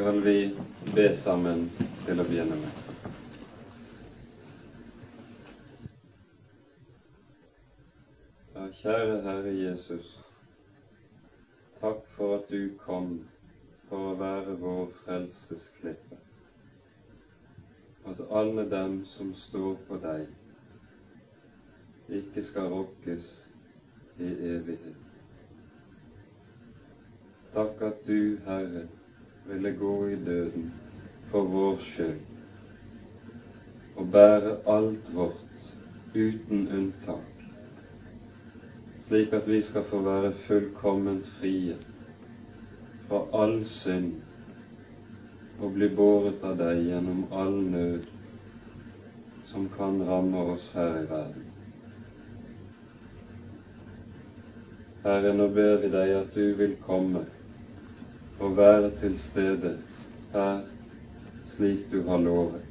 skal 0.00 0.20
vi 0.20 0.56
be 0.94 1.02
sammen 1.16 1.66
til 2.06 2.22
å 2.22 2.24
begynne 2.24 2.56
med. 2.56 2.76
Ja, 8.54 8.62
kjære 8.78 9.18
Herre 9.26 9.50
Jesus, 9.52 10.14
takk 11.82 12.06
for 12.14 12.38
at 12.38 12.48
du 12.48 12.78
kom 12.80 13.10
for 13.90 14.14
å 14.14 14.14
være 14.22 14.54
vår 14.62 14.86
frelsesklippe. 15.02 16.20
At 18.08 18.22
alle 18.40 18.64
dem 18.72 19.02
som 19.10 19.34
står 19.42 19.74
på 19.90 19.98
deg, 20.06 20.30
ikke 22.22 22.46
skal 22.48 22.72
rokkes 22.72 23.28
i 24.16 24.32
evighet. 24.54 25.04
Takk 27.52 27.84
at 27.90 28.00
du, 28.08 28.38
Herre, 28.48 28.86
ville 29.48 29.72
gå 29.72 30.08
i 30.08 30.16
døden 30.24 30.72
for 31.30 31.42
vår 31.42 31.78
skyld 31.78 32.20
og 33.96 34.10
bære 34.12 34.56
alt 34.66 35.14
vårt 35.14 35.66
uten 36.14 36.68
unntak, 36.68 37.44
slik 39.06 39.32
at 39.32 39.48
vi 39.48 39.60
skal 39.62 39.84
få 39.90 40.00
være 40.02 40.32
fullkomment 40.46 41.26
frie 41.38 41.76
fra 43.08 43.20
all 43.42 43.64
synd 43.64 44.12
og 45.60 45.74
bli 45.74 45.88
båret 45.96 46.44
av 46.46 46.56
deg 46.62 46.84
gjennom 46.88 47.26
all 47.32 47.56
nød 47.74 48.08
som 49.50 49.66
kan 49.76 50.00
ramme 50.08 50.44
oss 50.54 50.70
her 50.74 51.02
i 51.02 51.08
verden. 51.10 51.46
Herre, 55.04 55.34
nå 55.34 55.48
ber 55.48 55.80
vi 55.82 55.90
deg 55.92 56.14
at 56.16 56.34
du 56.36 56.54
vil 56.56 56.76
komme 56.86 57.24
og 58.40 58.56
være 58.56 58.90
til 59.00 59.18
stede 59.18 59.78
her 60.32 60.60
slik 61.46 61.92
du 61.92 62.02
har 62.08 62.18
lovet. 62.18 62.62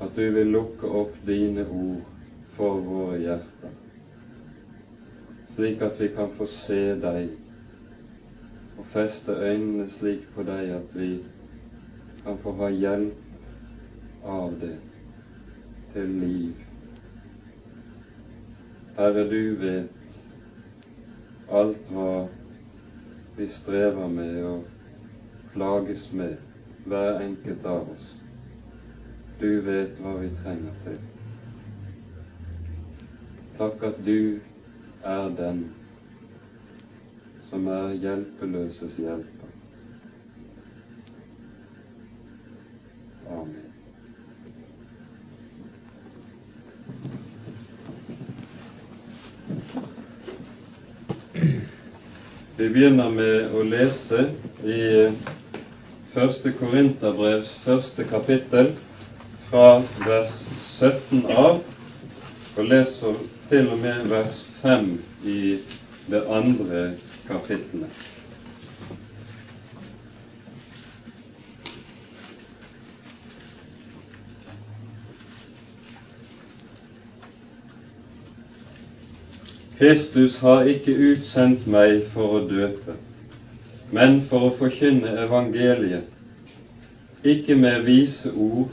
At 0.00 0.10
du 0.16 0.22
vil 0.36 0.46
lukke 0.46 0.86
opp 0.86 1.16
dine 1.26 1.64
ord 1.66 2.02
for 2.54 2.78
våre 2.86 3.18
hjerter, 3.18 3.72
slik 5.54 5.82
at 5.82 5.98
vi 6.00 6.08
kan 6.14 6.30
få 6.36 6.46
se 6.50 6.82
deg 7.02 7.32
og 8.78 8.86
feste 8.92 9.32
øynene 9.32 9.88
slik 9.96 10.26
på 10.34 10.42
deg 10.46 10.70
at 10.76 10.94
vi 10.98 11.10
kan 12.22 12.38
få 12.42 12.54
ha 12.60 12.70
hjelp 12.70 14.24
av 14.24 14.54
det 14.60 14.76
til 15.94 16.14
liv. 16.22 16.62
Herre, 18.96 19.26
du 19.30 19.54
vet 19.58 20.18
alt 21.50 21.90
hva 21.90 22.10
vi 23.36 23.48
strever 23.48 24.08
med 24.08 24.44
og 24.44 24.64
plages 25.52 26.12
med, 26.12 26.36
hver 26.86 27.20
enkelt 27.24 27.66
av 27.66 27.88
oss. 27.90 28.10
Du 29.40 29.60
vet 29.66 29.98
hva 30.00 30.14
vi 30.20 30.30
trenger 30.42 30.76
til. 30.84 31.00
Takk 33.58 33.82
at 33.90 33.98
du 34.06 34.38
er 35.04 35.34
den 35.38 35.64
som 37.48 37.66
er 37.70 37.92
hjelpeløses 38.02 38.96
hjelper. 38.98 39.50
Amen. 43.30 43.64
Vi 52.64 52.70
begynner 52.72 53.10
med 53.12 53.50
å 53.52 53.60
lese 53.68 54.22
i 54.64 54.84
første 56.14 56.48
Korinterbrevs 56.56 57.50
første 57.60 58.06
kapittel 58.08 58.70
fra 59.50 59.82
vers 60.06 60.38
17 60.78 61.26
av, 61.28 61.60
og 62.56 62.70
leser 62.70 63.20
til 63.52 63.68
og 63.68 63.84
med 63.84 64.08
vers 64.08 64.40
5 64.62 64.88
i 65.28 65.38
det 66.08 66.24
andre 66.38 66.86
kapittelet. 67.28 68.13
Kristus 79.78 80.36
har 80.38 80.68
ikke 80.70 80.92
utsendt 80.94 81.64
meg 81.66 82.04
for 82.12 82.36
å 82.36 82.42
døpe, 82.46 82.94
men 83.90 84.20
for 84.28 84.46
å 84.48 84.52
forkynne 84.58 85.10
evangeliet, 85.24 86.06
ikke 87.26 87.56
med 87.58 87.82
vise 87.88 88.30
ord, 88.30 88.70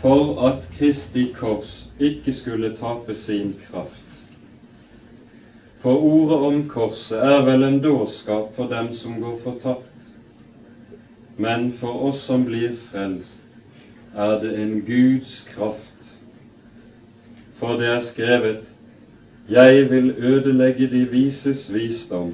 for 0.00 0.48
at 0.48 0.66
Kristi 0.74 1.28
kors 1.36 1.70
ikke 2.02 2.34
skulle 2.34 2.72
tape 2.80 3.14
sin 3.14 3.52
kraft. 3.68 4.02
For 5.84 6.02
ordet 6.02 6.40
om 6.50 6.58
korset 6.74 7.22
er 7.22 7.46
vel 7.46 7.62
en 7.68 7.78
dårskap 7.86 8.50
for 8.58 8.70
dem 8.74 8.90
som 8.98 9.20
går 9.22 9.38
fortapt, 9.46 10.10
men 11.38 11.68
for 11.78 12.08
oss 12.10 12.26
som 12.26 12.42
blir 12.50 12.74
frelst, 12.90 13.46
er 14.18 14.34
det 14.42 14.56
en 14.64 14.80
Guds 14.86 15.38
kraft. 15.54 16.12
For 17.62 17.78
det 17.78 17.92
er 17.94 18.02
skrevet 18.02 18.71
jeg 19.52 19.90
vil 19.90 20.14
ødelegge 20.18 20.86
de 20.90 21.08
vises 21.10 21.74
visdom, 21.74 22.32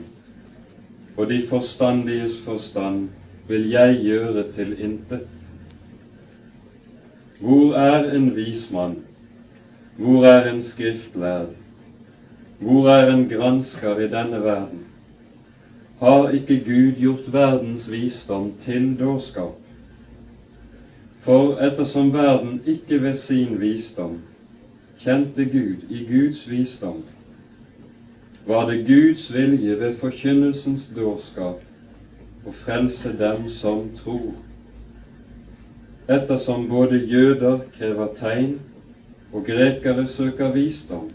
og 1.16 1.28
de 1.28 1.42
forstandiges 1.48 2.38
forstand 2.44 3.08
vil 3.48 3.70
jeg 3.70 4.00
gjøre 4.02 4.52
til 4.52 4.76
intet. 4.84 5.28
Hvor 7.40 7.74
er 7.74 8.12
en 8.12 8.36
vismann? 8.36 8.96
Hvor 9.96 10.24
er 10.26 10.52
en 10.52 10.62
skriftlærd? 10.62 11.48
Hvor 12.58 12.88
er 12.88 13.14
en 13.14 13.28
gransker 13.28 13.98
i 13.98 14.08
denne 14.08 14.42
verden? 14.42 14.84
Har 15.98 16.28
ikke 16.30 16.60
Gud 16.64 16.92
gjort 16.92 17.32
verdens 17.32 17.90
visdom 17.90 18.52
til 18.60 18.96
dårskap? 18.98 19.54
For 21.20 21.58
ettersom 21.58 22.12
verden 22.12 22.60
ikke 22.66 23.02
ved 23.02 23.14
sin 23.14 23.60
visdom 23.60 24.18
kjente 24.98 25.44
Gud 25.44 25.90
i 25.90 26.00
Guds 26.06 26.48
visdom, 26.50 27.02
var 28.46 28.66
det 28.66 28.86
Guds 28.86 29.34
vilje 29.34 29.80
ved 29.80 29.92
forkynnelsens 30.00 30.88
dårskap 30.96 32.46
å 32.46 32.54
frelse 32.64 33.12
dem 33.18 33.48
som 33.48 33.84
tror, 34.00 34.34
ettersom 36.08 36.66
både 36.70 36.98
jøder 36.98 37.60
krever 37.78 38.14
tegn 38.18 38.54
og 39.32 39.44
grekere 39.46 40.06
søker 40.08 40.54
visdom. 40.56 41.08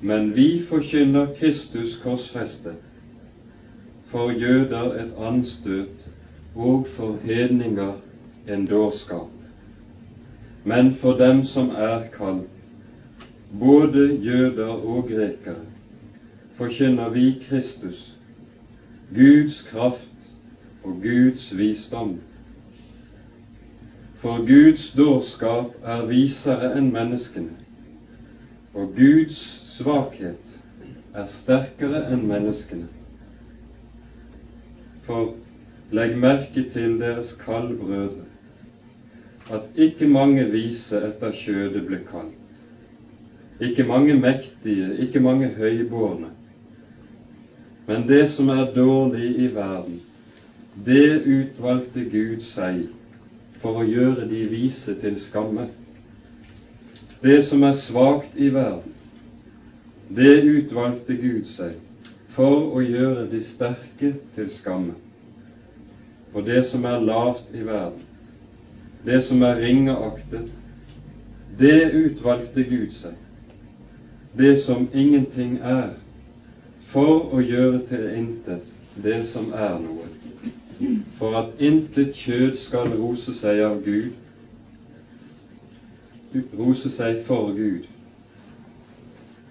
Men 0.00 0.30
vi 0.36 0.60
forkynner 0.68 1.32
Kristus 1.38 1.96
korsfestet, 2.04 2.78
for 4.12 4.30
jøder 4.30 4.94
et 5.02 5.16
anstøt 5.18 6.06
og 6.54 6.86
for 6.94 7.18
hedninger 7.24 7.98
en 8.48 8.64
dårskap 8.70 9.37
men 10.68 10.92
for 11.00 11.16
dem 11.16 11.44
som 11.44 11.70
er 11.70 12.02
kalt, 12.12 12.72
både 13.60 14.04
jøder 14.24 14.68
og 14.68 15.08
grekere, 15.08 15.64
forkynner 16.58 17.08
vi 17.14 17.30
Kristus, 17.48 18.02
Guds 19.14 19.62
kraft 19.70 20.28
og 20.84 21.00
Guds 21.02 21.48
visdom. 21.56 22.18
For 24.20 24.44
Guds 24.44 24.90
dårskap 24.98 25.78
er 25.84 26.06
visere 26.10 26.74
enn 26.76 26.92
menneskene, 26.92 27.54
og 28.74 28.92
Guds 28.98 29.40
svakhet 29.72 30.56
er 31.14 31.28
sterkere 31.32 32.04
enn 32.12 32.28
menneskene. 32.28 32.90
For 35.08 35.32
legg 35.96 36.18
merke 36.20 36.68
til 36.68 36.98
deres 37.00 37.32
kallbrødre, 37.40 38.27
at 39.50 39.62
ikke 39.76 40.06
mange 40.06 40.44
vise 40.52 40.98
etter 41.08 41.32
kjødet 41.32 41.86
ble 41.86 42.02
kalt, 42.10 42.34
ikke 43.60 43.86
mange 43.88 44.16
mektige, 44.20 44.90
ikke 45.04 45.20
mange 45.24 45.48
høybårne. 45.56 46.30
Men 47.88 48.04
det 48.08 48.28
som 48.28 48.50
er 48.52 48.68
dårlig 48.76 49.28
i 49.40 49.48
verden, 49.54 50.00
det 50.86 51.24
utvalgte 51.24 52.04
Gud 52.12 52.44
seg 52.44 52.84
for 53.62 53.80
å 53.80 53.86
gjøre 53.88 54.28
de 54.28 54.44
vise 54.52 54.94
til 55.00 55.16
skamme. 55.18 55.64
Det 57.24 57.40
som 57.48 57.64
er 57.66 57.74
svakt 57.74 58.36
i 58.36 58.50
verden, 58.54 58.92
det 60.14 60.44
utvalgte 60.44 61.16
Gud 61.18 61.48
seg 61.48 61.74
for 62.36 62.68
å 62.76 62.84
gjøre 62.84 63.24
de 63.32 63.40
sterke 63.42 64.12
til 64.36 64.52
skamme. 64.52 64.94
Og 66.36 66.44
det 66.46 66.60
som 66.68 66.84
er 66.84 67.00
lavt 67.00 67.48
i 67.56 67.64
verden, 67.64 68.04
det 69.08 69.22
som 69.24 69.42
er 69.42 69.60
ringeaktet, 69.62 70.50
det 71.58 71.92
utvalgte 71.96 72.62
Gud 72.62 72.90
seg, 72.92 73.14
det 74.36 74.58
som 74.66 74.84
ingenting 74.92 75.56
er, 75.64 75.94
for 76.92 77.32
å 77.32 77.40
gjøre 77.40 77.80
til 77.88 78.04
intet 78.20 78.68
det 79.02 79.22
som 79.30 79.48
er 79.56 79.78
noe, 79.80 80.10
for 81.16 81.38
at 81.40 81.62
intet 81.70 82.12
kjød 82.20 82.58
skal 82.60 82.92
rose 83.00 83.32
seg 83.40 83.62
av 83.64 83.80
Gud, 83.86 84.12
rose 86.60 86.92
seg 86.92 87.24
for 87.24 87.52
Gud, 87.56 87.88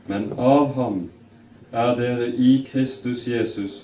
men 0.08 0.30
av 0.38 0.70
ham 0.78 1.02
er 1.74 1.98
dere 1.98 2.30
i 2.30 2.54
Kristus 2.70 3.26
Jesus, 3.28 3.82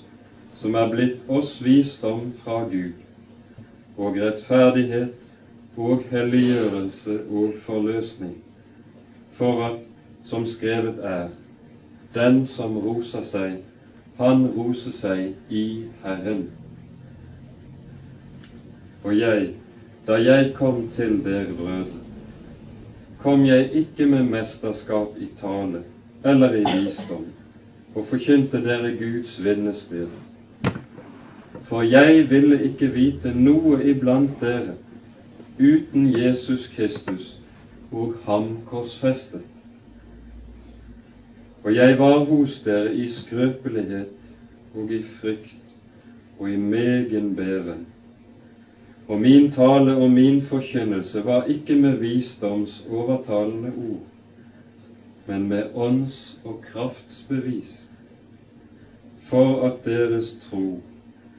som 0.54 0.78
er 0.78 0.88
blitt 0.94 1.26
oss 1.28 1.56
visdom 1.66 2.30
fra 2.44 2.62
Gud, 2.70 2.94
og 3.98 4.22
rettferdighet 4.22 5.23
og 5.76 6.02
helliggjørelse 6.10 7.20
og 7.30 7.54
forløsning, 7.66 8.36
for 9.32 9.64
at, 9.66 9.80
som 10.24 10.46
skrevet 10.46 10.98
er, 11.02 11.28
den 12.14 12.46
som 12.46 12.76
roser 12.78 13.24
seg, 13.26 13.56
han 14.18 14.46
roser 14.54 14.94
seg 14.94 15.50
i 15.50 15.64
Herren. 16.04 16.44
Og 19.04 19.18
jeg, 19.18 19.48
da 20.06 20.20
jeg 20.22 20.52
kom 20.54 20.86
til 20.94 21.18
dere 21.24 21.56
brødre, 21.58 21.98
kom 23.24 23.42
jeg 23.48 23.72
ikke 23.72 24.06
med 24.06 24.30
mesterskap 24.30 25.18
i 25.18 25.26
tale 25.40 25.82
eller 26.24 26.54
i 26.54 26.62
visdom, 26.62 27.26
og 27.94 28.06
forkynte 28.06 28.62
dere 28.64 28.94
Guds 28.96 29.36
vitnesbyrd. 29.44 30.14
For 31.64 31.82
jeg 31.82 32.30
ville 32.30 32.62
ikke 32.68 32.92
vite 32.94 33.32
noe 33.34 33.80
iblant 33.82 34.38
dere 34.40 34.78
uten 35.58 36.12
Jesus 36.12 36.66
Kristus 36.76 37.40
og 37.92 38.14
ham 38.24 38.58
korsfestet. 38.66 39.44
Og 41.64 41.74
jeg 41.74 41.98
var 41.98 42.24
hos 42.24 42.60
dere 42.60 42.94
i 42.94 43.08
skrøpelighet 43.08 44.34
og 44.74 44.92
i 44.92 45.02
frykt 45.02 45.76
og 46.38 46.50
i 46.50 46.56
megen 46.56 47.36
beven. 47.36 47.86
Og 49.08 49.20
min 49.20 49.50
tale 49.52 49.96
og 49.96 50.10
min 50.10 50.42
forkynnelse 50.42 51.24
var 51.24 51.44
ikke 51.44 51.76
med 51.76 51.96
visdoms 51.96 52.86
overtalende 52.90 53.72
ord, 53.76 54.06
men 55.26 55.48
med 55.48 55.62
ånds- 55.74 56.38
og 56.44 56.62
kraftsbevis, 56.72 57.90
for 59.22 59.66
at 59.66 59.84
deres 59.84 60.36
tro 60.50 60.80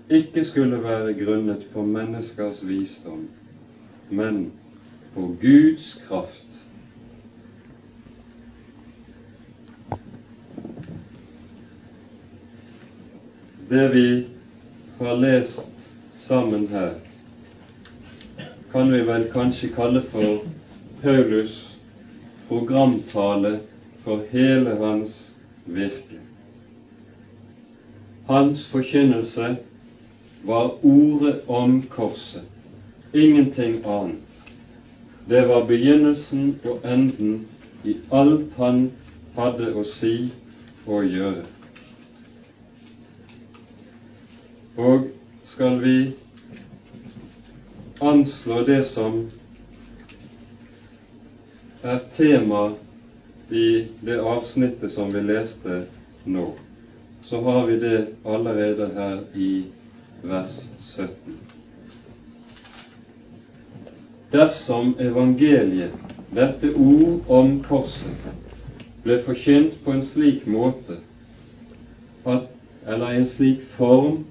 ikke 0.10 0.44
skulle 0.44 0.84
være 0.84 1.14
grunnet 1.26 1.66
på 1.74 1.82
menneskers 1.86 2.68
visdom, 2.68 3.28
men 4.10 4.52
på 5.14 5.36
Guds 5.42 5.94
kraft. 6.08 6.42
Det 13.70 13.88
vi 13.90 14.28
har 15.00 15.16
lest 15.18 15.68
sammen 16.14 16.68
her, 16.68 16.94
kan 18.72 18.92
vi 18.92 19.02
vel 19.08 19.26
kanskje 19.34 19.72
kalle 19.76 20.02
for 20.02 20.46
Paulus' 21.02 21.76
programtale 22.48 23.60
for 24.04 24.22
hele 24.32 24.76
hans 24.80 25.16
virke. 25.66 26.20
Hans 28.28 28.66
forkynnelse 28.68 29.56
var 30.46 30.86
ordet 30.86 31.42
om 31.48 31.82
korset, 31.90 32.46
ingenting 33.16 33.80
annet. 33.86 34.22
Det 35.28 35.44
var 35.48 35.62
begynnelsen 35.62 36.56
og 36.64 36.78
enden 36.84 37.42
i 37.84 37.96
alt 38.12 38.54
han 38.58 38.86
hadde 39.36 39.72
å 39.74 39.84
si 39.90 40.28
og 40.86 41.08
gjøre. 41.10 41.46
Og 44.78 45.08
skal 45.48 45.80
vi 45.82 45.96
anslå 48.04 48.62
det 48.68 48.82
som 48.92 49.24
er 51.84 52.02
tema 52.18 52.68
i 53.50 53.66
det 54.06 54.20
avsnittet 54.20 54.92
som 54.92 55.14
vi 55.14 55.22
leste 55.26 55.80
nå, 56.26 56.50
så 57.24 57.42
har 57.48 57.64
vi 57.70 57.80
det 57.82 57.98
allerede 58.26 58.90
her 58.94 59.22
i 59.34 59.52
vers 60.22 60.58
17. 60.78 61.45
Dersom 64.36 64.96
evangeliet, 65.00 65.92
dette 66.36 66.74
ord 66.76 67.30
om 67.32 67.52
korset, 67.64 68.24
ble 69.06 69.16
forkynt 69.24 69.78
på 69.86 69.94
en 69.96 70.02
slik 70.04 70.42
måte 70.50 70.98
at, 72.28 72.50
eller 72.84 73.14
i 73.14 73.20
en 73.22 73.30
slik 73.30 73.62
form 73.78 74.26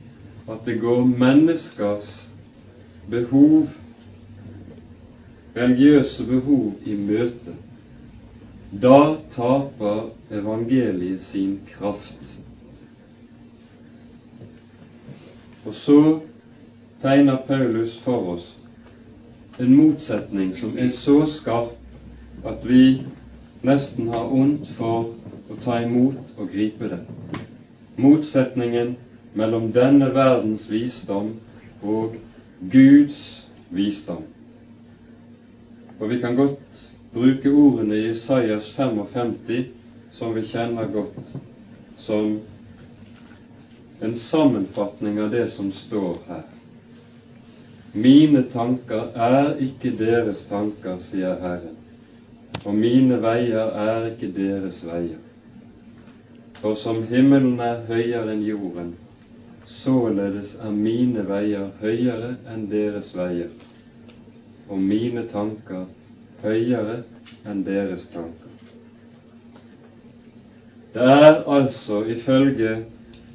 at 0.50 0.66
det 0.66 0.74
går 0.82 1.06
menneskers 1.08 2.10
behov, 3.08 3.70
religiøse 5.56 6.26
behov, 6.28 6.74
i 6.84 6.96
møte, 6.98 7.54
da 8.82 8.98
taper 9.32 10.10
evangeliet 10.34 11.22
sin 11.22 11.54
kraft. 11.70 12.34
Og 15.64 15.72
så 15.80 16.02
tegner 17.00 17.40
Paulus 17.48 17.96
for 18.04 18.34
oss 18.34 18.50
en 19.58 19.76
motsetning 19.76 20.52
som 20.56 20.78
er 20.78 20.90
så 20.90 21.26
skarp 21.30 22.44
at 22.44 22.64
vi 22.68 23.04
nesten 23.64 24.08
har 24.12 24.32
ondt 24.34 24.68
for 24.78 25.12
å 25.50 25.58
ta 25.64 25.78
imot 25.84 26.34
og 26.36 26.50
gripe 26.52 26.88
det. 26.90 27.00
Motsetningen 27.96 28.96
mellom 29.38 29.70
denne 29.74 30.10
verdens 30.14 30.66
visdom 30.70 31.34
og 31.82 32.16
Guds 32.72 33.20
visdom. 33.70 34.24
Og 36.00 36.10
vi 36.10 36.18
kan 36.20 36.34
godt 36.36 36.80
bruke 37.14 37.50
ordene 37.50 37.96
i 38.00 38.10
Isaias 38.10 38.70
55, 38.74 39.70
som 40.12 40.34
vi 40.34 40.42
kjenner 40.50 40.90
godt, 40.90 41.30
som 41.96 42.34
en 44.02 44.16
sammenfatning 44.18 45.20
av 45.22 45.30
det 45.30 45.46
som 45.54 45.70
står 45.72 46.18
her. 46.28 46.53
Mine 47.94 48.42
tanker 48.50 49.12
er 49.14 49.54
ikke 49.62 49.92
deres 49.98 50.40
tanker, 50.50 50.96
sier 50.98 51.36
Herren, 51.38 51.76
og 52.64 52.74
mine 52.74 53.20
veier 53.22 53.70
er 53.84 54.08
ikke 54.08 54.32
deres 54.34 54.80
veier. 54.82 55.20
For 56.58 56.74
som 56.74 57.04
himmelen 57.06 57.60
er 57.62 57.84
høyere 57.86 58.32
enn 58.32 58.42
jorden, 58.42 58.88
således 59.70 60.56
er 60.58 60.74
mine 60.74 61.22
veier 61.28 61.70
høyere 61.84 62.32
enn 62.50 62.66
deres 62.72 63.12
veier, 63.14 63.52
og 64.66 64.82
mine 64.82 65.22
tanker 65.30 65.84
høyere 66.42 67.04
enn 67.46 67.62
deres 67.68 68.08
tanker. 68.10 68.50
Det 70.94 71.06
er 71.14 71.44
altså, 71.46 72.02
ifølge 72.10 72.74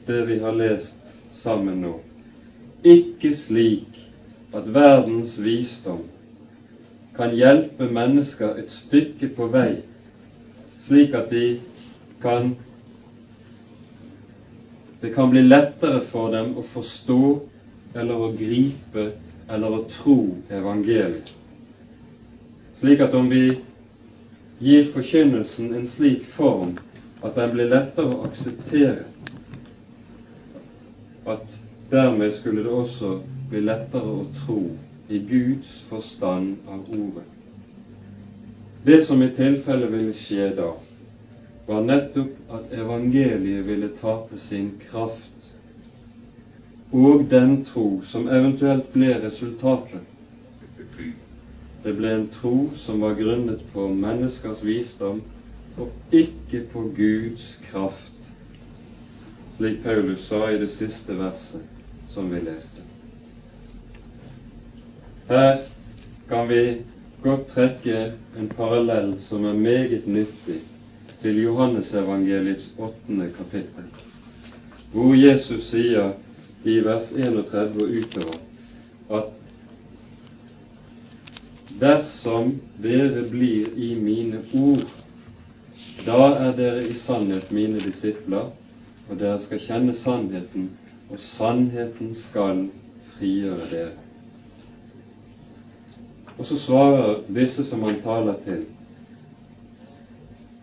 det 0.08 0.20
vi 0.28 0.40
har 0.44 0.60
lest 0.60 1.16
sammen 1.32 1.80
nå, 1.86 1.96
ikke 2.84 3.32
slik 3.36 3.89
at 4.54 4.74
verdens 4.74 5.38
visdom 5.44 6.06
kan 7.16 7.36
hjelpe 7.36 7.90
mennesker 7.92 8.58
et 8.62 8.72
stykke 8.72 9.30
på 9.36 9.50
vei, 9.52 9.82
slik 10.80 11.14
at 11.14 11.30
de 11.34 11.60
kan 12.24 12.54
det 15.02 15.14
kan 15.16 15.30
bli 15.32 15.42
lettere 15.48 16.02
for 16.12 16.32
dem 16.34 16.58
å 16.60 16.64
forstå 16.74 17.22
eller 17.96 18.20
å 18.20 18.32
gripe 18.36 19.06
eller 19.50 19.76
å 19.78 19.86
tro 19.88 20.18
evangeliet. 20.52 21.32
Slik 22.80 23.00
at 23.04 23.16
om 23.16 23.30
vi 23.32 23.44
gir 24.60 24.90
forkynnelsen 24.92 25.72
en 25.76 25.88
slik 25.88 26.26
form 26.36 26.76
at 27.24 27.36
den 27.36 27.56
blir 27.56 27.72
lettere 27.72 28.12
å 28.12 28.28
akseptere, 28.28 29.08
at 31.28 31.48
dermed 31.92 32.34
skulle 32.36 32.64
det 32.64 32.74
også 32.74 33.18
bli 33.50 33.62
lettere 33.66 34.14
å 34.22 34.26
tro 34.44 34.62
i 35.10 35.20
Guds 35.30 35.80
forstand 35.90 36.68
av 36.68 36.90
ordet. 36.94 37.26
Det 38.86 39.02
som 39.06 39.24
i 39.24 39.30
tilfelle 39.36 39.90
ville 39.92 40.14
skje 40.16 40.52
da, 40.58 40.70
var 41.68 41.82
nettopp 41.86 42.54
at 42.56 42.72
evangeliet 42.74 43.66
ville 43.68 43.90
tape 43.98 44.38
sin 44.42 44.72
kraft, 44.90 45.50
og 46.92 47.26
den 47.30 47.60
tro 47.66 48.02
som 48.12 48.30
eventuelt 48.34 48.88
ble 48.94 49.12
resultatet, 49.22 50.06
det 51.84 51.94
ble 51.96 52.14
en 52.16 52.28
tro 52.34 52.56
som 52.76 53.02
var 53.04 53.18
grunnet 53.20 53.62
på 53.74 53.86
menneskers 53.94 54.64
visdom 54.66 55.22
og 55.80 56.16
ikke 56.16 56.66
på 56.74 56.84
Guds 56.98 57.54
kraft, 57.70 58.32
slik 59.56 59.84
Paulus 59.84 60.26
sa 60.28 60.48
i 60.52 60.60
det 60.60 60.72
siste 60.74 61.16
verset 61.20 62.10
som 62.12 62.32
vi 62.32 62.42
leste. 62.44 62.89
Her 65.30 65.58
kan 66.30 66.50
vi 66.50 66.78
godt 67.24 67.48
trekke 67.48 68.14
en 68.40 68.48
parallell 68.50 69.12
som 69.22 69.44
er 69.46 69.54
meget 69.54 70.08
nyttig 70.08 70.62
til 71.22 71.44
Johannesevangeliets 71.44 72.72
åttende 72.80 73.28
kapittel, 73.38 73.86
hvor 74.92 75.14
Jesus 75.14 75.68
sier 75.70 76.16
i 76.66 76.80
vers 76.82 77.12
31 77.12 77.84
og 77.84 77.94
utover 78.02 78.40
at 79.20 79.30
dersom 81.80 82.56
dere 82.82 83.28
blir 83.30 83.70
i 83.78 83.94
mine 84.02 84.42
ord, 84.64 84.90
da 86.10 86.26
er 86.42 86.58
dere 86.58 86.90
i 86.90 86.98
sannhet 87.06 87.54
mine 87.54 87.86
disipler, 87.86 88.50
og 89.10 89.20
dere 89.22 89.38
skal 89.40 89.62
kjenne 89.62 89.94
sannheten, 89.94 90.72
og 91.10 91.22
sannheten 91.22 92.16
skal 92.18 92.66
frigjøre 93.14 93.74
dere. 93.78 94.09
Og 96.40 96.46
så 96.46 96.58
svarer 96.58 97.20
disse 97.36 97.66
som 97.68 97.84
han 97.84 98.02
taler 98.02 98.38
til, 98.46 98.64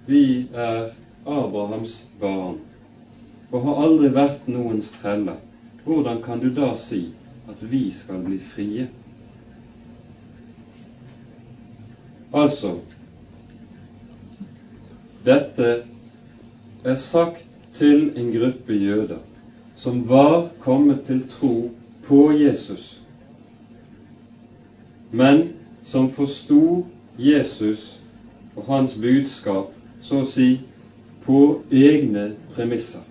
vi 0.06 0.46
er 0.54 0.94
Abrahams 1.26 2.06
barn 2.20 2.60
og 3.50 3.62
har 3.62 3.82
aldri 3.84 4.08
vært 4.14 4.46
noens 4.50 4.88
treller. 5.00 5.36
Hvordan 5.84 6.22
kan 6.22 6.40
du 6.40 6.48
da 6.54 6.72
si 6.80 7.10
at 7.50 7.60
vi 7.60 7.90
skal 7.94 8.22
bli 8.24 8.38
frie? 8.54 8.86
Altså, 12.34 12.72
dette 15.26 15.68
er 16.84 16.96
sagt 17.02 17.44
til 17.76 18.10
en 18.16 18.32
gruppe 18.32 18.74
jøder 18.74 19.20
som 19.76 20.06
var 20.08 20.48
kommet 20.60 21.04
til 21.06 21.20
tro 21.28 21.70
på 22.06 22.20
Jesus, 22.32 23.02
men 25.10 25.55
som 25.86 26.10
forsto 26.12 26.86
Jesus 27.18 28.00
og 28.56 28.64
hans 28.66 28.94
budskap 28.98 29.70
så 30.02 30.22
å 30.22 30.28
si 30.28 30.48
på 31.26 31.40
egne 31.70 32.32
premisser. 32.54 33.04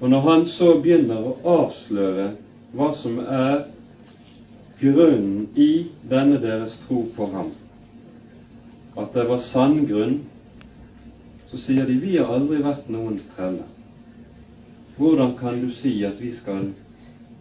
Og 0.00 0.10
når 0.10 0.24
han 0.26 0.46
så 0.48 0.74
begynner 0.82 1.20
å 1.22 1.36
avsløre 1.62 2.32
hva 2.72 2.88
som 2.96 3.20
er 3.22 3.66
grunnen 4.80 5.46
i 5.54 5.86
denne 6.10 6.40
deres 6.42 6.78
tro 6.86 7.04
på 7.16 7.28
ham, 7.30 7.52
at 8.98 9.12
det 9.14 9.28
var 9.28 9.40
sann 9.40 9.84
grunn, 9.86 10.18
så 11.50 11.60
sier 11.60 11.86
de 11.86 12.00
vi 12.00 12.16
har 12.16 12.32
aldri 12.32 12.62
vært 12.64 12.88
noens 12.90 13.28
treller. 13.36 13.68
Hvordan 14.96 15.36
kan 15.38 15.60
du 15.60 15.70
si 15.72 15.98
at 16.04 16.18
vi 16.20 16.32
skal 16.32 16.72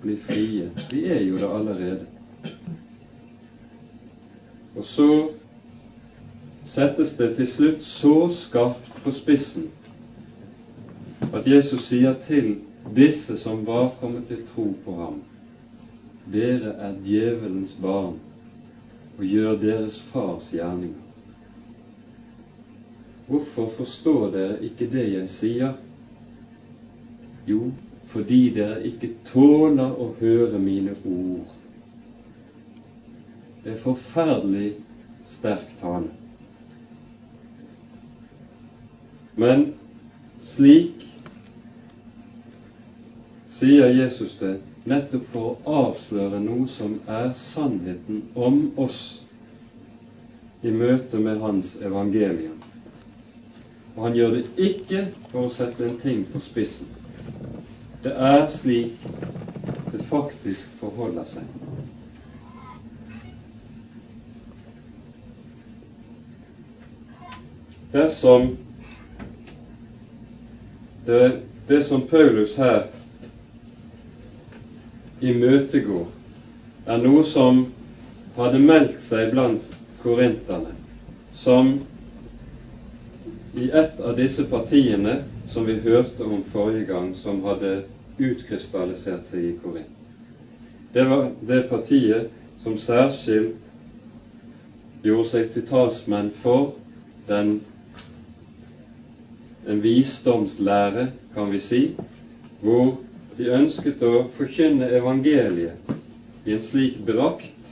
bli 0.03 0.15
frie? 0.27 0.69
Vi 0.91 1.05
er 1.07 1.23
jo 1.23 1.39
det 1.39 1.50
allerede. 1.50 2.05
Og 4.75 4.86
så 4.86 5.10
settes 6.72 7.13
det 7.20 7.36
til 7.36 7.48
slutt 7.48 7.84
så 7.84 8.16
skarpt 8.32 9.04
på 9.04 9.12
spissen 9.12 9.70
at 11.34 11.48
Jesus 11.48 11.86
sier 11.88 12.16
til 12.24 12.56
disse 12.96 13.38
som 13.40 13.66
var 13.68 13.92
kommet 14.00 14.28
til 14.28 14.42
tro 14.48 14.66
på 14.86 14.96
ham, 14.98 15.22
dere 16.32 16.74
er 16.88 16.98
djevelens 17.06 17.74
barn 17.82 18.18
og 19.18 19.24
gjør 19.25 19.56
deres 19.62 20.00
fars 20.12 20.50
gjerninger. 20.51 21.00
Hvorfor 23.28 23.72
forstår 23.78 24.32
dere 24.34 24.60
ikke 24.66 24.90
det 24.92 25.06
jeg 25.13 25.30
sier? 25.32 25.74
Jo, 27.48 27.72
fordi 28.12 28.42
dere 28.56 28.82
ikke 28.88 29.13
tåler 29.32 29.94
å 29.96 30.12
høre 30.20 30.60
mine 30.60 30.98
ord. 31.06 31.61
Det 33.63 33.75
er 33.75 33.84
forferdelig 33.84 34.74
sterk 35.30 35.70
tale. 35.82 36.10
Men 39.38 39.68
slik 40.44 41.06
sier 43.48 43.94
Jesus 43.94 44.34
det 44.39 44.56
nettopp 44.89 45.27
for 45.34 45.51
å 45.51 45.75
avsløre 45.86 46.39
noe 46.41 46.65
som 46.74 46.98
er 47.06 47.30
sannheten 47.38 48.24
om 48.34 48.63
oss 48.82 49.01
i 50.65 50.74
møte 50.74 51.22
med 51.22 51.41
Hans 51.41 51.75
evangelium. 51.82 52.58
Og 53.96 54.03
han 54.08 54.18
gjør 54.18 54.38
det 54.38 54.44
ikke 54.70 55.06
for 55.30 55.46
å 55.46 55.53
sette 55.53 55.86
en 55.86 55.98
ting 56.01 56.24
på 56.32 56.41
spissen. 56.41 56.89
Det 58.01 58.13
er 58.18 58.48
slik 58.50 59.03
det 59.91 60.01
faktisk 60.10 60.70
forholder 60.80 61.27
seg. 61.30 61.46
Dersom 67.91 68.55
det, 71.05 71.38
det 71.67 71.81
som 71.81 72.01
Paulus 72.01 72.53
her 72.55 72.83
imøtegår, 75.21 76.05
er 76.88 77.01
noe 77.03 77.24
som 77.27 77.65
hadde 78.38 78.62
meldt 78.63 79.01
seg 79.03 79.27
blant 79.33 79.65
korinterne, 80.05 80.71
som 81.36 81.74
i 83.60 83.67
et 83.67 84.00
av 84.00 84.15
disse 84.15 84.45
partiene 84.48 85.17
som 85.51 85.67
vi 85.67 85.75
hørte 85.83 86.24
om 86.24 86.39
forrige 86.53 86.86
gang, 86.88 87.10
som 87.15 87.41
hadde 87.43 87.81
utkrystallisert 88.21 89.27
seg 89.27 89.50
i 89.50 89.55
Korint. 89.60 89.91
Det 90.95 91.03
var 91.07 91.27
det 91.43 91.65
partiet 91.67 92.31
som 92.63 92.77
særskilt 92.79 93.67
gjorde 95.03 95.27
seg 95.33 95.51
til 95.51 95.67
talsmenn 95.67 96.31
for 96.39 96.71
den 97.27 97.57
en 99.68 99.82
visdomslære, 99.82 101.08
kan 101.34 101.51
vi 101.51 101.60
si, 101.60 101.82
hvor 102.62 102.98
de 103.38 103.50
ønsket 103.58 104.01
å 104.03 104.25
forkynne 104.38 104.89
evangeliet 104.98 105.91
i 106.46 106.56
en 106.56 106.63
slik 106.65 107.00
drakt 107.08 107.70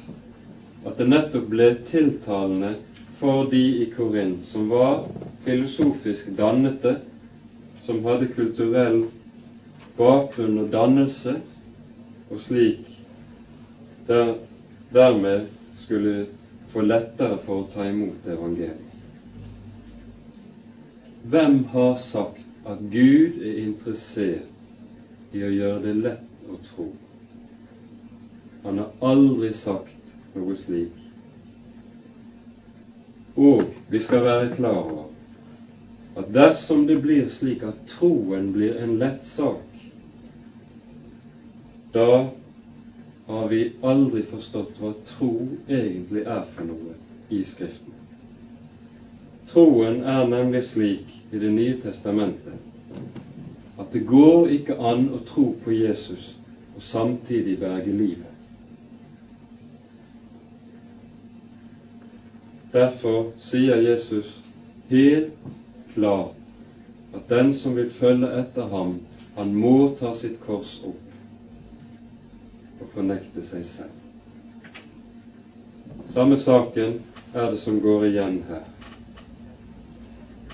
at 0.85 0.97
det 0.99 1.07
nettopp 1.09 1.47
ble 1.51 1.69
tiltalende 1.89 2.75
for 3.19 3.49
de 3.51 3.61
i 3.83 3.87
Korint 3.91 4.45
som 4.47 4.69
var 4.71 5.07
filosofisk 5.43 6.29
dannete, 6.37 6.95
som 7.83 8.03
hadde 8.05 8.29
kulturell 8.35 9.01
bakgrunn 9.97 10.61
og 10.63 10.69
dannelse, 10.71 11.35
og 12.29 12.43
slik 12.45 12.85
der, 14.07 14.35
dermed 14.93 15.49
skulle 15.83 16.27
få 16.73 16.85
lettere 16.85 17.41
for 17.45 17.63
å 17.63 17.67
ta 17.73 17.89
imot 17.89 18.29
evangeliet. 18.29 18.88
Hvem 21.23 21.63
har 21.65 21.95
sagt 21.95 22.45
at 22.65 22.79
Gud 22.91 23.41
er 23.43 23.57
interessert 23.65 25.35
i 25.35 25.43
å 25.43 25.51
gjøre 25.51 25.81
det 25.83 25.93
lett 25.99 26.47
å 26.49 26.57
tro? 26.69 26.87
Han 28.63 28.79
har 28.79 29.11
aldri 29.11 29.51
sagt 29.53 30.13
noe 30.35 30.55
slik. 30.55 30.95
Og 33.35 33.67
vi 33.91 34.01
skal 34.03 34.23
være 34.25 34.53
klar 34.55 34.79
over 34.79 36.19
at 36.19 36.31
dersom 36.35 36.87
det 36.87 36.97
blir 37.03 37.27
slik 37.31 37.63
at 37.67 37.83
troen 37.91 38.49
blir 38.55 38.79
en 38.83 38.97
lett 38.99 39.23
sak, 39.23 39.65
da 41.93 42.29
har 43.29 43.47
vi 43.51 43.61
aldri 43.85 44.23
forstått 44.25 44.79
hva 44.81 44.91
tro 45.07 45.31
egentlig 45.67 46.23
er 46.25 46.45
for 46.55 46.67
noe 46.67 46.95
i 47.29 47.43
Skriften. 47.45 47.93
Troen 49.49 50.03
er 50.03 50.27
nemlig 50.29 50.63
slik 50.63 51.15
i 51.31 51.39
Det 51.39 51.51
nye 51.51 51.77
testamentet 51.81 52.69
at 53.79 53.93
det 53.93 54.05
går 54.07 54.49
ikke 54.53 54.75
an 54.77 55.07
å 55.15 55.21
tro 55.25 55.45
på 55.63 55.71
Jesus 55.73 56.33
og 56.75 56.83
samtidig 56.83 57.55
berge 57.61 57.93
livet. 57.95 58.27
Derfor 62.73 63.31
sier 63.41 63.81
Jesus 63.81 64.35
helt 64.89 65.31
klart 65.95 66.35
at 67.15 67.25
den 67.31 67.53
som 67.57 67.77
vil 67.79 67.89
følge 67.89 68.29
etter 68.43 68.67
ham, 68.69 68.99
han 69.35 69.55
må 69.55 69.95
ta 69.99 70.13
sitt 70.13 70.37
kors 70.45 70.75
opp 70.85 72.81
og 72.83 72.91
fornekte 72.93 73.41
seg 73.41 73.65
selv. 73.65 73.95
Samme 76.13 76.37
saken 76.37 76.99
er 77.33 77.49
det 77.49 77.63
som 77.63 77.79
går 77.81 78.05
igjen 78.11 78.43
her. 78.49 78.67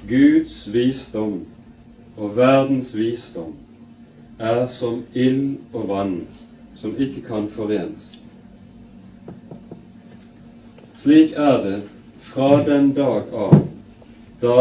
Guds 0.10 0.74
visdom 0.74 1.46
og 2.18 2.36
verdens 2.38 2.92
visdom 2.98 3.56
er 4.40 4.68
som 4.68 5.04
ild 5.14 5.58
og 5.74 5.88
vann 5.90 6.16
som 6.78 6.94
ikke 7.02 7.24
kan 7.26 7.48
forenes. 7.56 8.12
Slik 11.02 11.34
er 11.34 11.58
det 11.64 11.78
fra 12.30 12.50
den 12.68 12.92
dag 12.98 13.34
av 13.34 13.56
da 14.42 14.58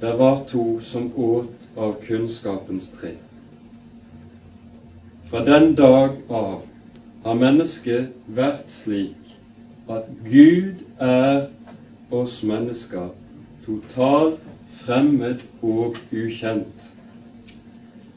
det 0.00 0.12
var 0.18 0.42
to 0.50 0.64
som 0.90 1.08
åt 1.16 1.68
av 1.76 1.94
kunnskapens 2.06 2.90
tre. 2.98 3.14
Fra 5.30 5.44
den 5.44 5.72
dag 5.78 6.18
av 6.28 6.66
har 7.24 7.38
mennesket 7.40 8.12
vært 8.28 8.68
slik 8.70 9.32
at 9.88 10.10
Gud 10.26 10.84
er 11.00 11.46
oss 12.14 12.42
mennesker 12.46 13.14
totalt 13.64 14.45
fremmed 14.86 15.42
og 15.62 15.96
ukjent. 16.12 16.90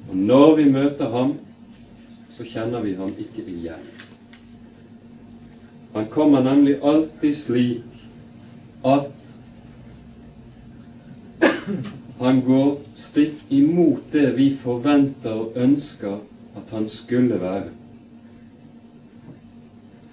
Og 0.09 0.15
når 0.15 0.55
vi 0.55 0.65
møter 0.71 1.09
ham, 1.09 1.33
så 2.38 2.45
kjenner 2.45 2.85
vi 2.85 2.95
ham 2.95 3.13
ikke 3.17 3.43
igjen. 3.49 3.88
Han 5.93 6.05
kommer 6.13 6.43
nemlig 6.45 6.77
alltid 6.85 7.35
slik 7.35 7.83
at 8.85 9.11
han 12.19 12.41
går 12.45 12.77
stikk 12.99 13.41
imot 13.49 14.11
det 14.13 14.35
vi 14.38 14.49
forventer 14.61 15.33
og 15.33 15.57
ønsker 15.57 16.19
at 16.59 16.73
han 16.75 16.88
skulle 16.88 17.39
være. 17.41 17.69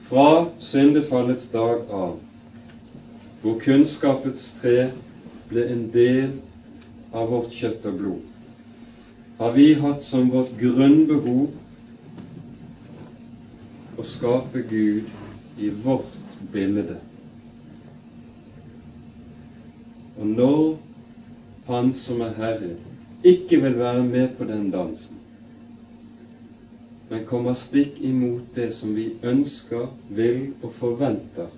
Fra 0.06 0.46
syndefallets 0.62 1.48
dag 1.52 1.82
av, 1.90 2.14
hvor 3.42 3.58
kunnskapets 3.62 4.52
tre 4.62 4.90
ble 5.50 5.66
en 5.72 5.84
del 5.94 6.32
av 7.14 7.30
vårt 7.30 7.52
kjøtt 7.54 7.86
og 7.90 8.00
blod, 8.00 8.24
har 9.38 9.52
vi 9.56 9.66
hatt 9.80 10.02
som 10.04 10.30
vårt 10.32 10.54
grunnbehov 10.60 11.50
å 13.96 14.04
skape 14.04 14.62
Gud 14.70 15.12
i 15.58 15.70
vårt 15.84 16.40
bilde. 16.52 16.98
Og 20.16 20.26
når 20.26 20.76
Han 21.66 21.88
som 21.98 22.20
er 22.22 22.34
Herre, 22.38 22.74
ikke 23.26 23.58
vil 23.58 23.78
være 23.80 24.04
med 24.06 24.36
på 24.38 24.44
den 24.46 24.68
dansen, 24.70 25.16
men 27.10 27.24
kommer 27.26 27.56
stikk 27.58 27.98
imot 28.06 28.52
det 28.54 28.68
som 28.74 28.92
vi 28.94 29.08
ønsker, 29.26 29.88
vil 30.14 30.52
og 30.62 30.70
forventer, 30.78 31.50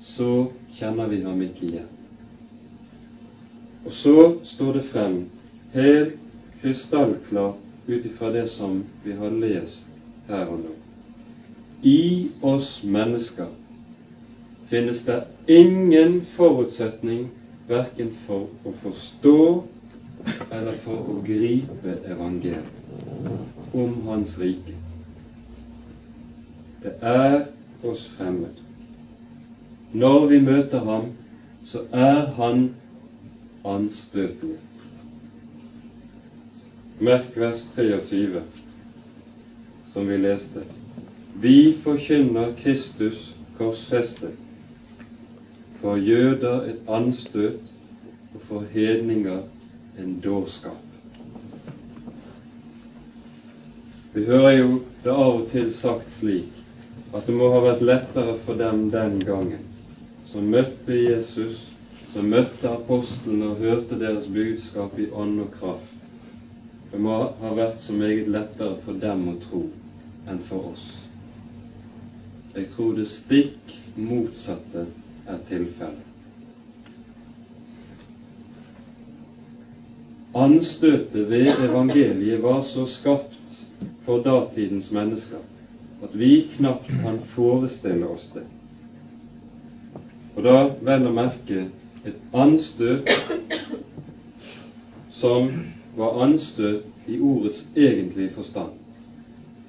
så 0.00 0.30
kjenner 0.78 1.10
vi 1.10 1.22
ham 1.24 1.42
ikke 1.42 1.66
igjen. 1.66 1.88
Og 3.84 3.92
så 3.92 4.16
står 4.44 4.72
det 4.78 4.84
frem 4.92 5.22
helt 5.74 6.18
krystallklart 6.60 7.64
ut 7.88 8.04
ifra 8.04 8.30
det 8.34 8.46
som 8.50 8.82
vi 9.04 9.14
har 9.16 9.30
lest 9.30 9.86
her 10.28 10.46
og 10.46 10.60
nå. 10.64 10.74
I 11.82 12.28
oss 12.42 12.82
mennesker 12.84 13.48
finnes 14.68 15.02
det 15.06 15.22
ingen 15.46 16.20
forutsetning 16.36 17.28
verken 17.68 18.10
for 18.26 18.48
å 18.66 18.74
forstå 18.82 19.38
eller 20.50 20.76
for 20.84 21.14
å 21.14 21.20
gripe 21.24 21.96
evangeliet 22.10 23.72
om 23.72 23.94
Hans 24.08 24.36
rike. 24.40 24.74
Det 26.82 26.94
er 27.00 27.46
oss 27.86 28.08
fremmed. 28.16 28.67
Når 29.92 30.26
vi 30.26 30.38
møter 30.40 30.84
ham, 30.84 31.04
så 31.64 31.80
er 31.92 32.26
han 32.36 32.74
anstøtende. 33.64 34.58
Merk 37.00 37.36
vers 37.36 37.62
23, 37.76 38.42
som 39.88 40.08
vi 40.08 40.18
leste. 40.20 40.64
Vi 41.40 41.76
forkynner 41.82 42.52
Kristus 42.58 43.34
korsfestet, 43.56 44.36
for 45.80 45.96
jøder 45.96 46.68
et 46.68 46.82
anstøt 46.88 47.72
og 48.34 48.44
for 48.48 48.66
hedninger 48.74 49.40
en 49.98 50.20
dårskap. 50.24 50.84
Vi 54.12 54.24
hører 54.24 54.58
jo 54.58 54.68
det 55.04 55.14
av 55.14 55.40
og 55.40 55.48
til 55.48 55.72
sagt 55.72 56.12
slik 56.12 56.52
at 57.14 57.24
det 57.24 57.32
må 57.38 57.48
ha 57.54 57.64
vært 57.64 57.84
lettere 57.86 58.36
for 58.44 58.58
dem 58.58 58.88
den 58.92 59.20
gangen 59.24 59.67
som 60.28 60.48
møtte 60.52 60.94
Jesus, 60.94 61.60
som 62.12 62.28
møtte 62.28 62.68
apostlene 62.68 63.52
og 63.52 63.62
hørte 63.62 63.98
deres 64.00 64.26
budskap 64.32 64.98
i 65.00 65.08
ånd 65.12 65.40
og 65.44 65.54
kraft, 65.56 65.94
det 66.90 67.00
må 67.04 67.14
ha 67.40 67.52
vært 67.56 67.80
så 67.80 67.96
meget 67.96 68.28
lettere 68.32 68.78
for 68.84 68.96
dem 69.00 69.26
å 69.28 69.36
tro 69.42 69.62
enn 70.28 70.40
for 70.48 70.72
oss. 70.72 70.86
Jeg 72.54 72.70
tror 72.74 72.94
det 72.96 73.06
stikk 73.12 73.74
motsatte 73.96 74.86
er 75.28 75.42
tilfellet. 75.48 76.04
Anstøtet 80.38 81.28
ved 81.30 81.48
evangeliet 81.64 82.42
var 82.44 82.60
så 82.62 82.84
skapt 82.88 83.56
for 84.06 84.24
datidens 84.24 84.90
mennesker 84.94 85.40
at 86.04 86.14
vi 86.14 86.44
knapt 86.56 86.88
kan 87.02 87.18
forestille 87.34 88.06
oss 88.06 88.28
det. 88.34 88.44
Og 90.38 90.44
da 90.46 90.58
vel 90.86 91.06
å 91.08 91.10
merke 91.10 91.64
et 92.06 92.18
anstøt 92.38 93.08
som 95.18 95.48
var 95.98 96.20
anstøt 96.22 96.84
i 97.10 97.16
ordets 97.18 97.64
egentlige 97.74 98.30
forstand. 98.36 98.76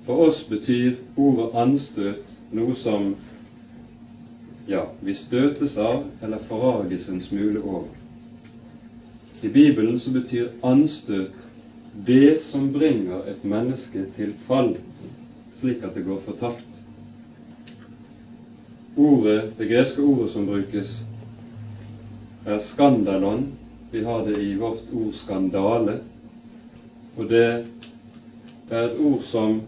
For 0.06 0.22
oss 0.28 0.44
betyr 0.52 1.00
ordet 1.18 1.56
anstøt 1.58 2.36
noe 2.54 2.76
som 2.78 3.08
ja, 4.70 4.84
vi 5.02 5.16
støtes 5.18 5.74
av 5.82 6.06
eller 6.22 6.46
forrages 6.52 7.10
en 7.10 7.24
smule 7.26 7.64
over. 7.66 7.90
I 9.42 9.50
Bibelen 9.50 9.98
så 9.98 10.14
betyr 10.14 10.52
anstøt 10.70 11.48
det 12.06 12.36
som 12.46 12.70
bringer 12.78 13.26
et 13.34 13.42
menneske 13.42 14.06
til 14.20 14.38
fall, 14.46 14.76
slik 15.58 15.82
at 15.82 15.98
det 15.98 16.06
går 16.06 16.22
fortapt. 16.30 16.79
Ordet, 19.00 19.58
Det 19.58 19.66
greske 19.66 20.02
ordet 20.02 20.32
som 20.32 20.46
brukes, 20.46 21.06
er 22.46 22.58
skandalon. 22.58 23.46
Vi 23.92 24.04
har 24.04 24.26
det 24.26 24.42
i 24.44 24.56
vårt 24.56 24.84
ord 24.94 25.14
skandale. 25.14 26.00
Og 27.18 27.30
det 27.30 27.66
er 28.72 28.84
et 28.84 29.00
ord 29.00 29.22
som 29.22 29.62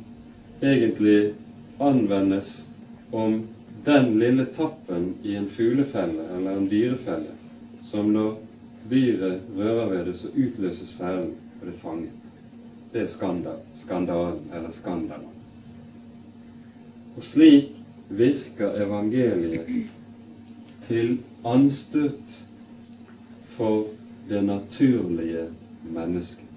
egentlig 0.62 1.34
anvendes 1.80 2.67
om 3.12 3.44
den 3.86 4.20
lille 4.20 4.46
tappen 4.54 5.15
i 5.24 5.36
en 5.36 5.48
fuglefelle 5.48 6.28
eller 6.36 6.58
en 6.58 6.67
dyrefelle 6.70 7.38
som 7.91 8.12
når 8.13 8.36
dyret 8.89 9.39
rører 9.58 9.89
ved 9.89 10.06
det, 10.06 10.15
så 10.15 10.28
utløses 10.28 10.94
fellen, 10.94 11.34
og 11.60 11.67
det 11.67 11.74
er 11.74 11.82
fanget. 11.82 12.34
Det 12.94 13.02
er 13.02 13.08
skandal, 13.08 13.60
skandalen 13.76 14.41
eller 14.54 14.72
skandalen. 14.72 15.34
Og 17.17 17.24
slik 17.24 17.81
virker 18.17 18.76
evangeliet 18.84 19.67
til 20.88 21.17
anstøt 21.45 22.38
for 23.56 23.88
det 24.30 24.43
naturlige 24.45 25.47
mennesket. 25.84 26.47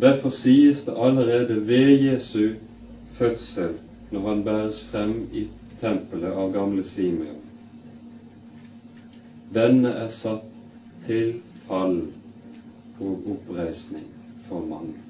Derfor 0.00 0.28
sies 0.28 0.82
det 0.86 0.94
allerede 0.96 1.66
ved 1.66 1.98
Jesu 2.00 2.52
fødsel, 3.18 3.74
når 4.10 4.28
han 4.28 4.44
bæres 4.44 4.80
frem 4.90 5.26
i 5.32 5.46
tempelet 5.80 6.30
av 6.30 6.52
gamle 6.52 6.84
Simeon. 6.84 7.42
Denne 9.54 9.90
er 10.04 10.08
satt 10.12 10.58
til 11.06 11.34
fall 11.66 12.00
og 13.00 13.26
oppreisning 13.34 14.06
for 14.48 14.62
mange. 14.62 15.07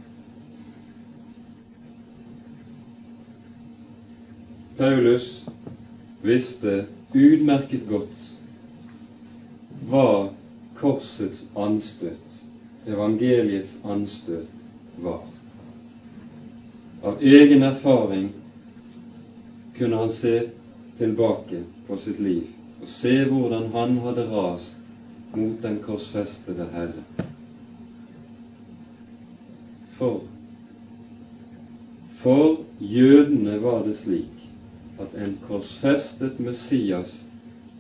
Paulus 4.79 5.45
visste 6.23 6.85
utmerket 7.12 7.88
godt 7.88 8.29
hva 9.91 10.29
korsets 10.79 11.41
anstøt, 11.59 12.37
evangeliets 12.87 13.75
anstøt, 13.83 14.62
var. 15.03 15.25
Av 17.03 17.19
egen 17.23 17.67
erfaring 17.67 18.31
kunne 19.75 20.05
han 20.05 20.14
se 20.14 20.37
tilbake 21.03 21.64
på 21.88 21.99
sitt 22.05 22.23
liv 22.23 22.47
og 22.79 22.87
se 23.01 23.19
hvordan 23.27 23.71
han 23.75 23.99
hadde 24.07 24.31
rast 24.31 25.35
mot 25.35 25.59
den 25.62 25.83
korsfestede 25.83 26.71
Herre. 26.71 27.03
For 29.99 30.23
for 32.23 32.61
jødene 32.79 33.59
var 33.62 33.83
det 33.87 33.99
slik 33.99 34.38
at 34.99 35.15
en 35.15 35.39
korsfestet 35.49 36.41
Messias 36.41 37.25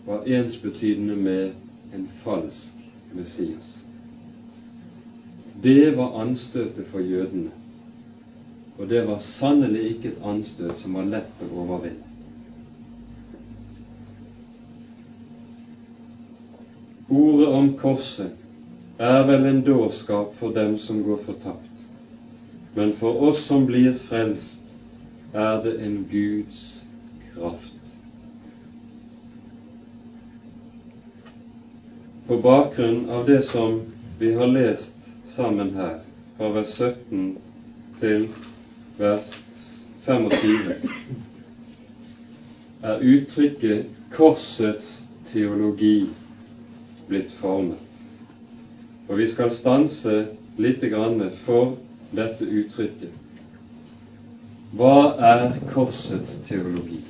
var 0.06 0.22
ensbetydende 0.26 1.16
med 1.16 1.50
en 1.94 2.06
falsk 2.24 2.74
Messias. 3.14 3.84
Det 5.62 5.96
var 5.96 6.20
anstøtet 6.20 6.86
for 6.86 7.00
jødene. 7.00 7.50
Og 8.78 8.88
det 8.88 9.06
var 9.06 9.18
sannelig 9.18 9.86
ikke 9.88 10.08
et 10.08 10.22
anstøt 10.24 10.78
som 10.78 10.94
var 10.94 11.08
lett 11.10 11.42
å 11.42 11.48
overvinne. 11.64 12.04
Ordet 17.08 17.48
om 17.48 17.70
korset 17.80 18.30
er 18.98 19.22
vel 19.24 19.46
en 19.48 19.62
dårskap 19.64 20.34
for 20.38 20.52
dem 20.54 20.76
som 20.78 21.00
går 21.02 21.22
fortapt, 21.24 21.84
men 22.76 22.92
for 22.92 23.22
oss 23.30 23.40
som 23.46 23.64
blir 23.66 23.94
frelst, 24.08 24.60
er 25.32 25.56
det 25.64 25.78
en 25.84 26.02
Guds 26.10 26.77
kraft. 27.38 27.74
På 32.26 32.36
bakgrunn 32.36 33.10
av 33.10 33.26
det 33.26 33.42
som 33.42 33.82
vi 34.18 34.34
har 34.34 34.46
lest 34.46 34.94
sammen 35.26 35.74
her, 35.74 36.00
fra 36.36 36.48
vers 36.52 36.68
17 36.78 37.36
til 38.00 38.28
vers 38.98 39.30
25 40.06 40.72
er 42.82 43.00
uttrykket 43.02 43.86
'korsets 44.10 45.04
teologi' 45.32 46.08
blitt 47.08 47.32
formet. 47.40 48.02
Og 49.08 49.16
vi 49.18 49.26
skal 49.26 49.50
stanse 49.52 50.26
litt 50.56 50.84
for 51.44 51.76
dette 52.12 52.44
uttrykket. 52.44 53.12
Hva 54.76 55.14
er 55.18 55.58
korsets 55.72 56.38
teologi? 56.48 57.00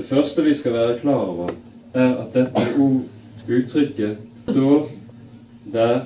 Det 0.00 0.08
første 0.08 0.42
vi 0.42 0.54
skal 0.54 0.72
være 0.72 0.98
klar 0.98 1.14
over, 1.14 1.50
er 1.94 2.14
at 2.16 2.34
dette 2.34 2.62
uttrykket 3.48 4.16
står 4.48 4.90
der 5.72 6.00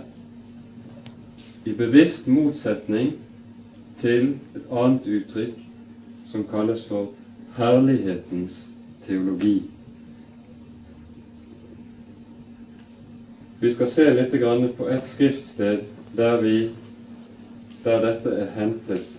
i 1.65 1.73
bevisst 1.73 2.27
motsetning 2.29 3.13
til 4.01 4.33
et 4.57 4.67
annet 4.73 5.07
uttrykk 5.07 5.61
som 6.33 6.43
kalles 6.51 6.83
for 6.89 7.07
herlighetens 7.57 8.59
teologi. 9.07 9.63
Vi 13.61 13.73
skal 13.77 13.93
se 13.95 14.11
litt 14.19 14.35
på 14.77 14.91
et 14.91 15.07
skriftsted 15.07 15.87
der, 16.17 16.41
vi, 16.43 16.71
der 17.85 18.03
dette 18.11 18.35
er 18.43 18.51
hentet. 18.59 19.13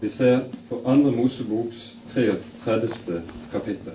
Vi 0.00 0.08
ser 0.08 0.40
på 0.68 0.82
Andre 0.86 1.10
Moseboks 1.10 1.96
33. 2.14 3.22
kapittel. 3.52 3.92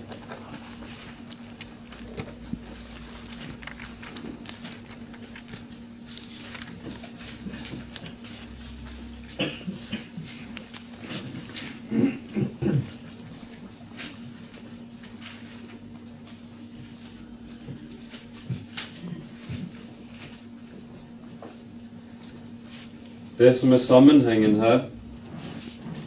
Det 23.37 23.55
som 23.55 23.73
er 23.73 23.77
sammenhengen 23.77 24.55
her, 24.55 24.79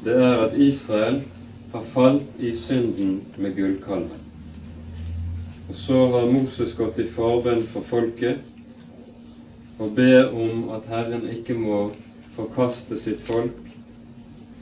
det 0.06 0.14
er 0.22 0.44
at 0.44 0.58
Israel 0.62 1.16
har 1.72 1.82
falt 1.82 2.38
i 2.38 2.52
synden 2.54 3.24
med 3.36 3.56
gullkalven. 3.56 4.20
Og 5.68 5.74
så 5.74 6.02
har 6.12 6.30
Moses 6.30 6.74
gått 6.78 7.00
i 7.02 7.08
forbønn 7.16 7.64
for 7.72 7.82
folket 7.90 8.44
og 9.82 9.96
ber 9.98 10.30
om 10.30 10.68
at 10.76 10.86
Herren 10.88 11.26
ikke 11.32 11.56
må 11.58 11.80
forkaste 12.36 12.96
sitt 13.02 13.20
folk, 13.26 13.58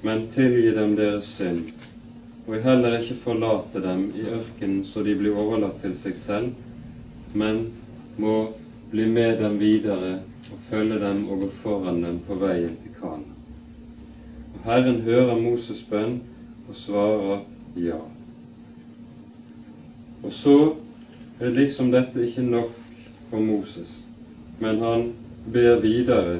men 0.02 0.24
tilgi 0.32 0.72
dem 0.74 0.96
deres 0.96 1.28
synd, 1.36 1.68
og 2.48 2.64
heller 2.64 2.98
ikke 2.98 3.20
forlate 3.26 3.84
dem 3.84 4.08
i 4.16 4.24
ørkenen 4.24 4.82
så 4.88 5.04
de 5.04 5.14
blir 5.20 5.36
overlatt 5.44 5.76
til 5.84 5.94
seg 6.00 6.16
selv, 6.18 6.50
men 7.36 7.66
må 8.16 8.40
bli 8.90 9.06
med 9.12 9.38
dem 9.44 9.60
videre 9.60 10.16
og 10.50 10.66
følge 10.70 10.98
dem 11.04 11.24
og 11.28 11.44
gå 11.44 11.54
foran 11.62 12.02
dem 12.08 12.20
på 12.26 12.40
veien 12.40 12.76
til 12.80 12.96
Kana. 13.00 13.33
Herren 14.64 15.00
hører 15.04 15.36
Moses' 15.36 15.84
bønn 15.90 16.22
og 16.68 16.76
svarer 16.78 17.42
ja. 17.76 17.98
Og 20.24 20.32
så 20.32 20.54
er 21.40 21.52
liksom 21.52 21.90
dette 21.92 22.24
ikke 22.24 22.46
nok 22.46 22.72
for 23.28 23.44
Moses, 23.44 23.92
men 24.64 24.80
han 24.80 25.04
ber 25.52 25.82
videre 25.84 26.38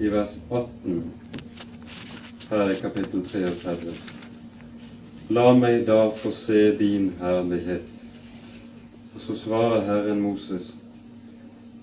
i 0.00 0.08
vers 0.08 0.38
18 0.48 1.04
her 2.48 2.72
i 2.72 2.80
kapittel 2.80 3.28
33. 3.28 3.92
La 5.28 5.52
meg 5.52 5.84
da 5.84 6.00
få 6.16 6.32
se 6.32 6.70
din 6.78 7.10
herlighet. 7.20 7.96
Og 9.12 9.20
så 9.20 9.36
svarer 9.36 9.84
Herren 9.84 10.24
Moses, 10.24 10.72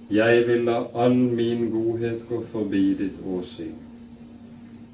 Jeg 0.09 0.47
vil 0.47 0.65
la 0.65 0.83
all 0.93 1.15
min 1.15 1.69
godhet 1.69 2.25
gå 2.29 2.43
forbi 2.51 2.93
ditt 2.93 3.21
åsyn 3.25 3.84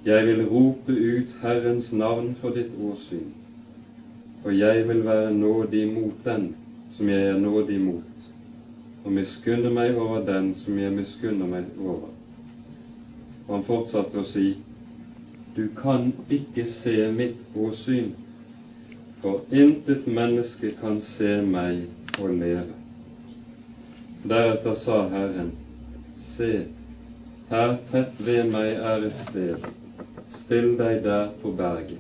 jeg 0.06 0.26
vil 0.28 0.46
rope 0.50 0.94
ut 0.94 1.36
Herrens 1.42 1.92
navn 1.94 2.34
for 2.42 2.56
ditt 2.56 2.72
åsyn, 2.82 3.28
og 4.44 4.56
jeg 4.58 4.88
vil 4.88 5.04
være 5.06 5.34
nådig 5.34 5.84
mot 5.94 6.24
den 6.26 6.56
som 6.96 7.10
jeg 7.10 7.28
er 7.30 7.38
nådig 7.38 7.78
mot, 7.82 8.26
og 9.06 9.12
miskunne 9.14 9.70
meg 9.70 9.98
over 9.98 10.24
den 10.26 10.56
som 10.58 10.80
jeg 10.80 10.92
miskunner 10.96 11.46
meg 11.48 11.70
over. 11.78 12.10
Og 13.48 13.54
han 13.56 13.66
fortsatte 13.68 14.24
å 14.24 14.26
si, 14.26 14.56
du 15.56 15.68
kan 15.78 16.10
ikke 16.34 16.66
se 16.70 16.96
mitt 17.14 17.58
åsyn, 17.58 18.14
for 19.22 19.46
intet 19.54 20.08
menneske 20.10 20.72
kan 20.82 20.98
se 21.06 21.36
meg 21.46 21.86
og 22.18 22.34
leve. 22.42 22.74
Deretter 24.26 24.74
sa 24.82 25.04
Herren, 25.14 25.54
se, 26.18 26.66
her 27.54 27.78
tett 27.92 28.18
ved 28.26 28.50
meg 28.50 28.82
er 28.82 29.06
et 29.12 29.22
sted 29.28 29.70
still 30.52 30.74
deg 30.76 31.04
der 31.04 31.30
på 31.42 31.52
berget. 31.56 32.00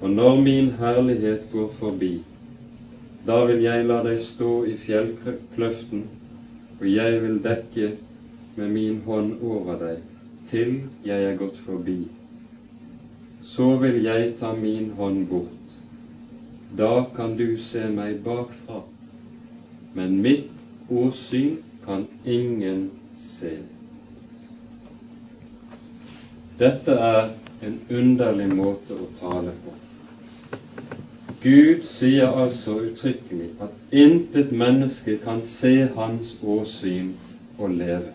Og 0.00 0.10
når 0.10 0.40
min 0.40 0.70
herlighet 0.78 1.42
går 1.52 1.72
forbi, 1.78 2.22
da 3.26 3.42
vil 3.44 3.60
jeg 3.60 3.84
la 3.84 3.98
deg 4.06 4.22
stå 4.24 4.52
i 4.64 4.76
fjellkløften, 4.80 6.06
og 6.78 6.86
jeg 6.88 7.18
vil 7.20 7.42
dekke 7.44 7.90
med 8.56 8.72
min 8.72 9.02
hånd 9.04 9.34
over 9.42 9.76
deg 9.82 10.00
til 10.48 10.72
jeg 11.04 11.28
er 11.28 11.36
gått 11.36 11.60
forbi. 11.66 11.98
Så 13.44 13.68
vil 13.84 14.00
jeg 14.08 14.32
ta 14.40 14.54
min 14.56 14.94
hånd 14.96 15.26
bort. 15.28 15.76
Da 16.78 17.04
kan 17.16 17.36
du 17.36 17.58
se 17.60 17.84
meg 17.92 18.24
bakfra, 18.24 18.80
men 19.92 20.16
mitt 20.24 20.48
åsyn 20.88 21.58
kan 21.84 22.08
ingen 22.24 22.88
se. 23.12 23.58
Dette 26.58 26.92
er 26.92 27.30
en 27.66 27.80
underlig 27.90 28.48
måte 28.54 28.94
å 28.94 29.08
tale 29.18 29.54
på. 29.64 29.72
Gud 31.44 31.82
sier 31.90 32.30
altså 32.30 32.78
uttrykkelig 32.86 33.50
at 33.64 33.96
intet 34.04 34.52
menneske 34.52 35.18
kan 35.24 35.42
se 35.44 35.88
Hans 35.96 36.36
åsyn 36.40 37.10
og 37.58 37.74
leve. 37.80 38.14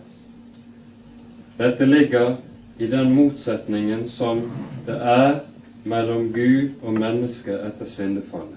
Dette 1.59 1.85
ligger 1.85 2.37
i 2.79 2.87
den 2.87 3.11
motsetningen 3.13 4.07
som 4.07 4.45
det 4.87 4.95
er 4.95 5.41
mellom 5.83 6.31
Gud 6.33 6.79
og 6.81 6.95
mennesket 6.95 7.59
etter 7.67 7.91
syndefallet. 7.91 8.55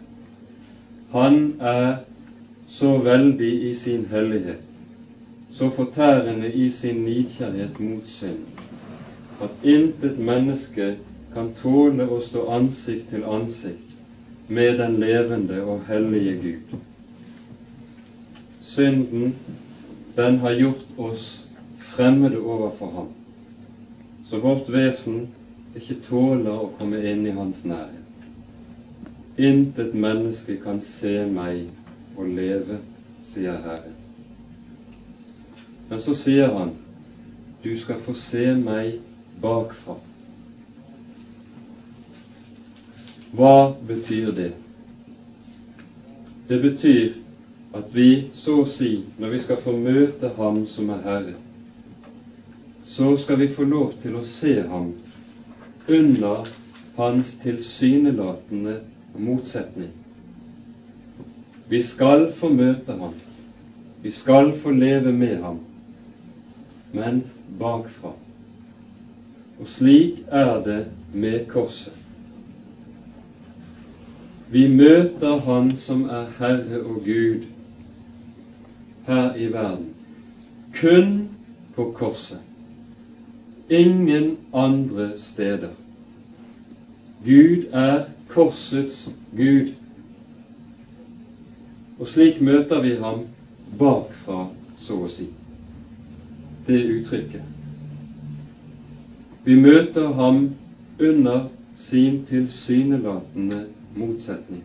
Han 1.12 1.38
er 1.60 2.04
så 2.68 2.94
veldig 3.04 3.52
i 3.68 3.74
sin 3.74 4.06
hellighet, 4.08 4.62
så 5.52 5.68
fortærende 5.70 6.48
i 6.52 6.70
sin 6.70 7.02
nidkjærhet 7.04 7.80
mot 7.80 8.06
synd, 8.08 8.46
at 9.42 9.64
intet 9.64 10.18
menneske 10.18 10.96
kan 11.34 11.50
tåle 11.58 12.06
å 12.06 12.20
stå 12.22 12.44
ansikt 12.54 13.08
til 13.10 13.24
ansikt 13.26 13.96
med 14.48 14.78
den 14.78 14.98
levende 15.02 15.62
og 15.64 15.80
hellige 15.88 16.34
Gud. 16.42 16.76
Synden, 18.60 19.34
den 20.16 20.38
har 20.44 20.54
gjort 20.60 20.98
oss 20.98 21.26
fremmede 21.92 22.38
overfor 22.38 22.92
ham, 22.94 23.10
så 24.28 24.38
vårt 24.38 24.70
vesen 24.72 25.26
ikke 25.76 25.98
tåler 26.06 26.52
å 26.52 26.70
komme 26.78 27.00
inn 27.10 27.26
i 27.26 27.34
hans 27.36 27.64
nærhet. 27.64 27.98
Intet 29.36 29.94
menneske 29.96 30.58
kan 30.60 30.80
se 30.84 31.22
meg 31.26 31.64
og 32.16 32.28
leve, 32.36 32.78
sier 33.24 33.58
Herren. 33.64 33.96
Men 35.88 36.00
så 36.00 36.14
sier 36.16 36.52
han, 36.52 36.76
du 37.64 37.72
skal 37.78 37.98
få 38.04 38.14
se 38.16 38.52
meg 38.56 39.00
bakfra. 39.42 39.96
Hva 43.32 43.74
betyr 43.88 44.32
det? 44.36 44.52
Det 46.48 46.58
betyr 46.62 47.14
at 47.74 47.94
vi 47.96 48.08
så 48.36 48.58
å 48.62 48.68
si, 48.68 48.90
når 49.18 49.32
vi 49.32 49.40
skal 49.46 49.62
få 49.64 49.72
møte 49.78 50.34
Ham 50.36 50.66
som 50.68 50.90
er 50.92 51.00
Herre, 51.06 51.34
så 52.84 53.14
skal 53.16 53.40
vi 53.40 53.48
få 53.54 53.64
lov 53.64 53.94
til 54.02 54.18
å 54.20 54.24
se 54.28 54.58
Ham 54.68 54.90
under 55.88 56.50
Hans 56.98 57.32
tilsynelatende 57.40 58.80
motsetning. 59.16 59.94
Vi 61.72 61.80
skal 61.82 62.28
få 62.36 62.52
møte 62.52 62.98
Ham, 63.00 63.16
vi 64.02 64.12
skal 64.12 64.52
få 64.60 64.74
leve 64.76 65.14
med 65.16 65.40
Ham, 65.40 65.62
men 66.92 67.24
bakfra. 67.58 68.12
Og 69.62 69.68
slik 69.68 70.24
er 70.28 70.62
det 70.62 70.86
med 71.14 71.44
korset. 71.46 71.92
Vi 74.50 74.64
møter 74.68 75.36
Han 75.40 75.76
som 75.76 76.02
er 76.10 76.32
Herre 76.38 76.80
og 76.80 77.04
Gud 77.04 77.44
her 79.06 79.34
i 79.34 79.46
verden, 79.52 79.94
kun 80.80 81.28
på 81.76 81.92
korset. 81.94 82.40
Ingen 83.70 84.36
andre 84.54 85.18
steder. 85.18 85.70
Gud 87.24 87.70
er 87.72 88.04
korsets 88.28 89.14
Gud. 89.36 89.72
Og 91.98 92.08
slik 92.08 92.40
møter 92.40 92.82
vi 92.82 92.96
ham 92.98 93.24
bakfra, 93.78 94.48
så 94.76 95.04
å 95.06 95.08
si. 95.08 95.30
Det 96.66 96.82
uttrykket. 96.98 97.51
Vi 99.44 99.56
møter 99.56 100.12
ham 100.14 100.54
under 101.00 101.48
sin 101.76 102.26
tilsynelatende 102.26 103.66
motsetning. 103.96 104.62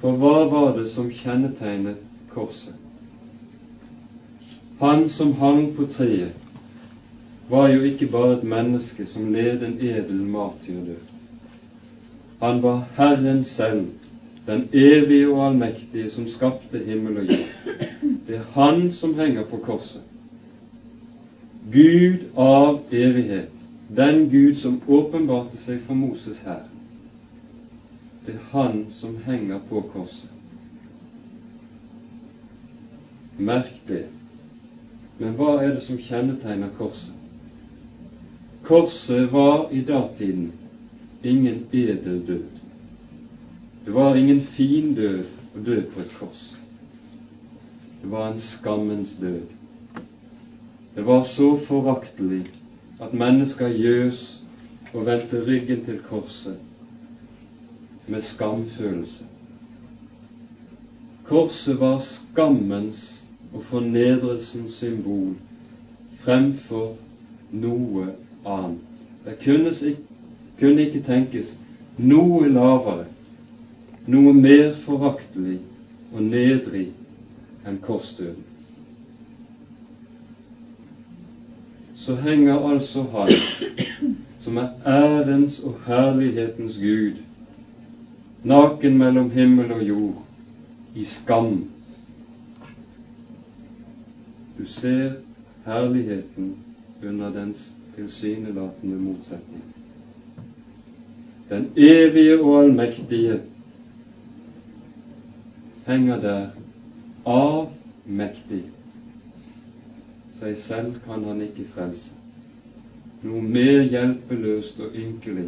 For 0.00 0.18
hva 0.20 0.44
var 0.50 0.74
det 0.76 0.90
som 0.92 1.08
kjennetegnet 1.08 2.02
korset? 2.34 2.76
Han 4.82 5.08
som 5.08 5.32
hang 5.40 5.70
på 5.76 5.86
treet, 5.88 6.36
var 7.48 7.68
jo 7.72 7.80
ikke 7.88 8.10
bare 8.12 8.36
et 8.36 8.44
menneske 8.48 9.06
som 9.08 9.32
led 9.32 9.62
en 9.64 9.78
edel 9.80 10.20
martyrdød. 10.28 11.00
Han 12.40 12.62
var 12.62 12.82
Herren 12.96 13.44
selv, 13.44 13.86
den 14.46 14.68
evige 14.72 15.28
og 15.28 15.46
allmektige, 15.46 16.10
som 16.10 16.28
skapte 16.28 16.84
himmel 16.84 17.22
og 17.22 17.30
jord. 17.32 17.78
Det 18.26 18.36
er 18.36 18.50
Han 18.52 18.90
som 18.90 19.14
henger 19.14 19.44
på 19.48 19.56
korset. 19.56 20.02
Gud 21.72 22.30
av 22.34 22.80
evighet, 22.90 23.66
den 23.88 24.28
Gud 24.30 24.58
som 24.58 24.82
åpenbarte 24.86 25.56
seg 25.56 25.80
for 25.86 25.96
Moses 25.96 26.42
her. 26.44 26.66
Det 28.26 28.34
er 28.34 28.50
Han 28.52 28.84
som 28.92 29.16
henger 29.24 29.62
på 29.68 29.80
korset. 29.92 30.30
Merk 33.38 33.80
det. 33.88 34.04
Men 35.18 35.36
hva 35.38 35.56
er 35.62 35.72
det 35.74 35.82
som 35.86 35.98
kjennetegner 35.98 36.72
korset? 36.78 37.14
Korset 38.64 39.32
var 39.32 39.72
i 39.72 39.80
datiden 39.80 40.52
ingen 41.24 41.64
edel 41.72 42.20
død. 42.26 42.46
Det 43.84 43.92
var 43.92 44.16
ingen 44.16 44.40
fin 44.40 44.94
død 44.94 45.24
å 45.56 45.64
dø 45.64 45.80
på 45.94 46.00
et 46.00 46.14
kors. 46.18 46.46
Det 48.00 48.10
var 48.12 48.28
en 48.28 48.40
skammens 48.40 49.16
død. 49.20 49.44
Det 50.94 51.06
var 51.06 51.22
så 51.22 51.56
foraktelig 51.56 52.44
at 53.02 53.14
mennesker 53.14 53.68
gjøs 53.68 54.20
og 54.92 55.06
vendte 55.06 55.40
ryggen 55.46 55.84
til 55.84 55.98
korset 56.06 56.58
med 58.06 58.22
skamfølelse. 58.22 59.24
Korset 61.24 61.80
var 61.80 61.98
skammens 61.98 63.24
og 63.54 63.62
fornedrelsens 63.62 64.78
symbol 64.78 65.34
fremfor 66.22 66.94
noe 67.50 68.06
annet. 68.46 69.04
Det 69.26 69.38
kunne 69.44 70.82
ikke, 70.86 71.02
tenkes 71.06 71.56
noe 71.98 72.48
lavere, 72.48 73.08
noe 74.06 74.32
mer 74.32 74.72
foraktelig 74.86 75.58
og 76.12 76.22
nedrig 76.22 76.90
enn 77.66 77.82
korsdøden. 77.82 78.53
Så 82.04 82.14
henger 82.14 82.68
altså 82.68 83.02
Han, 83.02 83.30
som 84.40 84.56
er 84.56 84.68
ærens 84.86 85.60
og 85.60 85.74
herlighetens 85.86 86.76
Gud, 86.76 87.16
naken 88.42 88.98
mellom 88.98 89.30
himmel 89.30 89.72
og 89.72 89.88
jord, 89.88 90.26
i 90.94 91.04
skam. 91.04 91.70
Du 94.58 94.66
ser 94.66 95.12
herligheten 95.66 96.56
under 97.08 97.32
dens 97.32 97.72
tilsynelatende 97.96 98.96
motsetning. 98.96 99.64
Den 101.48 101.70
evige 101.76 102.40
og 102.40 102.64
allmektige 102.64 103.40
henger 105.86 106.20
der 106.20 106.46
avmektig 107.26 108.62
seg 110.38 110.56
selv 110.58 111.00
kan 111.04 111.24
han 111.24 111.42
ikke 111.44 111.66
frelse. 111.74 112.12
Noe 113.24 113.42
mer 113.42 113.84
hjelpeløst 113.88 114.80
og 114.84 114.96
ynkelig 114.98 115.46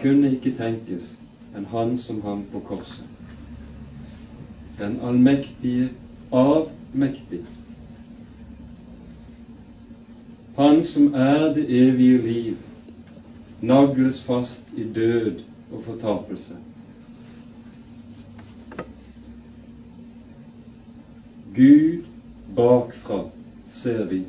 kunne 0.00 0.30
ikke 0.36 0.54
tenkes 0.56 1.16
enn 1.56 1.66
han 1.72 1.96
som 1.98 2.20
hang 2.24 2.44
på 2.52 2.62
korset. 2.64 3.04
Den 4.78 4.96
allmektige 5.04 5.90
avmektig. 6.32 7.42
Han 10.56 10.80
som 10.84 11.14
er 11.14 11.50
det 11.54 11.66
evige 11.68 12.22
liv, 12.22 12.56
nagles 13.60 14.22
fast 14.24 14.64
i 14.76 14.84
død 14.84 15.42
og 15.72 15.84
fortapelse. 15.84 16.56
Gud 21.54 22.06
bakfra 22.56 23.24
ser 23.72 24.04
vi 24.04 24.24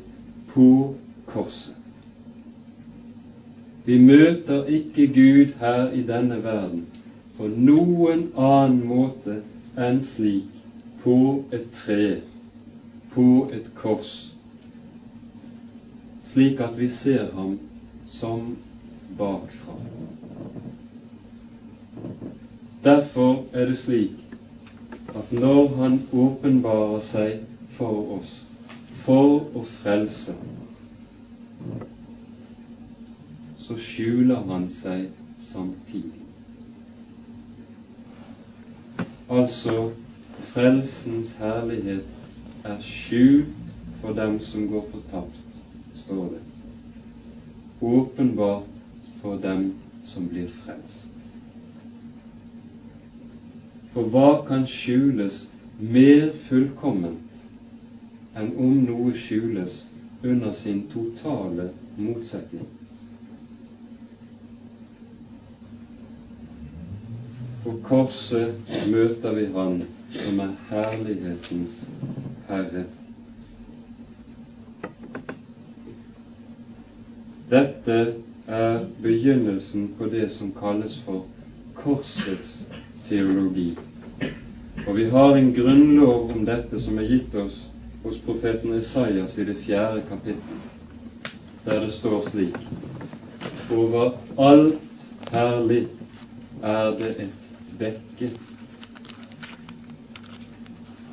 på 0.53 0.95
korset. 1.25 1.75
Vi 3.85 3.97
møter 3.97 4.65
ikke 4.65 5.07
Gud 5.13 5.53
her 5.59 5.91
i 5.91 6.01
denne 6.07 6.43
verden 6.43 6.85
på 7.37 7.47
noen 7.49 8.27
annen 8.37 8.83
måte 8.85 9.39
enn 9.81 10.03
slik 10.05 10.51
på 11.03 11.15
et 11.51 11.71
tre, 11.73 12.21
på 13.15 13.25
et 13.53 13.71
kors, 13.79 14.11
slik 16.29 16.61
at 16.61 16.77
vi 16.77 16.89
ser 16.93 17.31
ham 17.33 17.55
som 18.07 18.51
bakfra. 19.17 19.79
Derfor 22.83 23.41
er 23.53 23.65
det 23.65 23.77
slik 23.77 24.21
at 25.15 25.33
når 25.33 25.67
Han 25.77 25.99
åpenbarer 26.13 27.01
seg 27.09 27.41
for 27.77 28.17
oss, 28.19 28.29
for 29.05 29.47
å 29.57 29.63
frelse, 29.81 30.35
så 33.61 33.77
skjuler 33.79 34.43
han 34.49 34.67
seg 34.73 35.07
samtidig. 35.41 36.21
Altså 39.31 39.75
frelsens 40.51 41.31
herlighet 41.39 42.67
er 42.67 42.81
skjult 42.83 43.71
for 44.01 44.17
dem 44.17 44.37
som 44.43 44.67
går 44.69 44.85
fortapt, 44.91 45.61
står 46.03 46.35
det. 46.35 46.43
Åpenbart 47.81 48.67
for 49.21 49.39
dem 49.41 49.71
som 50.05 50.27
blir 50.29 50.49
frelst. 50.61 51.07
For 53.93 54.07
hva 54.11 54.41
kan 54.47 54.67
skjules 54.67 55.45
mer 55.79 56.29
fullkomment 56.47 57.30
enn 58.35 58.53
om 58.57 58.77
noe 58.85 59.13
skjules 59.17 59.81
under 60.23 60.51
sin 60.51 60.85
totale 60.93 61.69
motsetning. 61.97 62.67
På 67.63 67.75
korset 67.85 68.71
møter 68.91 69.35
vi 69.37 69.45
Han 69.55 69.81
som 70.11 70.39
er 70.43 70.55
herlighetens 70.69 71.83
Herre. 72.47 72.85
Dette 77.51 77.97
er 78.47 78.85
begynnelsen 79.03 79.91
på 79.97 80.07
det 80.11 80.29
som 80.31 80.53
kalles 80.55 80.97
for 81.05 81.25
korsets 81.75 82.61
teologi. 83.09 83.73
Og 84.87 84.95
vi 84.97 85.09
har 85.11 85.35
en 85.35 85.51
grunnlov 85.53 86.31
om 86.31 86.45
dette 86.47 86.79
som 86.79 86.97
er 86.97 87.09
gitt 87.11 87.35
oss 87.35 87.67
hos 88.03 88.17
profeten 88.25 88.73
Isaias 88.73 89.37
i 89.37 89.45
det 89.45 89.55
fjerde 89.65 90.01
kapittel, 90.09 90.61
der 91.65 91.79
det 91.79 91.91
står 91.93 92.29
slik 92.29 92.57
Over 93.71 94.11
alt 94.37 95.05
herlig 95.31 95.87
er 96.63 96.91
det 96.97 97.11
et 97.23 97.47
dekke. 97.79 98.31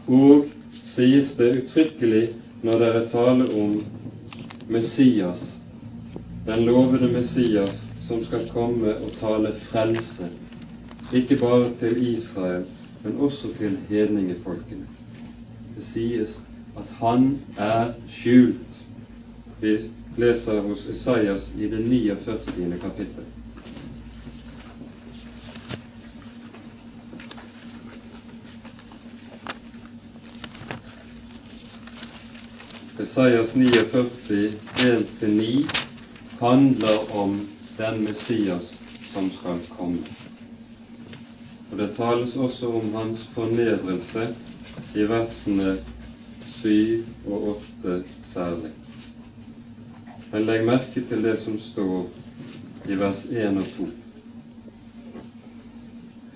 Og 0.09 0.49
sies 0.89 1.33
det 1.39 1.51
uttrykkelig 1.61 2.25
når 2.63 2.83
dere 2.83 3.05
taler 3.13 3.53
om 3.63 3.77
Messias, 4.69 5.45
den 6.47 6.65
lovede 6.67 7.13
Messias 7.13 7.85
som 8.09 8.25
skal 8.25 8.49
komme 8.53 8.97
og 8.97 9.13
tale 9.21 9.53
frelse, 9.69 10.29
ikke 11.13 11.37
bare 11.41 11.71
til 11.81 12.03
Israel, 12.13 12.65
men 13.05 13.17
også 13.21 13.53
til 13.59 13.79
hedningefolkene. 13.89 14.87
Det 15.77 15.85
sies 15.85 16.39
at 16.79 16.95
han 17.01 17.41
er 17.57 17.93
skjult. 18.09 18.79
Vi 19.61 19.79
leser 20.17 20.61
hos 20.61 20.87
Isaias 20.91 21.53
i 21.59 21.69
det 21.71 21.81
49. 21.81 22.79
kapittel. 22.83 23.25
Isaias 33.01 33.55
49, 33.55 34.53
1-9 34.77 35.69
handler 36.41 37.17
om 37.17 37.49
den 37.79 38.05
Messias 38.05 38.75
som 39.13 39.31
skal 39.31 39.59
komme. 39.77 39.99
Og 41.71 41.79
Det 41.79 41.95
tales 41.97 42.37
også 42.37 42.67
om 42.67 42.95
hans 42.95 43.27
fornedrelse 43.35 44.35
i 44.95 45.07
versene 45.09 45.77
7 46.63 47.05
og 47.27 47.49
8 47.85 48.03
særlig. 48.33 48.71
Men 50.33 50.47
legg 50.47 50.65
merke 50.67 51.03
til 51.09 51.23
det 51.23 51.39
som 51.41 51.59
står 51.59 52.09
i 52.89 52.99
vers 52.99 53.25
1 53.31 53.61
og 53.63 53.69
2. 53.77 53.87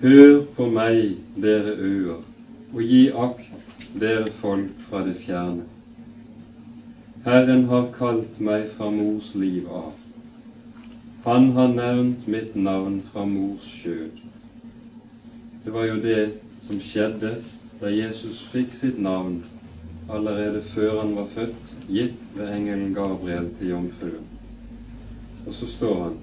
Hør 0.03 0.39
på 0.55 0.67
meg, 0.67 1.17
dere 1.43 1.75
øer, 1.75 2.23
og 2.73 2.81
gi 2.81 3.03
akt, 3.25 3.51
dere 3.99 4.31
folk 4.39 4.81
fra 4.87 5.03
det 5.05 5.15
fjerne. 5.25 5.67
Herren 7.23 7.67
har 7.69 7.85
kalt 7.95 8.39
meg 8.43 8.65
fra 8.77 8.89
mors 8.91 9.29
liv 9.35 9.67
av. 9.71 9.93
Han 11.23 11.51
har 11.55 11.71
nevnt 11.71 12.27
mitt 12.27 12.55
navn 12.55 12.97
fra 13.11 13.23
mors 13.25 13.63
skjød. 13.77 14.23
Det 15.63 15.71
var 15.73 15.87
jo 15.87 16.01
det 16.03 16.23
som 16.67 16.81
skjedde 16.83 17.37
da 17.79 17.91
Jesus 17.91 18.41
fikk 18.51 18.75
sitt 18.75 18.99
navn 18.99 19.39
allerede 20.09 20.61
før 20.61 21.01
han 21.01 21.15
var 21.15 21.25
født, 21.25 21.73
gitt 21.87 22.19
ved 22.35 22.51
engelen 22.55 22.93
Gabriel 22.93 23.49
til 23.59 23.69
jomfruen. 23.69 24.27
Og 25.47 25.53
så 25.53 25.67
står 25.67 26.03
han 26.03 26.17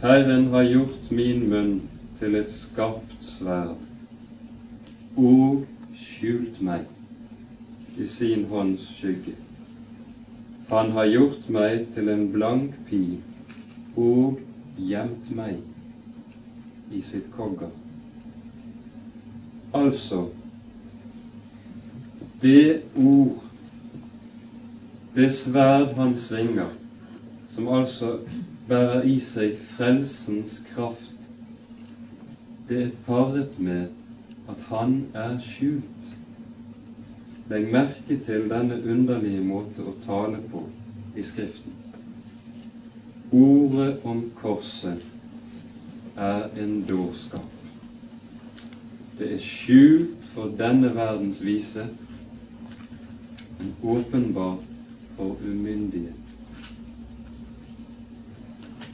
Herren 0.00 0.46
har 0.52 0.64
gjort 0.68 1.10
min 1.10 1.48
munn 1.50 1.76
til 2.20 2.34
et 2.36 2.50
skarpt 2.52 3.16
sverd 3.24 3.76
og 5.16 5.64
skjult 5.96 6.60
meg 6.60 6.84
i 7.96 8.06
sin 8.06 8.44
hånds 8.50 8.84
skygge. 8.98 9.32
Han 10.68 10.92
har 10.92 11.08
gjort 11.08 11.48
meg 11.48 11.86
til 11.94 12.10
en 12.12 12.26
blank 12.32 12.76
pil 12.88 13.16
og 13.96 14.40
gjemt 14.76 15.30
meg 15.32 15.62
i 16.92 17.00
sitt 17.00 17.30
kogger. 17.36 17.72
Altså 19.76 20.26
det 22.46 22.80
ord, 22.96 23.42
det 25.14 25.32
sverd 25.32 25.94
han 25.98 26.18
svinger, 26.18 26.68
som 27.48 27.68
altså 27.74 28.18
bærer 28.68 29.02
i 29.10 29.16
seg 29.24 29.56
frelsens 29.74 30.60
kraft, 30.68 31.26
det 32.68 32.78
er 32.84 32.92
paret 33.06 33.58
med 33.58 33.88
at 34.50 34.62
han 34.68 34.94
er 35.14 35.34
skjult. 35.42 36.12
Legg 37.50 37.66
merke 37.74 38.20
til 38.28 38.46
denne 38.50 38.78
underlige 38.78 39.42
måte 39.42 39.82
å 39.82 39.96
tale 40.06 40.38
på 40.50 40.62
i 41.18 41.26
Skriften. 41.26 41.74
Ordet 43.34 44.02
om 44.06 44.22
korset 44.38 45.02
er 46.14 46.46
en 46.62 46.80
dårskap. 46.86 47.52
Det 49.18 49.34
er 49.34 49.42
skjult 49.42 50.26
for 50.34 50.50
denne 50.58 50.94
verdens 50.94 51.38
vise, 51.42 51.88
men 53.58 53.74
åpenbart 53.82 54.58
for 55.16 55.36
umyndige. 55.44 56.12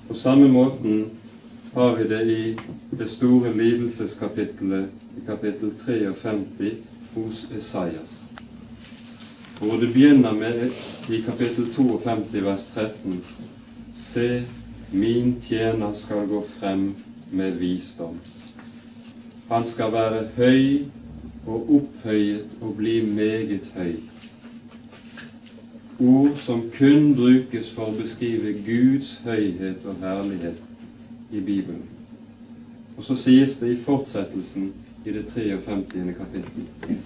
På 0.09 0.14
samme 0.14 0.48
måten 0.48 1.05
har 1.72 1.96
vi 1.96 2.09
det 2.09 2.22
i 2.31 2.59
det 2.90 3.09
store 3.09 3.57
lidelseskapittelet 3.57 4.88
i 5.16 5.27
kapittel 5.27 5.70
53 5.87 6.72
hos 7.14 7.46
Esaias, 7.57 8.12
hvor 9.61 9.77
det 9.81 9.92
begynner 9.92 10.33
med 10.33 10.70
i 11.09 11.22
kapittel 11.22 11.75
52 11.75 12.44
vers 12.44 12.66
13 12.75 13.25
Se, 13.94 14.42
min 14.92 15.40
tjener 15.40 15.92
skal 15.92 16.27
gå 16.29 16.44
frem 16.59 16.94
med 17.31 17.51
visdom. 17.53 18.16
Han 19.48 19.66
skal 19.68 19.92
være 19.92 20.22
høy 20.37 20.85
og 21.46 21.75
opphøyet 21.77 22.57
og 22.61 22.77
bli 22.77 23.01
meget 23.05 23.68
høy. 23.77 24.12
Ord 26.03 26.37
som 26.45 26.65
kun 26.75 27.12
brukes 27.15 27.69
for 27.75 27.91
å 27.91 27.97
beskrive 27.97 28.55
Guds 28.67 29.15
høyhet 29.25 29.85
og 29.87 30.01
herlighet 30.03 30.59
i 31.31 31.41
Bibelen. 31.41 31.85
Og 32.97 33.07
så 33.07 33.17
sies 33.17 33.59
det 33.61 33.71
i 33.73 33.83
fortsettelsen 33.85 34.73
i 35.05 35.15
det 35.15 35.29
53. 35.35 36.17
kapittel. 36.19 36.99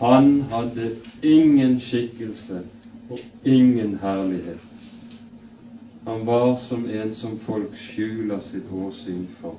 Han 0.00 0.32
hadde 0.50 0.90
ingen 1.22 1.78
skikkelse 1.80 2.64
og 3.10 3.22
ingen 3.44 3.96
herlighet 4.02 4.70
han 6.04 6.24
var 6.26 6.56
som 6.56 6.88
en 6.88 7.14
som 7.14 7.36
folk 7.38 7.76
skjuler 7.76 8.40
sitt 8.40 8.70
åsyn 8.72 9.26
for. 9.40 9.58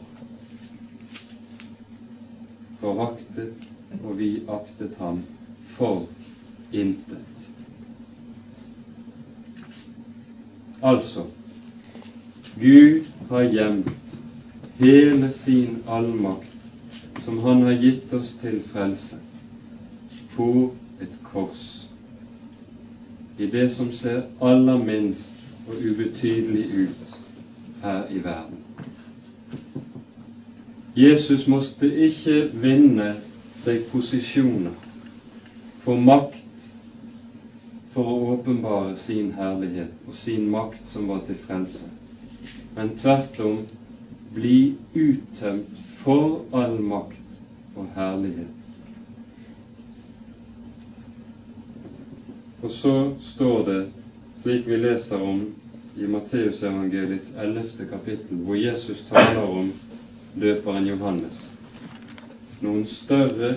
Foraktet, 2.81 3.67
og 4.03 4.17
vi 4.17 4.31
aktet 4.49 4.97
ham 4.99 5.21
for 5.77 6.07
intet. 6.71 7.30
Altså, 10.83 11.25
Gud 12.59 13.05
har 13.29 13.41
gjemt 13.41 14.17
hele 14.79 15.31
sin 15.31 15.77
allmakt, 15.87 16.47
som 17.23 17.39
Han 17.39 17.61
har 17.61 17.71
gitt 17.71 18.13
oss 18.13 18.33
til 18.41 18.61
frelse, 18.73 19.15
på 20.35 20.73
et 21.01 21.19
kors. 21.23 21.87
I 23.37 23.45
det 23.45 23.71
som 23.71 23.91
ser 23.91 24.23
aller 24.41 24.77
minst 24.77 25.35
og 25.67 25.75
ubetydelig 25.75 26.65
ut 26.87 27.17
her 27.83 28.03
i 28.09 28.23
verden. 28.23 28.57
Jesus 30.95 31.47
måtte 31.47 31.87
ikke 32.05 32.49
vinne 32.53 33.13
seg 33.61 33.85
posisjoner 33.91 34.73
for 35.85 35.99
makt 36.01 36.40
for 37.93 38.07
å 38.07 38.17
åpenbare 38.35 38.95
sin 38.95 39.33
herlighet 39.35 40.07
og 40.07 40.15
sin 40.15 40.47
makt 40.51 40.87
som 40.87 41.09
var 41.11 41.25
til 41.27 41.39
frelse, 41.45 41.89
men 42.75 42.95
tvert 43.01 43.39
om 43.43 43.63
bli 44.33 44.73
uttømt 44.95 45.79
for 46.03 46.45
all 46.55 46.77
makt 46.79 47.39
og 47.75 47.89
herlighet. 47.95 48.57
Og 52.61 52.71
så 52.71 52.93
står 53.19 53.65
det 53.67 53.81
slik 54.41 54.67
vi 54.69 54.77
leser 54.77 55.21
om 55.21 55.43
i 55.97 56.07
Matteusevangeliets 56.07 57.33
ellevte 57.37 57.85
kapittel, 57.89 58.37
hvor 58.45 58.55
Jesus 58.55 59.03
taler 59.09 59.43
om 59.43 59.71
døperen 60.39 60.87
Johannes. 60.87 61.41
Noen 62.61 62.85
større 62.87 63.55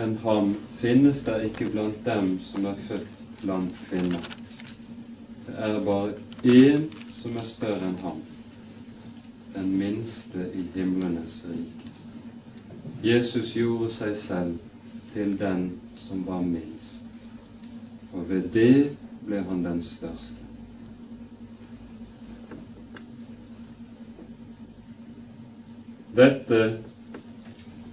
enn 0.00 0.14
ham 0.22 0.54
finnes 0.80 1.20
der 1.26 1.44
ikke 1.48 1.68
blant 1.74 1.98
dem 2.06 2.38
som 2.46 2.66
er 2.70 2.78
født 2.88 3.22
blant 3.42 3.74
kvinner. 3.88 4.28
Det 5.46 5.54
er 5.58 5.84
bare 5.84 6.12
én 6.44 6.84
som 7.22 7.36
er 7.36 7.46
større 7.46 7.88
enn 7.88 7.98
ham, 8.02 8.20
den 9.54 9.72
minste 9.78 10.48
i 10.54 10.66
himlenes 10.74 11.40
rike. 11.48 11.90
Jesus 13.02 13.54
gjorde 13.56 13.90
seg 13.94 14.16
selv 14.16 14.54
til 15.14 15.34
den 15.38 15.66
som 16.06 16.26
var 16.26 16.42
minst, 16.46 17.02
og 18.12 18.28
ved 18.30 18.48
det 18.54 18.96
ble 19.26 19.42
han 19.48 19.64
den 19.64 19.82
største. 19.82 20.38
Dette 26.16 26.60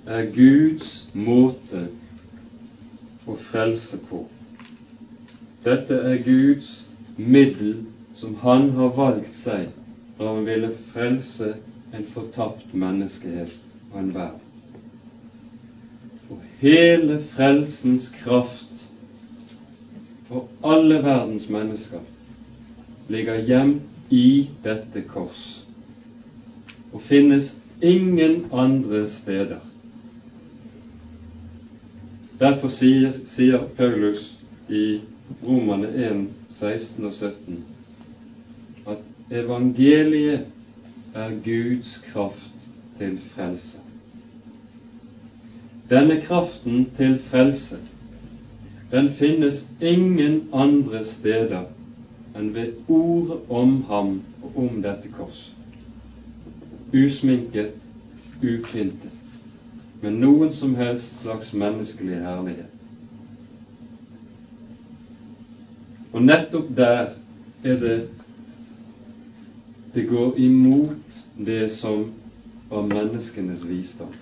er 0.06 0.26
Guds 0.36 1.08
måte 1.14 1.86
å 3.30 3.38
frelse 3.50 3.98
på. 4.10 4.26
Dette 5.70 5.94
er 5.94 6.18
Guds 6.26 6.86
middel 7.18 7.84
som 8.18 8.36
Han 8.42 8.72
har 8.74 8.96
valgt 8.98 9.36
seg 9.38 9.68
når 10.18 10.30
Han 10.30 10.46
ville 10.48 10.70
frelse 10.94 11.50
en 11.94 12.06
fortapt 12.14 12.72
menneskehet 12.74 13.52
og 13.92 14.00
en 14.02 14.10
verden. 14.16 14.46
Og 16.30 16.40
hele 16.62 17.20
frelsens 17.36 18.08
kraft 18.24 18.88
for 20.30 20.48
alle 20.66 20.98
verdens 21.06 21.46
mennesker 21.54 22.02
ligger 23.14 23.46
gjemt 23.46 24.14
i 24.14 24.50
dette 24.66 25.06
kors 25.14 25.46
og 26.90 27.06
finnes 27.06 27.52
ingen 27.86 28.42
andre 28.50 29.04
steder. 29.20 29.62
Derfor 32.42 32.74
sier, 32.74 33.14
sier 33.30 33.70
Paulus 33.78 34.32
i 34.70 34.84
Romane 35.44 35.88
1, 35.88 36.28
16 36.50 37.06
og 37.06 37.14
17 37.14 37.64
at 38.88 38.98
evangeliet 39.32 40.46
er 41.14 41.32
Guds 41.46 41.98
kraft 42.12 42.68
til 42.98 43.20
frelse. 43.36 43.80
Denne 45.90 46.22
kraften 46.22 46.90
til 46.98 47.20
frelse 47.20 47.80
den 48.92 49.10
finnes 49.10 49.68
ingen 49.82 50.50
andre 50.54 51.04
steder 51.06 51.68
enn 52.36 52.54
ved 52.56 52.72
ordet 52.88 53.40
om 53.50 53.76
ham 53.90 54.16
og 54.42 54.58
om 54.58 54.82
dette 54.82 55.12
kors. 55.14 55.44
Usminket, 56.94 57.76
upyntet, 58.42 59.38
med 60.02 60.18
noen 60.24 60.54
som 60.58 60.74
helst 60.80 61.22
slags 61.22 61.54
menneskelig 61.54 62.18
herlighet. 62.24 62.79
Og 66.14 66.22
nettopp 66.22 66.72
der 66.78 67.12
er 67.64 67.76
det 67.84 67.98
det 69.94 70.06
går 70.10 70.36
imot 70.38 71.24
det 71.46 71.72
som 71.74 72.12
var 72.70 72.86
menneskenes 72.86 73.64
visdom. 73.68 74.14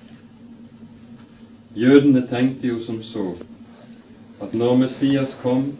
Jødene 1.75 2.23
tenkte 2.27 2.67
jo 2.67 2.79
som 2.79 3.01
så 3.03 3.33
at 4.41 4.53
når 4.53 4.77
Messias 4.77 5.33
kom, 5.41 5.71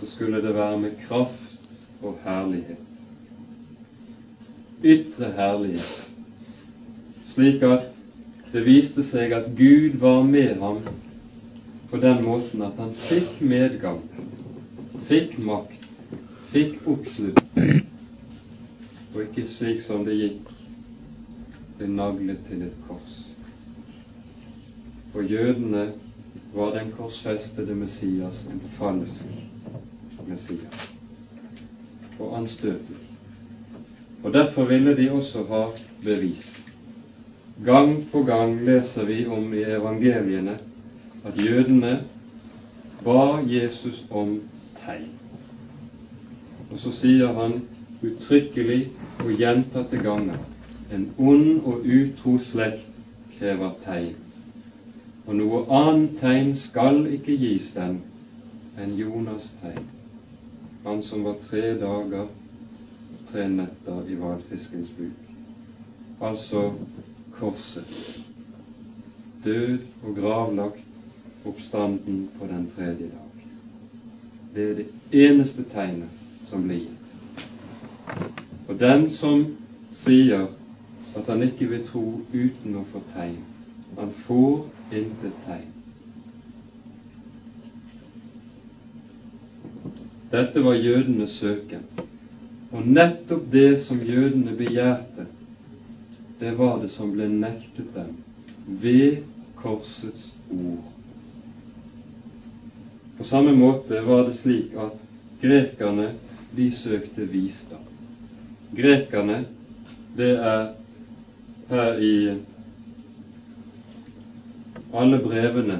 så 0.00 0.06
skulle 0.06 0.42
det 0.42 0.54
være 0.54 0.78
med 0.78 0.90
kraft 1.06 1.78
og 2.02 2.18
herlighet. 2.24 2.76
Ytre 4.84 5.30
herlighet, 5.36 6.10
slik 7.32 7.62
at 7.62 7.88
det 8.52 8.64
viste 8.66 9.02
seg 9.06 9.32
at 9.32 9.48
Gud 9.56 9.96
var 10.02 10.22
med 10.26 10.58
ham 10.60 10.82
på 11.90 12.00
den 12.02 12.24
måten 12.26 12.62
at 12.62 12.76
han 12.76 12.92
fikk 13.08 13.40
medgang, 13.40 14.02
fikk 15.08 15.38
makt, 15.44 15.86
fikk 16.52 16.86
oppslutning, 16.86 17.82
og 19.14 19.20
ikke 19.26 19.46
slik 19.48 19.82
som 19.84 20.06
det 20.06 20.16
gikk, 20.18 20.52
ble 21.78 21.90
naglet 21.90 22.40
til 22.48 22.64
et 22.66 22.76
kors. 22.88 23.18
For 25.12 25.26
jødene 25.28 25.90
var 26.54 26.74
den 26.76 26.92
korsfestede 26.96 27.74
Messias 27.76 28.44
en 28.50 28.60
falsk 28.78 29.24
Messias 30.28 30.88
og 32.18 32.38
anstøtelig. 32.38 33.00
Og 34.22 34.32
Derfor 34.32 34.64
ville 34.64 34.96
de 34.96 35.10
også 35.12 35.44
ha 35.48 35.64
bevis. 36.04 36.62
Gang 37.64 38.06
på 38.12 38.22
gang 38.22 38.60
leser 38.64 39.04
vi 39.04 39.26
om 39.26 39.52
i 39.54 39.62
evangeliene 39.62 40.58
at 41.24 41.36
jødene 41.36 42.04
ba 43.04 43.38
Jesus 43.46 44.04
om 44.10 44.40
tegn. 44.84 45.12
Og 46.70 46.78
så 46.78 46.92
sier 46.96 47.32
han 47.36 47.60
uttrykkelig 48.02 48.82
og 49.22 49.32
gjentatte 49.38 50.00
ganger 50.02 50.40
en 50.92 51.08
ond 51.18 51.64
og 51.68 51.86
utro 51.86 52.36
slekt 52.42 53.00
krever 53.36 53.72
tegn 53.84 54.14
og 55.26 55.34
noe 55.38 55.60
annet 55.70 56.16
tegn 56.18 56.54
skal 56.58 57.04
ikke 57.14 57.36
gis 57.38 57.70
den 57.76 58.00
enn 58.80 58.94
Jonas' 58.98 59.52
tegn, 59.60 59.84
han 60.82 61.02
som 61.06 61.22
var 61.26 61.38
tre 61.46 61.74
dager 61.78 62.26
og 62.26 63.22
tre 63.30 63.46
netter 63.52 64.08
i 64.10 64.18
hvalfiskens 64.18 64.90
buk. 64.98 65.28
Altså 66.22 66.64
korset, 67.38 67.94
død 69.44 69.78
og 70.02 70.16
gravlagt, 70.18 70.88
oppstanden 71.46 72.28
på 72.38 72.46
den 72.50 72.70
tredje 72.74 73.10
dag. 73.10 73.21
Det 74.54 74.70
er 74.70 74.74
det 74.74 74.86
eneste 75.12 75.64
tegnet 75.72 76.10
som 76.48 76.66
blir 76.66 76.82
gitt. 76.84 77.14
Og 78.68 78.76
den 78.80 79.06
som 79.10 79.46
sier 79.92 80.50
at 81.16 81.28
han 81.28 81.44
ikke 81.46 81.70
vil 81.70 81.84
tro 81.86 82.04
uten 82.32 82.76
å 82.76 82.84
få 82.92 83.00
tegn, 83.14 83.40
han 83.96 84.12
får 84.26 84.66
intet 84.92 85.38
tegn. 85.46 85.70
Dette 90.32 90.64
var 90.64 90.76
jødenes 90.80 91.36
søken. 91.40 91.84
Og 92.72 92.86
nettopp 92.88 93.48
det 93.52 93.80
som 93.84 94.00
jødene 94.00 94.56
begjærte, 94.56 95.26
det 96.40 96.54
var 96.58 96.80
det 96.80 96.88
som 96.92 97.12
ble 97.12 97.28
nektet 97.28 97.92
dem 97.94 98.16
ved 98.84 99.24
korsets 99.60 100.30
ord. 100.50 100.91
På 103.22 103.28
samme 103.28 103.52
måte 103.52 104.00
var 104.02 104.24
det 104.26 104.32
slik 104.34 104.72
at 104.74 104.96
grekerne, 105.38 106.08
de 106.58 106.64
søkte 106.74 107.22
visdom. 107.30 107.84
Grekerne, 108.74 109.36
det 110.18 110.30
er 110.42 110.64
her 111.68 112.00
i 112.02 112.16
alle 114.90 115.20
brevene 115.22 115.76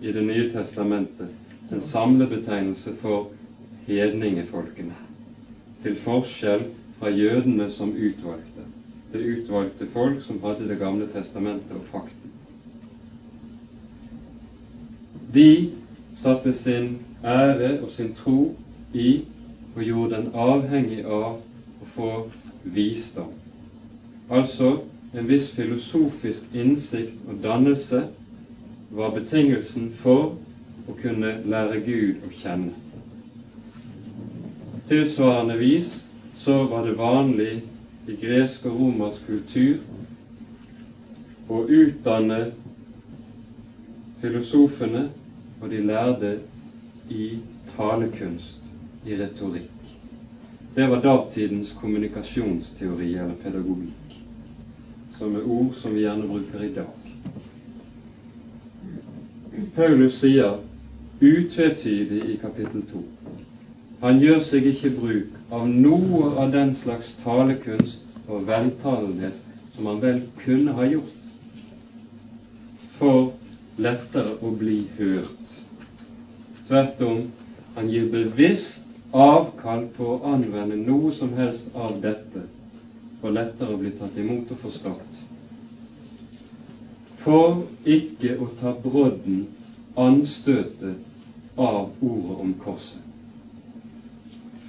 i 0.00 0.12
Det 0.16 0.22
nye 0.24 0.46
testamentet 0.54 1.28
en 1.70 1.82
samlebetegnelse 1.84 2.94
for 3.02 3.28
hedningefolkene, 3.86 4.96
til 5.82 5.98
forskjell 6.00 6.64
fra 6.96 7.10
jødene 7.12 7.68
som 7.76 7.92
utvalgte. 7.92 8.64
Det 9.12 9.20
utvalgte 9.34 9.90
folk 9.92 10.24
som 10.24 10.40
hadde 10.46 10.68
Det 10.72 10.78
gamle 10.80 11.10
testamentet 11.12 11.76
og 11.76 11.84
fakten. 11.92 12.32
De 15.34 15.76
satte 16.20 16.52
sin 16.52 16.98
ære 17.24 17.80
og 17.80 17.90
sin 17.90 18.10
tro 18.14 18.50
i 18.92 19.20
og 19.76 19.82
gjorde 19.82 20.14
den 20.16 20.26
avhengig 20.34 20.98
av 21.04 21.38
å 21.80 21.86
få 21.94 22.08
visdom. 22.74 23.30
Altså 24.28 24.74
en 25.16 25.28
viss 25.30 25.46
filosofisk 25.56 26.50
innsikt 26.52 27.22
og 27.26 27.38
dannelse 27.42 28.02
var 28.90 29.14
betingelsen 29.14 29.88
for 30.02 30.34
å 30.90 30.96
kunne 31.00 31.38
lære 31.48 31.78
Gud 31.86 32.20
å 32.26 32.30
kjenne. 32.42 32.74
Tilsvarende 34.90 35.56
vis 35.60 35.88
så 36.42 36.64
var 36.70 36.82
det 36.84 36.96
vanlig 36.98 37.60
i 38.10 38.16
gresk 38.20 38.66
og 38.68 38.76
romersk 38.82 39.24
kultur 39.30 39.80
å 41.50 41.62
utdanne 41.64 42.42
filosofene 44.20 45.06
og 45.60 45.70
de 45.70 45.80
lærde 45.86 46.32
i 47.10 47.38
talekunst, 47.76 48.70
i 49.06 49.16
retorikk. 49.16 49.70
Det 50.74 50.86
var 50.90 51.02
datidens 51.02 51.72
kommunikasjonsteori 51.80 53.14
eller 53.14 53.36
pedagogikk, 53.42 54.16
som 55.18 55.36
er 55.36 55.46
ord 55.46 55.74
som 55.82 55.94
vi 55.94 56.04
gjerne 56.06 56.28
bruker 56.30 56.64
i 56.64 56.72
dag. 56.74 56.96
Paulus 59.76 60.20
sier 60.20 60.60
utvetydig 61.20 62.22
i 62.32 62.36
kapittel 62.40 62.84
2 62.92 63.04
han 64.00 64.16
gjør 64.20 64.38
seg 64.40 64.64
ikke 64.70 64.90
bruk 64.96 65.34
av 65.52 65.66
noe 65.68 66.30
av 66.40 66.52
den 66.54 66.70
slags 66.78 67.10
talekunst 67.20 68.14
og 68.30 68.46
veltalenhet 68.48 69.36
som 69.74 69.90
han 69.90 70.00
vel 70.00 70.22
kunne 70.40 70.72
ha 70.78 70.86
gjort 70.88 71.26
for 72.96 73.28
lettere 73.80 74.38
å 74.40 74.52
bli 74.56 74.78
hørt. 74.96 75.39
Tvert 76.70 77.00
om, 77.02 77.24
han 77.74 77.88
gir 77.90 78.04
bevisst 78.12 78.82
avkall 79.10 79.88
på 79.96 80.06
å 80.06 80.18
anvende 80.30 80.76
noe 80.78 81.10
som 81.16 81.32
helst 81.34 81.72
av 81.74 81.96
dette 82.04 82.44
for 83.18 83.34
lettere 83.34 83.74
å 83.74 83.78
bli 83.80 83.90
tatt 83.98 84.20
imot 84.22 84.52
og 84.54 84.60
forstått. 84.62 85.16
For 87.24 87.58
ikke 87.96 88.36
å 88.38 88.46
ta 88.60 88.70
brodden 88.84 89.42
anstøtet 89.98 91.58
av 91.58 91.90
ordet 92.06 92.38
om 92.46 92.54
korset. 92.62 93.02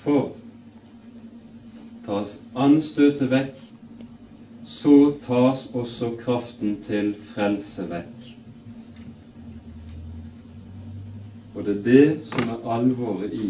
For 0.01 0.33
tas 2.09 2.33
anstøtet 2.65 3.29
vekk, 3.37 3.55
så 4.81 4.97
tas 5.29 5.67
også 5.77 6.15
kraften 6.25 6.79
til 6.89 7.13
frelse 7.29 7.85
vekk. 7.93 8.30
Og 11.55 11.65
det 11.65 11.73
er 11.77 11.83
det 11.83 12.05
som 12.31 12.49
er 12.49 12.69
alvoret 12.75 13.33
i 13.35 13.49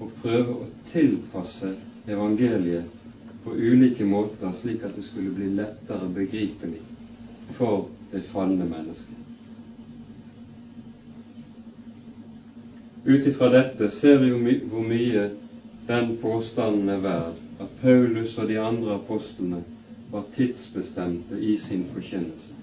å 0.00 0.08
prøve 0.22 0.54
å 0.54 0.68
tilpasse 0.90 1.74
evangeliet 2.08 2.92
på 3.44 3.54
ulike 3.54 4.04
måter, 4.04 4.52
slik 4.52 4.82
at 4.84 4.96
det 4.96 5.04
skulle 5.06 5.34
bli 5.36 5.52
lettere 5.54 6.08
begripelig 6.14 6.80
for 7.58 7.86
det 8.12 8.24
falne 8.32 8.66
mennesket. 8.66 9.22
Ut 13.06 13.26
ifra 13.26 13.48
dette 13.52 13.88
ser 13.94 14.18
vi 14.18 14.32
my 14.34 14.56
hvor 14.66 14.82
mye 14.82 15.28
den 15.86 16.10
påstanden 16.18 16.90
er 16.90 17.02
verd 17.04 17.42
at 17.62 17.76
Paulus 17.80 18.34
og 18.38 18.48
de 18.50 18.58
andre 18.58 18.96
apostlene 18.96 19.60
var 20.10 20.26
tidsbestemte 20.34 21.38
i 21.38 21.54
sin 21.56 21.84
forkynnelse. 21.92 22.54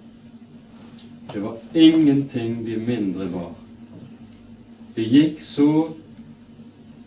Det 1.31 1.39
var 1.41 1.55
ingenting 1.73 2.59
de 2.65 2.75
mindre 2.77 3.29
var. 3.31 3.53
De 4.95 5.01
gikk 5.09 5.39
så 5.41 5.67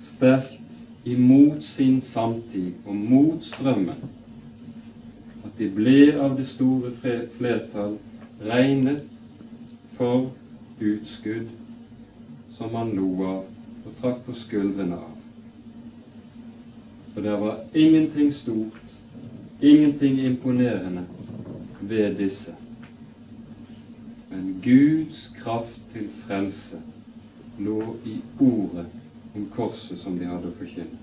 sterkt 0.03 1.07
imot 1.07 1.62
sin 1.62 2.01
samtid 2.03 2.80
og 2.84 2.97
mot 2.99 3.45
strømmen 3.47 4.01
at 5.47 5.53
de 5.61 5.68
ble 5.76 5.99
av 6.18 6.32
det 6.41 6.49
store 6.51 6.91
flertall 7.37 7.95
regnet 8.43 9.05
for 9.99 10.26
utskudd 10.82 11.53
som 12.57 12.74
han 12.74 12.91
lo 12.99 13.12
av 13.28 13.87
og 13.87 13.95
trakk 14.01 14.18
på 14.26 14.34
skuldrene 14.41 14.99
av. 14.99 15.14
For 17.14 17.22
det 17.22 17.37
var 17.45 17.62
ingenting 17.84 18.32
stort, 18.34 18.97
ingenting 19.62 20.18
imponerende 20.26 21.07
ved 21.87 22.18
disse. 22.18 22.57
Men 24.32 24.57
Guds 24.66 25.28
kraft 25.39 25.80
til 25.95 26.11
frelse 26.26 26.82
lå 27.59 27.95
i 28.05 28.21
ordet 28.39 28.87
om 29.35 29.47
korset 29.57 29.99
som 29.99 30.19
de 30.19 30.29
hadde 30.29 30.49
å 30.49 30.57
forkynne. 30.59 30.99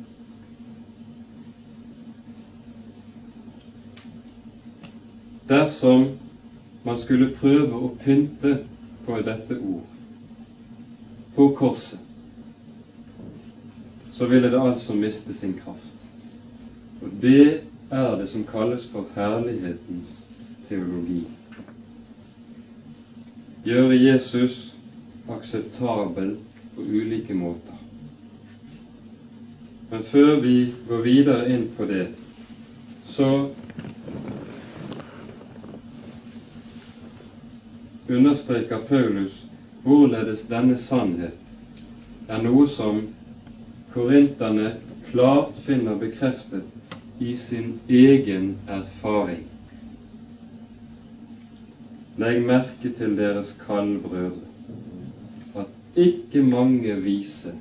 Dersom 5.47 6.07
man 6.83 6.99
skulle 7.01 7.33
prøve 7.35 7.77
å 7.77 7.91
pynte 8.03 8.55
på 9.05 9.19
dette 9.25 9.59
ord, 9.59 9.85
på 11.35 11.49
korset, 11.57 11.99
så 14.13 14.25
ville 14.29 14.49
det 14.49 14.61
altså 14.61 14.93
miste 14.93 15.33
sin 15.33 15.55
kraft. 15.57 16.07
Og 17.01 17.09
det 17.21 17.63
er 17.91 18.15
det 18.17 18.27
som 18.29 18.45
kalles 18.47 18.85
for 18.91 19.09
herlighetens 19.15 20.27
teologi. 20.69 21.23
Gjøre 23.65 23.97
Jesus 23.97 24.72
akseptabel 25.27 26.35
på 26.75 26.81
ulike 26.81 27.33
måter. 27.33 27.75
Men 29.89 30.01
før 30.01 30.35
vi 30.41 30.55
går 30.87 31.01
videre 31.05 31.49
inn 31.53 31.67
på 31.77 31.85
det, 31.85 32.07
så 33.05 33.29
understreker 38.09 38.81
Paulus 38.87 39.43
hvorledes 39.83 40.45
denne 40.49 40.77
sannhet 40.79 42.29
er 42.31 42.39
noe 42.41 42.65
som 42.71 43.03
korinterne 43.93 44.71
klart 45.11 45.59
finner 45.67 45.99
bekreftet 45.99 47.21
i 47.21 47.35
sin 47.37 47.73
egen 47.87 48.53
erfaring. 48.67 49.43
Legg 52.17 52.41
merke 52.41 52.89
til 52.97 53.15
deres 53.17 53.53
kaldbrødre, 53.65 54.41
at 54.41 54.52
ikke 55.95 56.41
mange 56.41 56.95
vise 57.03 57.53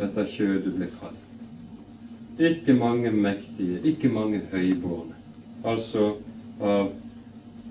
etter 0.00 0.28
kjødet 0.32 0.72
ble 0.76 0.88
kalt. 0.96 1.18
Ikke 2.40 2.74
mange 2.74 3.10
mektige, 3.12 3.80
ikke 3.84 4.08
mange 4.08 4.40
høybårne, 4.52 5.14
altså 5.64 6.14
av 6.60 6.92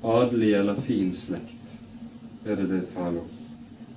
adelig 0.03 0.51
eller 0.59 0.81
fin 0.85 1.09
slekt, 1.13 1.73
er 2.45 2.55
det 2.61 2.69
det 2.69 2.83
taler 2.93 3.23
om. 3.23 3.31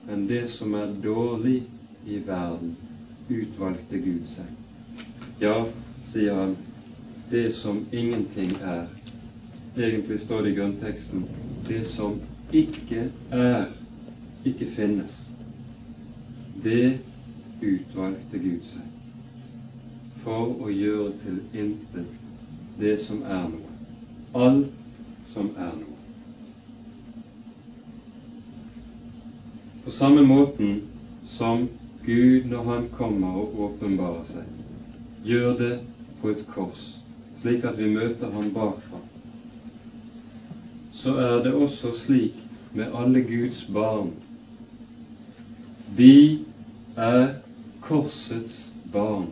Men 0.08 0.26
det 0.28 0.46
som 0.52 0.74
er 0.74 0.96
dårlig 1.04 1.62
i 2.06 2.18
verden, 2.26 2.74
utvalgte 3.28 4.00
Gud 4.04 4.24
seg. 4.28 4.48
Ja, 5.40 5.64
sier 6.08 6.34
han, 6.40 6.56
det 7.30 7.50
som 7.56 7.84
ingenting 7.92 8.52
er. 8.60 8.86
Egentlig 9.76 10.20
står 10.20 10.44
det 10.44 10.52
i 10.52 10.58
grunnteksten 10.58 11.24
det 11.68 11.86
som 11.88 12.18
ikke 12.52 13.08
er, 13.32 13.70
ikke 14.44 14.68
finnes. 14.76 15.33
Det 16.64 16.98
utvalgte 17.60 18.38
Gud 18.38 18.62
seg 18.70 18.92
for 20.24 20.54
å 20.64 20.70
gjøre 20.72 21.10
til 21.20 21.40
intet 21.52 22.14
det 22.80 22.94
som 23.02 23.18
er 23.28 23.42
noe. 23.50 23.72
Alt 24.32 25.02
som 25.28 25.50
er 25.60 25.74
noe. 25.76 25.98
På 29.84 29.92
samme 29.92 30.22
måten 30.24 30.78
som 31.34 31.66
Gud, 32.06 32.48
når 32.48 32.62
Han 32.70 32.86
kommer 32.96 33.42
og 33.42 33.58
åpenbarer 33.66 34.24
seg, 34.30 34.48
gjør 35.28 35.52
det 35.60 35.74
på 36.22 36.32
et 36.32 36.40
kors, 36.54 36.86
slik 37.42 37.68
at 37.68 37.76
vi 37.76 37.90
møter 37.92 38.32
Ham 38.32 38.48
bakfra, 38.56 39.02
så 40.96 41.12
er 41.20 41.44
det 41.44 41.52
også 41.52 41.92
slik 42.00 42.40
med 42.72 42.88
alle 42.96 43.20
Guds 43.20 43.60
barn. 43.68 44.14
De 45.96 46.38
er 46.96 47.34
korsets 47.80 48.72
barn. 48.92 49.28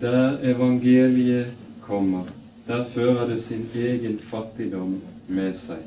Der 0.00 0.38
evangeliet 0.42 1.54
kommer, 1.80 2.24
der 2.66 2.84
fører 2.94 3.26
det 3.30 3.40
sin 3.40 3.66
egen 3.74 4.18
fattigdom 4.30 5.00
med 5.28 5.56
seg 5.56 5.82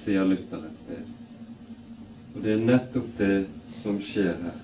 sier 0.00 0.24
Luther 0.24 0.64
et 0.68 0.76
sted. 0.78 1.06
Og 2.34 2.42
det 2.44 2.52
er 2.54 2.64
nettopp 2.64 3.08
det 3.18 3.34
som 3.82 3.98
skjer 4.02 4.36
her. 4.44 4.58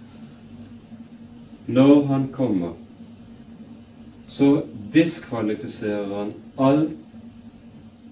Når 1.66 2.04
han 2.10 2.28
kommer, 2.34 2.76
så 4.30 4.62
diskvalifiserer 4.94 6.12
han 6.14 6.32
alt 6.62 6.94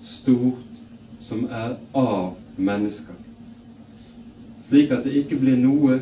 stort 0.05 0.83
som 1.25 1.45
er 1.47 1.77
av 1.97 2.35
mennesker, 2.57 3.17
slik 4.69 4.93
at 4.93 5.05
det 5.05 5.12
ikke 5.23 5.39
blir 5.41 5.57
noe 5.61 6.01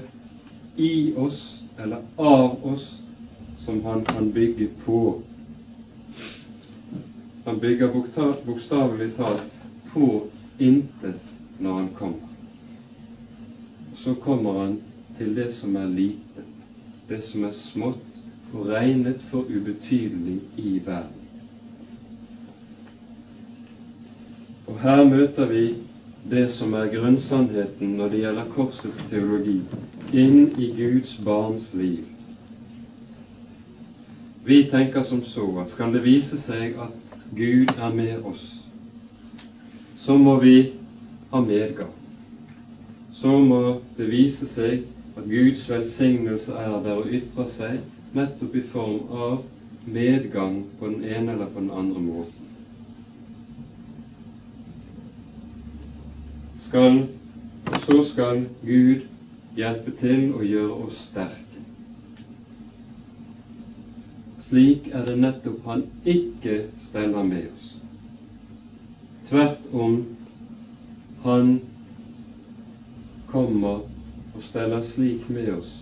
i 0.77 1.15
oss 1.19 1.63
eller 1.79 2.03
av 2.17 2.65
oss 2.67 2.87
som 3.65 3.85
han 3.85 4.05
kan 4.05 4.33
bygge 4.33 4.69
på. 4.85 5.23
Han 7.45 7.59
bygger 7.61 7.91
bokstavelig 8.47 9.13
talt 9.17 9.43
på 9.93 10.27
intet 10.59 11.39
når 11.59 11.73
han 11.73 11.89
kommer. 11.99 12.29
Så 13.95 14.15
kommer 14.15 14.61
han 14.61 14.77
til 15.19 15.35
det 15.37 15.51
som 15.53 15.77
er 15.77 15.87
lite, 15.87 16.47
det 17.09 17.23
som 17.23 17.45
er 17.45 17.55
smått 17.55 18.23
og 18.53 18.69
regnet 18.69 19.23
for 19.31 19.49
ubetydelig 19.49 20.41
i 20.57 20.79
verden. 20.85 21.19
Og 24.67 24.79
her 24.81 25.05
møter 25.05 25.47
vi 25.51 25.65
det 26.31 26.49
som 26.55 26.75
er 26.75 26.91
grunnsannheten 26.93 27.97
når 27.99 28.13
det 28.13 28.21
gjelder 28.23 28.51
korsets 28.55 29.01
teologi, 29.11 29.59
inn 30.13 30.53
i 30.59 30.69
Guds 30.77 31.17
barns 31.25 31.73
liv. 31.75 32.05
Vi 34.45 34.65
tenker 34.71 35.03
som 35.07 35.23
så 35.27 35.47
at 35.63 35.71
skal 35.71 35.95
det 35.95 36.05
vise 36.05 36.39
seg 36.39 36.79
at 36.83 37.19
Gud 37.35 37.71
er 37.79 37.95
med 37.95 38.27
oss, 38.29 38.45
så 40.03 40.17
må 40.19 40.37
vi 40.43 40.73
ha 41.31 41.41
medgang. 41.41 41.93
Så 43.15 43.39
må 43.39 43.79
det 43.97 44.09
vise 44.11 44.49
seg 44.51 44.83
at 45.17 45.27
Guds 45.31 45.69
velsignelse 45.71 46.55
er 46.59 46.79
der 46.85 46.99
og 47.03 47.11
ytrer 47.15 47.51
seg 47.55 48.17
nettopp 48.17 48.57
i 48.59 48.65
form 48.73 48.99
av 49.15 49.43
medgang 49.87 50.63
på 50.79 50.91
den 50.91 51.05
ene 51.05 51.37
eller 51.37 51.51
på 51.55 51.61
den 51.61 51.71
andre 51.71 52.03
måten. 52.03 52.42
Skal, 56.73 57.07
så 57.87 58.03
skal 58.03 58.47
Gud 58.65 59.03
hjelpe 59.59 59.93
til 60.01 60.31
å 60.33 60.39
gjøre 60.41 60.77
oss 60.87 61.03
sterke. 61.11 61.61
Slik 64.47 64.89
er 64.89 65.05
det 65.05 65.17
nettopp 65.21 65.67
Han 65.69 65.83
ikke 66.09 66.55
steller 66.87 67.27
med 67.29 67.51
oss. 67.51 67.67
Tvert 69.29 69.69
om, 69.77 69.99
han 71.27 71.53
kommer 73.35 73.85
og 74.33 74.41
steller 74.49 74.81
slik 74.95 75.29
med 75.29 75.53
oss 75.59 75.77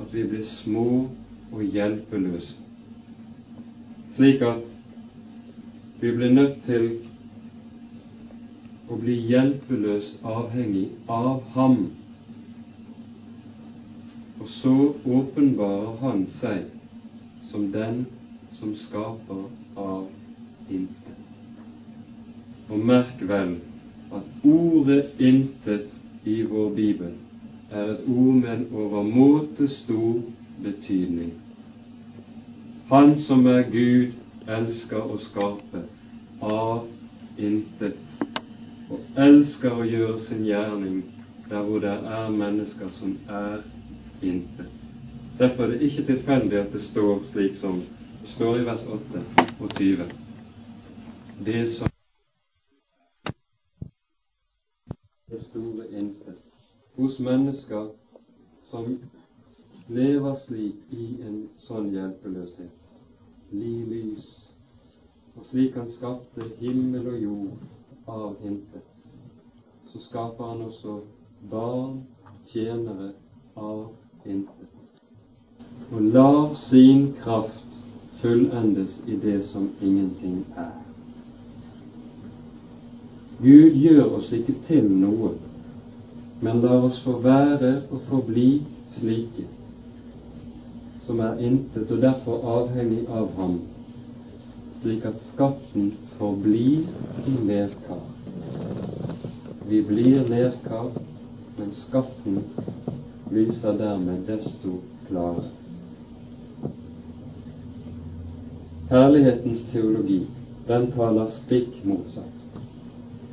at 0.00 0.16
vi 0.16 0.24
blir 0.32 0.48
små 0.48 0.86
og 1.52 1.62
hjelpeløse, 1.76 2.56
slik 4.16 4.48
at 4.48 4.64
vi 6.00 6.16
blir 6.16 6.32
nødt 6.32 6.62
til 6.64 6.94
å 8.90 8.98
bli 8.98 9.14
hjelpeløst 9.30 10.22
avhengig 10.26 10.88
av 11.06 11.42
ham. 11.54 11.76
Og 14.40 14.48
så 14.48 14.74
åpenbarer 15.04 15.98
han 16.00 16.24
seg 16.40 16.66
som 17.50 17.68
den 17.74 18.04
som 18.56 18.74
skaper 18.76 19.44
av 19.78 20.06
intet. 20.68 21.40
Og 22.70 22.82
merk 22.90 23.22
vel 23.30 23.56
at 24.12 24.44
ordet 24.44 25.04
'intet' 25.18 25.90
i 26.24 26.42
vår 26.42 26.70
bibel 26.74 27.12
er 27.70 27.92
et 27.92 28.02
ord 28.08 28.34
med 28.34 28.50
en 28.54 28.66
overmåte 28.72 29.68
stor 29.68 30.22
betydning. 30.62 31.32
Han 32.90 33.16
som 33.16 33.46
er 33.46 33.62
Gud, 33.70 34.12
elsker 34.48 35.12
å 35.14 35.18
skape 35.18 35.84
av 36.42 36.86
intet, 37.38 38.29
og 38.90 39.00
elsker 39.24 39.74
å 39.74 39.86
gjøre 39.86 40.18
sin 40.26 40.42
gjerning 40.46 41.00
der 41.50 41.62
hvor 41.66 41.82
det 41.82 41.92
er 42.14 42.32
mennesker 42.34 42.90
som 42.94 43.12
er 43.28 43.62
intet. 44.22 44.66
Derfor 45.38 45.62
er 45.64 45.68
det 45.74 45.86
ikke 45.86 46.04
tilfeldig 46.10 46.58
at 46.58 46.72
det 46.72 46.82
står 46.82 47.22
slik 47.32 47.56
som 47.60 47.80
det 48.22 48.28
står 48.34 48.58
i 48.60 48.66
vers 48.66 48.82
8 48.96 49.22
og 49.60 49.70
20. 49.78 50.10
Det 51.46 51.62
som 51.72 51.88
det 55.30 55.40
store 55.46 55.86
hos 56.96 57.18
mennesker 57.20 57.88
som 58.70 58.98
lever 59.88 60.34
slik 60.44 60.92
i 60.92 61.06
en 61.26 61.38
sånn 61.58 61.88
hjelpeløshet. 61.94 62.74
Li 63.54 63.72
lys. 63.90 64.26
Og 65.38 65.46
slik 65.48 65.78
han 65.78 65.88
skapte 65.88 66.50
himmel 66.60 67.08
og 67.14 67.22
jord 67.22 67.79
av 68.06 68.36
intet, 68.42 68.86
så 69.92 69.98
skaper 69.98 70.44
han 70.44 70.62
også 70.62 71.00
barn, 71.50 72.00
tjenere, 72.52 73.12
av 73.54 73.90
intet. 74.24 74.68
Og 75.92 76.02
lar 76.02 76.54
sin 76.54 77.12
kraft 77.22 77.80
fullendes 78.20 79.00
i 79.06 79.16
det 79.22 79.42
som 79.48 79.68
ingenting 79.82 80.44
er. 80.56 80.76
Gud 83.40 83.76
gjør 83.80 84.18
oss 84.18 84.28
ikke 84.36 84.54
til 84.66 84.84
noe, 85.00 85.32
men 86.40 86.60
lar 86.60 86.84
oss 86.90 87.00
få 87.04 87.16
være 87.24 87.72
og 87.88 88.04
forbli 88.08 88.60
slike, 88.96 89.46
som 91.06 91.22
er 91.24 91.40
intet 91.40 91.90
og 91.90 92.02
derfor 92.04 92.44
avhengig 92.58 93.06
av 93.08 93.32
Ham, 93.38 93.58
slik 94.82 95.04
at 95.08 95.20
skatten 95.30 95.94
forblir 96.20 96.80
i 97.26 97.36
lerkar. 97.46 98.00
Vi 99.68 99.82
blir 99.82 100.28
lerkar, 100.28 100.90
men 101.56 101.72
skatten 101.72 102.42
lyser 103.30 103.78
dermed 103.78 104.26
desto 104.26 104.74
klarere. 105.08 105.48
Herlighetens 108.90 109.62
teologi, 109.72 110.26
den 110.68 110.90
taler 110.92 111.30
stikk 111.38 111.80
motsatt. 111.88 112.36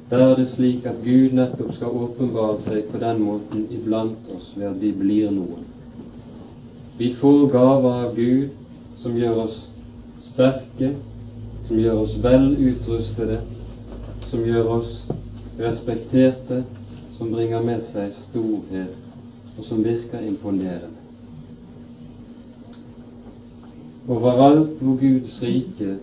Der 0.09 0.23
er 0.29 0.35
det 0.39 0.47
slik 0.53 0.85
at 0.87 1.03
Gud 1.03 1.35
nettopp 1.35 1.73
skal 1.75 1.97
åpenbare 2.05 2.61
seg 2.69 2.87
på 2.93 3.01
den 3.03 3.19
måten 3.25 3.65
iblant 3.73 4.31
oss 4.31 4.47
ved 4.55 4.69
at 4.69 4.79
vi 4.79 4.93
blir 4.95 5.33
noen. 5.35 5.65
Vi 6.97 7.11
får 7.19 7.49
gaver 7.51 7.99
av 8.05 8.15
Gud 8.15 8.55
som 9.01 9.17
gjør 9.19 9.43
oss 9.49 9.59
sterke, 10.29 10.93
som 11.67 11.79
gjør 11.79 11.97
oss 12.03 12.13
vel 12.23 12.45
utrustede, 12.69 13.41
som 14.29 14.45
gjør 14.47 14.69
oss 14.77 15.01
respekterte, 15.59 16.61
som 17.17 17.31
bringer 17.33 17.63
med 17.65 17.83
seg 17.91 18.13
storhet, 18.29 18.95
og 19.57 19.65
som 19.67 19.83
virker 19.83 20.23
imponerende. 20.29 21.03
Overalt 24.07 24.79
hvor 24.79 24.95
Guds 25.01 25.41
rike 25.43 25.97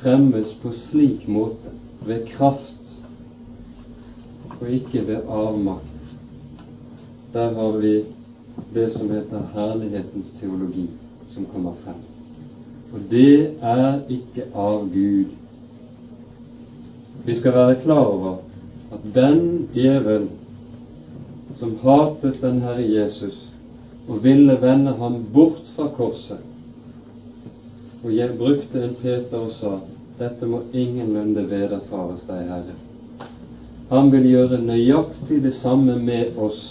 fremmes 0.00 0.54
på 0.62 0.72
slik 0.72 1.26
måte 1.28 1.74
ved 2.08 2.24
kraft 2.30 2.94
og 4.58 4.68
ikke 4.72 5.04
ved 5.10 5.28
avmakt. 5.28 6.14
Der 7.34 7.52
har 7.58 7.76
vi 7.82 7.98
det 8.74 8.88
som 8.96 9.10
heter 9.12 9.50
herlighetens 9.52 10.32
teologi, 10.40 10.88
som 11.34 11.44
kommer 11.52 11.76
frem. 11.84 12.07
Og 12.92 13.00
det 13.10 13.54
er 13.60 14.00
ikke 14.08 14.48
av 14.54 14.88
Gud. 14.92 15.34
Vi 17.26 17.34
skal 17.36 17.52
være 17.52 17.80
klar 17.82 18.04
over 18.04 18.36
at 18.92 19.04
den 19.14 19.68
djevel 19.74 20.28
som 21.58 21.74
hatet 21.82 22.40
den 22.40 22.62
Herre 22.64 22.86
Jesus 22.86 23.36
og 24.08 24.22
ville 24.24 24.56
vende 24.62 24.94
ham 24.96 25.18
bort 25.32 25.66
fra 25.76 25.90
korset, 25.96 26.40
og 28.04 28.14
jeg 28.14 28.38
brukte 28.38 28.84
en 28.84 28.96
Peter 29.02 29.36
og 29.42 29.52
sa 29.58 29.74
dette 30.18 30.46
må 30.46 30.62
ingenlunde 30.72 31.44
vederfares 31.50 32.24
deg, 32.26 32.48
Herre. 32.48 32.76
Han 33.90 34.10
vil 34.12 34.26
gjøre 34.30 34.58
nøyaktig 34.62 35.42
det 35.44 35.54
samme 35.60 35.94
med 36.00 36.36
oss 36.36 36.62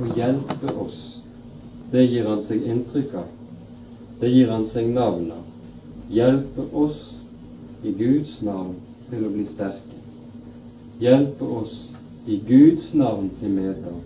og 0.00 0.16
hjelpe 0.16 0.74
oss. 0.80 1.09
Det 1.90 2.04
gir 2.06 2.26
han 2.28 2.42
seg 2.46 2.66
inntrykk 2.70 3.14
av. 3.18 3.30
Det 4.20 4.28
gir 4.30 4.50
han 4.52 4.66
seg 4.70 4.92
navn 4.94 5.30
av. 5.34 5.46
Hjelpe 6.10 6.66
oss 6.76 7.00
i 7.82 7.90
Guds 7.98 8.36
navn 8.46 8.76
til 9.10 9.24
å 9.26 9.30
bli 9.32 9.46
sterke. 9.50 9.98
Hjelpe 11.00 11.48
oss 11.60 11.74
i 12.26 12.36
Guds 12.46 12.92
navn 12.94 13.30
til 13.40 13.54
medgang. 13.56 13.98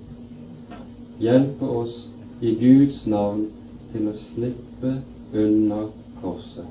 Hjelpe 1.21 1.69
oss 1.83 1.99
i 2.41 2.55
Guds 2.61 3.03
navn 3.11 3.45
til 3.93 4.09
å 4.09 4.17
slippe 4.31 4.97
unna 5.35 5.85
korset. 6.23 6.71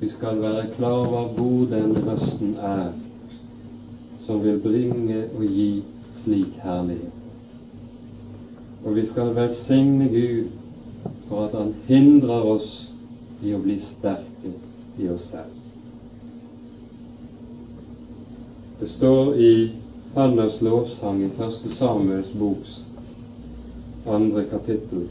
Vi 0.00 0.08
skal 0.10 0.40
være 0.42 0.66
klar 0.74 1.04
over 1.06 1.28
hvor 1.36 1.66
den 1.70 1.92
røsten 2.02 2.56
er 2.58 3.01
som 4.26 4.42
vil 4.44 4.60
bringe 4.62 5.24
og 5.36 5.44
gi 5.44 5.82
slik 6.22 6.58
herlighet. 6.62 7.18
Og 8.84 8.96
vi 8.96 9.06
skal 9.10 9.34
velsigne 9.36 10.08
Gud 10.08 10.50
for 11.28 11.44
at 11.46 11.58
Han 11.58 11.74
hindrer 11.86 12.46
oss 12.54 12.70
i 13.42 13.54
å 13.54 13.60
bli 13.62 13.78
sterke 13.86 14.54
i 14.98 15.08
oss 15.10 15.26
selv. 15.30 15.58
Det 18.80 18.90
står 18.96 19.34
i 19.38 19.52
Hannas 20.14 20.60
lovsang 20.60 21.22
i 21.22 21.30
Første 21.38 21.70
Samuels 21.78 22.32
boks 22.38 22.80
andre 24.06 24.44
kapittel. 24.50 25.06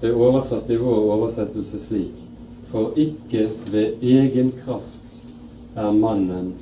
Det 0.00 0.10
er 0.10 0.20
oversatt 0.22 0.70
i 0.70 0.78
vår 0.78 1.10
oversettelse 1.16 1.80
slik 1.88 2.24
For 2.70 2.92
ikke 3.00 3.48
ved 3.72 4.02
egen 4.04 4.52
kraft 4.62 5.18
er 5.74 5.90
mannen. 5.90 6.52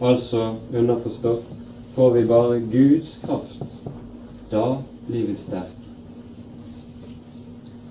Altså 0.00 0.56
underforstått 0.72 1.44
får 1.94 2.10
vi 2.12 2.24
bare 2.24 2.60
Guds 2.60 3.18
kraft, 3.22 3.62
da 4.50 4.82
blir 5.06 5.26
vi 5.26 5.36
sterke. 5.36 5.86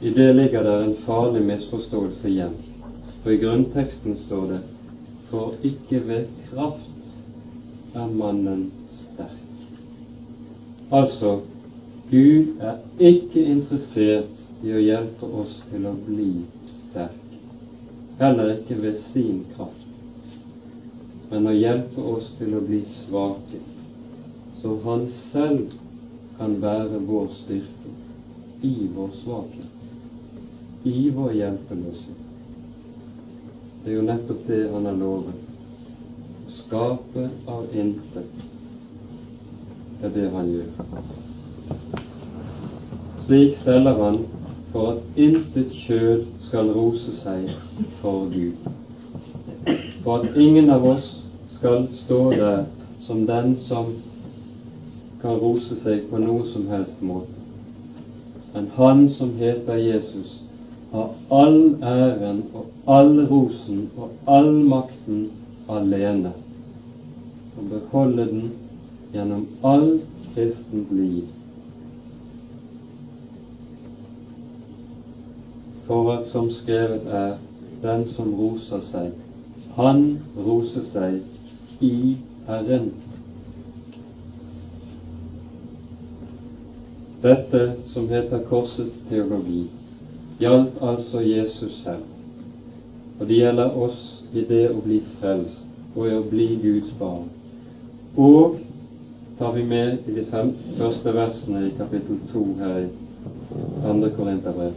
I 0.01 0.09
det 0.09 0.33
ligger 0.33 0.63
der 0.63 0.83
en 0.83 0.95
farlig 1.05 1.41
misforståelse 1.41 2.29
igjen, 2.29 2.53
for 3.23 3.31
i 3.33 3.39
grunnteksten 3.41 4.17
står 4.27 4.47
det 4.51 4.59
For 5.31 5.55
ikke 5.65 6.03
ved 6.05 6.27
kraft 6.51 7.95
er 7.95 8.05
mannen 8.05 8.67
sterk. 8.93 9.41
Altså, 10.91 11.39
Gud 12.11 12.61
er 12.61 12.77
ikke 13.01 13.47
interessert 13.49 14.45
i 14.61 14.75
å 14.75 14.83
hjelpe 14.83 15.31
oss 15.41 15.57
til 15.71 15.87
å 15.89 15.95
bli 16.05 16.29
sterke, 16.69 17.41
heller 18.19 18.53
ikke 18.59 18.77
ved 18.83 19.01
sin 19.09 19.41
kraft, 19.55 19.84
men 21.35 21.49
å 21.51 21.53
hjelpe 21.55 22.03
oss 22.15 22.29
til 22.39 22.53
å 22.55 22.61
bli 22.63 22.79
svake, 23.03 23.59
så 24.61 24.77
Han 24.85 25.09
selv 25.33 25.73
kan 26.37 26.55
være 26.61 27.01
vår 27.07 27.27
styrke 27.41 27.91
i 28.63 28.87
vår 28.95 29.09
svakhet, 29.23 29.73
i 30.87 31.09
vår 31.15 31.33
hjelpeløshet. 31.35 32.23
Det 33.83 33.91
er 33.91 33.97
jo 33.99 34.07
nettopp 34.07 34.47
det 34.47 34.61
Han 34.71 34.87
har 34.87 34.95
lovet. 35.01 35.43
Skape 36.55 37.27
av 37.51 37.67
intet 37.75 38.31
det 39.99 40.07
er 40.07 40.13
det 40.13 40.31
han 40.31 40.49
gjør. 40.51 40.71
Slik 43.25 43.55
steller 43.59 43.99
han 43.99 44.21
for 44.71 44.93
at 44.93 45.19
intet 45.19 45.71
kjød 45.85 46.25
skal 46.47 46.71
rose 46.75 47.13
seg 47.19 47.49
for 48.01 48.27
Gud. 48.31 48.55
For 50.03 50.19
at 50.19 50.35
ingen 50.37 50.69
av 50.69 50.85
oss 50.85 51.24
skal 51.65 51.87
stå 51.91 52.31
der 52.31 52.65
som 53.01 53.25
den 53.25 53.55
som 53.59 53.85
kan 55.21 55.39
rose 55.41 55.77
seg 55.81 56.03
på 56.11 56.19
noe 56.21 56.43
som 56.51 56.67
helst 56.69 56.99
måte. 57.01 57.41
Men 58.53 58.67
han 58.75 59.01
som 59.09 59.31
heter 59.39 59.81
Jesus, 59.81 60.35
har 60.91 61.09
all 61.33 61.57
æren 61.81 62.43
og 62.53 62.93
all 62.97 63.25
rosen 63.31 63.87
og 63.97 64.13
all 64.29 64.51
makten 64.61 65.25
alene, 65.67 66.35
og 67.57 67.73
beholde 67.73 68.29
den 68.29 68.47
gjennom 69.13 69.47
alt 69.63 70.05
kristent 70.35 70.93
liv. 70.93 71.23
For 75.87 76.13
at 76.13 76.29
som 76.29 76.51
skrevet 76.61 77.09
er, 77.09 77.39
den 77.81 78.05
som 78.13 78.35
roser 78.37 78.85
seg, 78.91 79.15
han 79.79 80.11
roser 80.37 80.85
seg 80.93 81.23
i 81.79 82.17
Herren. 82.47 82.91
Dette 87.21 87.61
som 87.93 88.09
heter 88.09 88.43
korsets 88.49 88.99
teologi, 89.09 89.63
gjaldt 90.39 90.77
altså 90.81 91.23
Jesus 91.25 91.79
selv, 91.83 92.03
og 93.19 93.27
det 93.27 93.39
gjelder 93.39 93.79
oss 93.87 94.03
i 94.33 94.43
det 94.45 94.67
å 94.69 94.83
bli 94.83 94.99
frelst 95.17 95.65
og 95.95 96.05
i 96.09 96.13
å 96.13 96.23
bli 96.29 96.47
Guds 96.61 96.91
barn. 96.99 97.25
Og 98.15 98.59
tar 99.39 99.51
vi 99.55 99.63
med 99.67 100.07
i 100.07 100.15
de 100.15 100.23
fem 100.31 100.53
første 100.77 101.15
versene 101.15 101.65
i 101.67 101.75
kapittel 101.79 102.21
to 102.31 102.45
her 102.59 102.85
i 102.85 102.87
andre 103.83 104.11
Korinterbrev. 104.15 104.71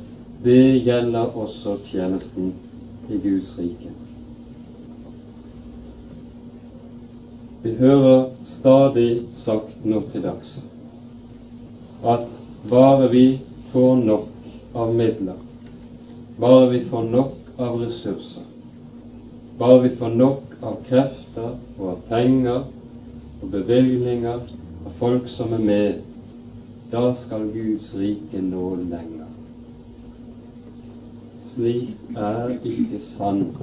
det 0.45 0.85
gjelder 0.87 1.37
også 1.37 1.77
tjenesten 1.91 2.53
i 3.11 3.17
Guds 3.23 3.59
rike. 3.59 4.08
Vi 7.69 7.75
hører 7.77 8.21
stadig 8.49 9.09
sagt 9.45 9.81
nå 9.85 9.99
til 10.13 10.23
dags 10.25 10.53
at 12.13 12.23
bare 12.71 13.09
vi 13.13 13.25
får 13.73 13.99
nok 14.07 14.47
av 14.83 14.95
midler, 15.01 15.37
bare 16.41 16.71
vi 16.71 16.79
får 16.89 17.05
nok 17.11 17.51
av 17.67 17.77
ressurser, 17.83 18.47
bare 19.61 19.83
vi 19.83 19.91
får 20.01 20.15
nok 20.15 20.57
av 20.63 20.79
krefter 20.87 21.51
og 21.77 21.85
av 21.91 22.01
penger 22.09 22.65
og 23.43 23.53
bevilgninger 23.53 24.41
av 24.87 24.97
folk 25.03 25.29
som 25.35 25.53
er 25.59 25.65
med, 25.69 26.01
da 26.95 27.05
skal 27.27 27.51
Guds 27.53 27.91
rike 28.01 28.41
nå 28.49 28.71
lenger. 28.87 29.29
Slik 31.53 32.17
er 32.17 32.57
ikke 32.73 33.05
sant. 33.13 33.61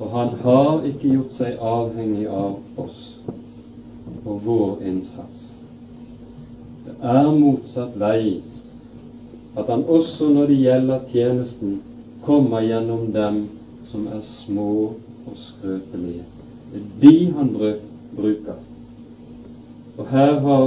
For 0.00 0.08
han 0.08 0.30
har 0.40 0.86
ikke 0.88 1.10
gjort 1.12 1.32
seg 1.36 1.58
avhengig 1.60 2.22
av 2.32 2.54
oss 2.80 3.00
og 4.24 4.38
vår 4.46 4.78
innsats. 4.88 5.42
Det 6.86 6.94
er 7.04 7.26
motsatt 7.36 7.98
vei 8.00 8.40
at 9.60 9.68
han 9.68 9.82
også 9.84 10.30
når 10.32 10.46
det 10.48 10.56
gjelder 10.62 11.04
tjenesten, 11.12 11.74
kommer 12.24 12.64
gjennom 12.64 13.10
dem 13.12 13.42
som 13.90 14.06
er 14.08 14.22
små 14.24 14.70
og 15.28 15.36
skrøpelige. 15.36 16.24
Det 16.72 16.80
er 16.80 16.88
de 17.02 17.14
han 17.36 17.50
bruker. 18.16 18.60
Og 19.98 20.08
her 20.08 20.38
har, 20.40 20.66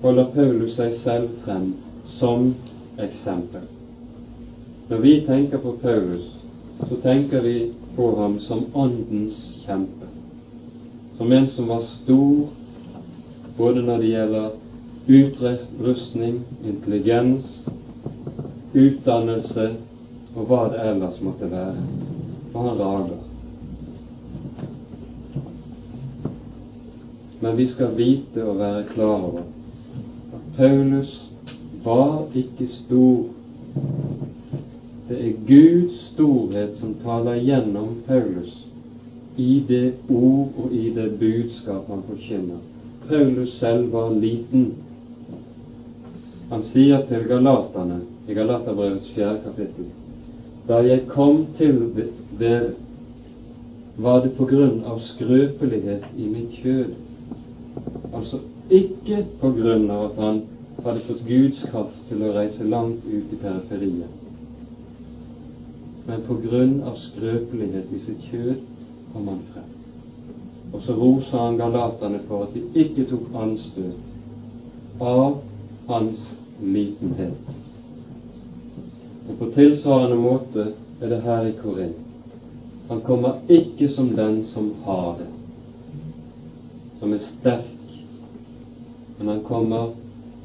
holder 0.00 0.30
Paulus 0.32 0.78
seg 0.80 0.96
selv 1.02 1.42
frem 1.44 1.74
som 2.16 2.54
eksempel. 2.96 3.68
Når 4.88 5.04
vi 5.04 5.14
tenker 5.26 5.60
på 5.60 5.76
Paulus, 5.82 6.24
så 6.88 6.96
tenker 7.04 7.44
vi 7.44 7.58
på 7.98 8.16
ham 8.16 8.40
som 8.40 8.64
Åndens 8.74 9.38
kjempe, 9.66 10.06
som 11.16 11.32
en 11.32 11.48
som 11.50 11.68
var 11.68 11.80
stor 11.80 12.46
både 13.56 13.82
når 13.82 13.98
det 13.98 14.10
gjelder 14.12 14.50
utrustning, 15.08 16.36
intelligens, 16.62 17.64
utdannelse 18.70 19.64
og 20.36 20.46
hva 20.46 20.60
det 20.70 20.84
ellers 20.92 21.18
måtte 21.26 21.48
være. 21.50 21.82
Og 22.52 22.68
han 22.68 22.78
rager. 22.78 23.16
Men 27.40 27.58
vi 27.58 27.66
skal 27.72 27.96
vite 27.98 28.44
og 28.46 28.60
være 28.62 28.86
klar 28.92 29.26
over 29.32 29.42
at 30.38 30.46
Paulus 30.54 31.16
var 31.82 32.28
ikke 32.38 32.70
stor 32.76 33.26
det 35.08 35.18
er 35.26 35.36
Guds 35.48 36.00
storhet 36.12 36.74
som 36.80 36.96
taler 37.02 37.40
gjennom 37.40 37.94
Paulus 38.06 38.64
i 39.40 39.60
det 39.68 39.92
ord 40.10 40.58
og 40.58 40.74
i 40.74 40.90
det 40.94 41.08
budskap 41.20 41.88
han 41.88 42.02
forkynner. 42.08 42.60
Paulus 43.08 43.54
selv 43.60 43.92
var 43.92 44.10
liten. 44.12 44.66
Han 46.50 46.64
sier 46.72 47.06
til 47.08 47.24
galaterne 47.30 48.02
i 48.28 48.36
Galaterbrevets 48.36 49.14
fjerde 49.14 49.40
kapittel 49.46 49.88
da 50.68 50.82
jeg 50.84 51.06
kom 51.08 51.46
til 51.56 51.86
dere, 52.36 52.74
var 53.96 54.20
det 54.20 54.34
på 54.36 54.44
grunn 54.50 54.82
av 54.84 54.98
skrøpelighet 55.00 56.04
i 56.20 56.26
mitt 56.28 56.52
kjød. 56.60 56.92
Altså 58.12 58.42
ikke 58.68 59.22
på 59.40 59.50
grunn 59.56 59.88
av 59.90 60.10
at 60.10 60.20
han 60.20 60.42
hadde 60.84 61.06
fått 61.08 61.24
Guds 61.26 61.64
kraft 61.72 62.04
til 62.10 62.20
å 62.22 62.34
reise 62.36 62.68
langt 62.68 63.08
ut 63.08 63.32
i 63.32 63.40
periferien 63.40 64.17
men 66.08 66.22
på 66.24 66.34
grunn 66.40 66.78
av 66.88 66.94
skrøpelighet 66.96 67.90
i 67.92 67.98
sitt 68.00 68.22
kjød 68.30 68.60
kom 69.12 69.26
han 69.28 69.42
frem. 69.52 69.66
Og 70.72 70.80
så 70.84 70.94
roser 70.96 71.36
han 71.36 71.58
galaterne 71.60 72.22
for 72.28 72.46
at 72.46 72.54
de 72.56 72.62
ikke 72.82 73.04
tok 73.10 73.26
anstøt 73.36 75.02
av 75.04 75.36
hans 75.88 76.22
litenhet. 76.64 77.50
Og 79.28 79.36
på 79.36 79.50
tilsvarende 79.56 80.16
måte 80.16 80.70
er 81.00 81.12
det 81.12 81.20
her 81.26 81.44
i 81.44 81.52
Korint. 81.60 82.04
Han 82.88 83.04
kommer 83.04 83.42
ikke 83.52 83.90
som 83.92 84.14
den 84.16 84.40
som 84.48 84.70
har 84.86 85.12
det, 85.18 85.28
som 87.00 87.12
er 87.12 87.20
sterk, 87.20 87.96
men 89.18 89.28
han 89.34 89.44
kommer 89.44 89.90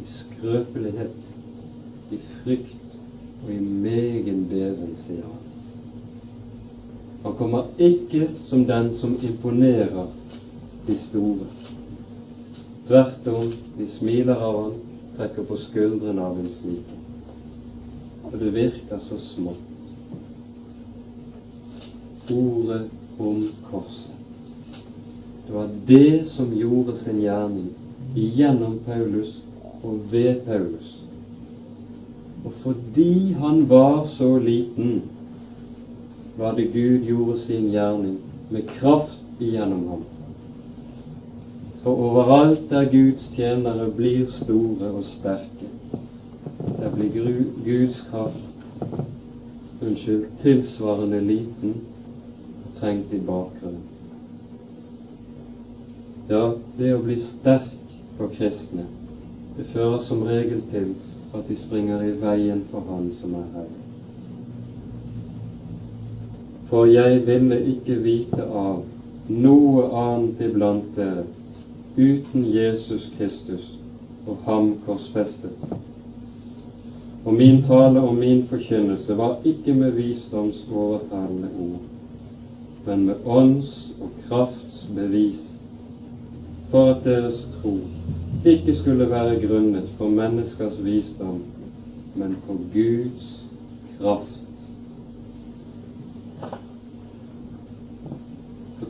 i 0.03 0.09
skrøpelighet, 0.11 1.16
i 2.11 2.20
frykt 2.43 2.99
og 3.45 3.55
i 3.55 3.61
megen 3.64 4.43
beven, 4.51 4.97
sier 5.05 5.24
han. 5.24 5.42
Han 7.24 7.34
kommer 7.34 7.63
ikke 7.78 8.28
som 8.45 8.65
den 8.67 8.93
som 8.99 9.15
imponerer 9.24 10.07
de 10.88 10.97
store. 11.07 11.47
Tvert 12.88 13.28
om, 13.32 13.53
de 13.78 13.88
smiler 13.97 14.36
av 14.36 14.57
han, 14.63 14.74
trekker 15.17 15.45
på 15.47 15.59
skuldrene 15.69 16.24
av 16.24 16.39
en 16.39 16.49
slik. 16.57 16.89
Og 18.28 18.36
det 18.41 18.51
virker 18.55 18.99
så 19.07 19.19
smått. 19.30 19.69
Ordet 22.34 22.89
om 23.19 23.47
korset. 23.69 24.11
Det 25.47 25.53
var 25.53 25.71
det 25.88 26.26
som 26.32 26.51
gjorde 26.55 26.97
sin 27.03 27.21
gjerning 27.21 27.71
igjennom 28.15 28.78
Paulus 28.86 29.36
og 29.84 29.99
ved 30.11 30.43
Paulus. 30.47 30.93
Og 32.43 32.51
fordi 32.63 33.34
han 33.39 33.69
var 33.69 34.07
så 34.17 34.38
liten, 34.39 35.01
var 36.38 36.55
det 36.55 36.63
Gud 36.73 37.05
gjorde 37.05 37.39
sin 37.39 37.69
gjerning 37.71 38.17
med 38.49 38.69
kraft 38.79 39.19
igjennom 39.39 39.88
ham. 39.88 40.03
For 41.84 41.99
overalt 41.99 42.69
der 42.69 42.89
Guds 42.91 43.27
tjenere 43.36 43.89
blir 43.91 44.25
store 44.25 44.91
og 44.91 45.03
sterke, 45.03 45.69
der 46.79 46.95
blir 46.95 47.11
Guds 47.65 48.01
kraft 48.09 48.53
unnskyld, 49.84 50.25
tilsvarende 50.41 51.19
liten 51.21 51.75
og 52.65 52.79
trengt 52.79 53.13
i 53.13 53.19
bakgrunnen. 53.19 53.84
Ja, 56.29 56.53
det 56.77 56.93
å 56.95 57.01
bli 57.03 57.19
sterk 57.19 57.73
for 58.17 58.31
kristne, 58.31 58.88
det 59.57 59.67
fører 59.73 59.99
som 60.07 60.23
regel 60.23 60.63
til 60.71 60.93
at 61.36 61.49
de 61.49 61.57
springer 61.65 62.05
i 62.07 62.13
veien 62.21 62.63
for 62.71 62.86
Han 62.88 63.11
som 63.19 63.36
er 63.36 63.49
Herre 63.57 63.82
for 66.74 66.86
jeg 66.86 67.28
ville 67.28 67.59
ikke 67.69 67.95
vite 68.01 68.45
av 68.49 68.80
noe 69.30 69.84
annet 69.93 70.39
iblant 70.41 70.88
dere 70.95 71.28
uten 71.97 72.47
Jesus 72.49 73.03
Kristus 73.13 73.67
og 74.26 74.39
ham 74.47 74.71
korsfestet. 74.88 75.76
Og 77.21 77.38
min 77.38 77.61
tale 77.67 78.01
og 78.01 78.17
min 78.17 78.41
forkynnelse 78.49 79.19
var 79.21 79.45
ikke 79.45 79.78
med 79.78 79.93
visdoms 79.99 80.65
overtalende 80.74 81.53
ord, 81.67 81.86
men 82.88 83.05
med 83.05 83.30
ånds 83.38 83.71
og 84.01 84.09
krafts 84.26 84.84
bevis, 84.97 85.45
for 86.74 86.95
at 86.95 87.05
deres 87.05 87.43
tro 87.59 87.78
ikke 88.49 88.82
skulle 88.82 89.13
være 89.13 89.38
grunnet 89.45 89.93
på 90.01 90.09
menneskers 90.09 90.82
visdom, 90.82 91.43
men 92.17 92.39
på 92.47 92.57
Guds 92.74 93.34
kraft 93.99 94.32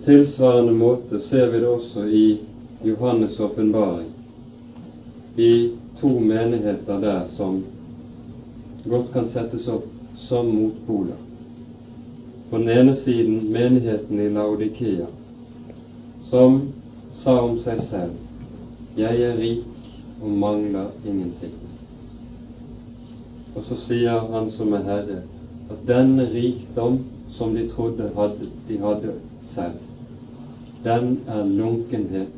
tilsvarende 0.06 0.74
måte 0.74 1.20
ser 1.20 1.48
vi 1.48 1.60
det 1.60 1.68
også 1.68 2.08
i 2.08 2.40
Johannes' 2.84 3.42
åpenbaring, 3.42 4.10
i 5.38 5.72
to 6.02 6.20
menigheter 6.20 7.00
der 7.02 7.28
som 7.28 7.64
godt 8.86 9.14
kan 9.14 9.30
settes 9.32 9.68
opp 9.68 9.86
som 10.28 10.50
motpoler. 10.52 11.20
På 12.50 12.58
den 12.58 12.70
ene 12.70 12.96
siden 12.96 13.52
menigheten 13.54 14.20
i 14.20 14.30
Laudikea, 14.30 15.08
som 16.30 16.62
sa 17.24 17.40
om 17.42 17.58
seg 17.64 17.80
selv 17.90 18.14
'Jeg 18.98 19.22
er 19.22 19.40
rik 19.40 19.64
og 20.22 20.30
mangler 20.30 20.90
ingenting'. 21.06 21.60
Og 23.56 23.64
så 23.64 23.76
sier 23.76 24.20
Han 24.20 24.50
som 24.50 24.74
er 24.74 24.84
Herre, 24.84 25.22
at 25.70 25.88
denne 25.88 26.30
rikdom 26.34 27.00
som 27.30 27.54
de 27.56 27.70
trodde 27.70 28.12
hadde, 28.16 28.50
de 28.68 28.78
hadde 28.78 29.14
selv, 29.44 29.80
den 30.84 31.20
er 31.28 31.44
lunkenhet. 31.46 32.32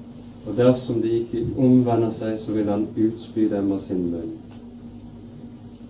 Og 0.46 0.58
dersom 0.58 1.02
de 1.02 1.10
ikke 1.10 1.46
omvender 1.58 2.12
seg, 2.14 2.38
så 2.44 2.54
vil 2.54 2.70
han 2.70 2.88
utspy 2.94 3.48
dem 3.50 3.72
av 3.74 3.82
sin 3.88 4.04
munn. 4.12 4.36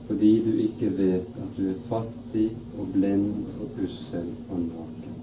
Fordi 0.08 0.32
du 0.46 0.52
ikke 0.64 0.92
vet 0.98 1.42
at 1.42 1.58
du 1.58 1.66
er 1.74 1.82
fattig 1.90 2.52
og 2.80 2.94
blind 2.94 3.50
og 3.60 3.82
ussel 3.84 4.30
og 4.50 4.62
naken. 4.70 5.20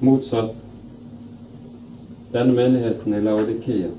Motsatt 0.00 0.56
denne 2.32 2.54
menigheten 2.54 3.14
i 3.14 3.20
Laudikea, 3.24 3.90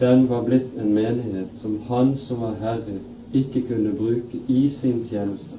den 0.00 0.28
var 0.28 0.42
blitt 0.42 0.76
en 0.80 0.94
menighet 0.94 1.48
som 1.60 1.78
han 1.88 2.14
som 2.16 2.40
var 2.40 2.54
herre, 2.60 2.98
ikke 3.32 3.62
kunne 3.68 3.92
bruke 3.96 4.40
i 4.48 4.68
sin 4.80 5.02
tjeneste, 5.08 5.56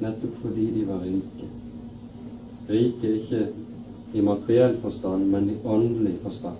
nettopp 0.00 0.40
fordi 0.42 0.66
de 0.74 0.86
var 0.88 1.04
rike. 1.04 1.48
Rike 2.70 3.12
ikke 3.18 3.42
i 4.12 4.22
materiell 4.22 4.76
forstand, 4.82 5.30
men 5.30 5.50
i 5.50 5.56
åndelig 5.64 6.14
forstand. 6.22 6.56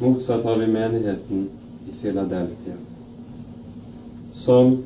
Motsatt 0.00 0.44
har 0.44 0.58
vi 0.58 0.66
menigheten 0.66 1.48
i 1.88 1.92
Filadelfia, 2.00 2.74
som 4.32 4.76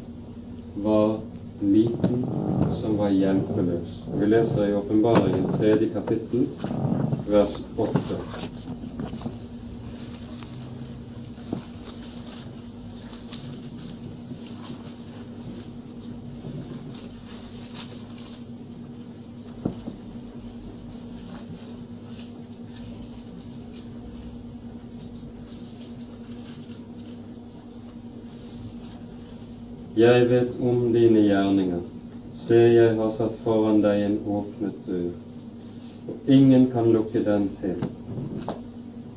var 0.75 1.19
liten, 1.61 2.27
som 2.81 2.97
var 2.97 3.09
hjelpeløs. 3.09 4.03
Vi 4.21 4.27
leser 4.27 4.69
i 4.69 4.75
Åpenbaringen 4.75 5.49
tredje 5.59 5.89
kapittel, 5.89 6.47
vers 7.29 7.57
åtte. 7.77 8.21
Jeg 30.07 30.27
vet 30.31 30.59
om 30.63 30.93
dine 30.95 31.23
gjerninger. 31.25 31.79
Se, 32.47 32.57
jeg 32.57 32.93
har 32.95 33.15
satt 33.17 33.39
foran 33.43 33.81
deg 33.83 34.03
en 34.07 34.19
åpnet 34.39 34.75
dør, 34.87 35.07
og 36.07 36.29
ingen 36.31 36.67
kan 36.71 36.93
lukke 36.95 37.23
den 37.27 37.49
til. 37.59 37.81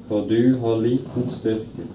For 0.08 0.24
du 0.32 0.56
har 0.64 0.80
liten 0.82 1.28
styrke, 1.36 1.86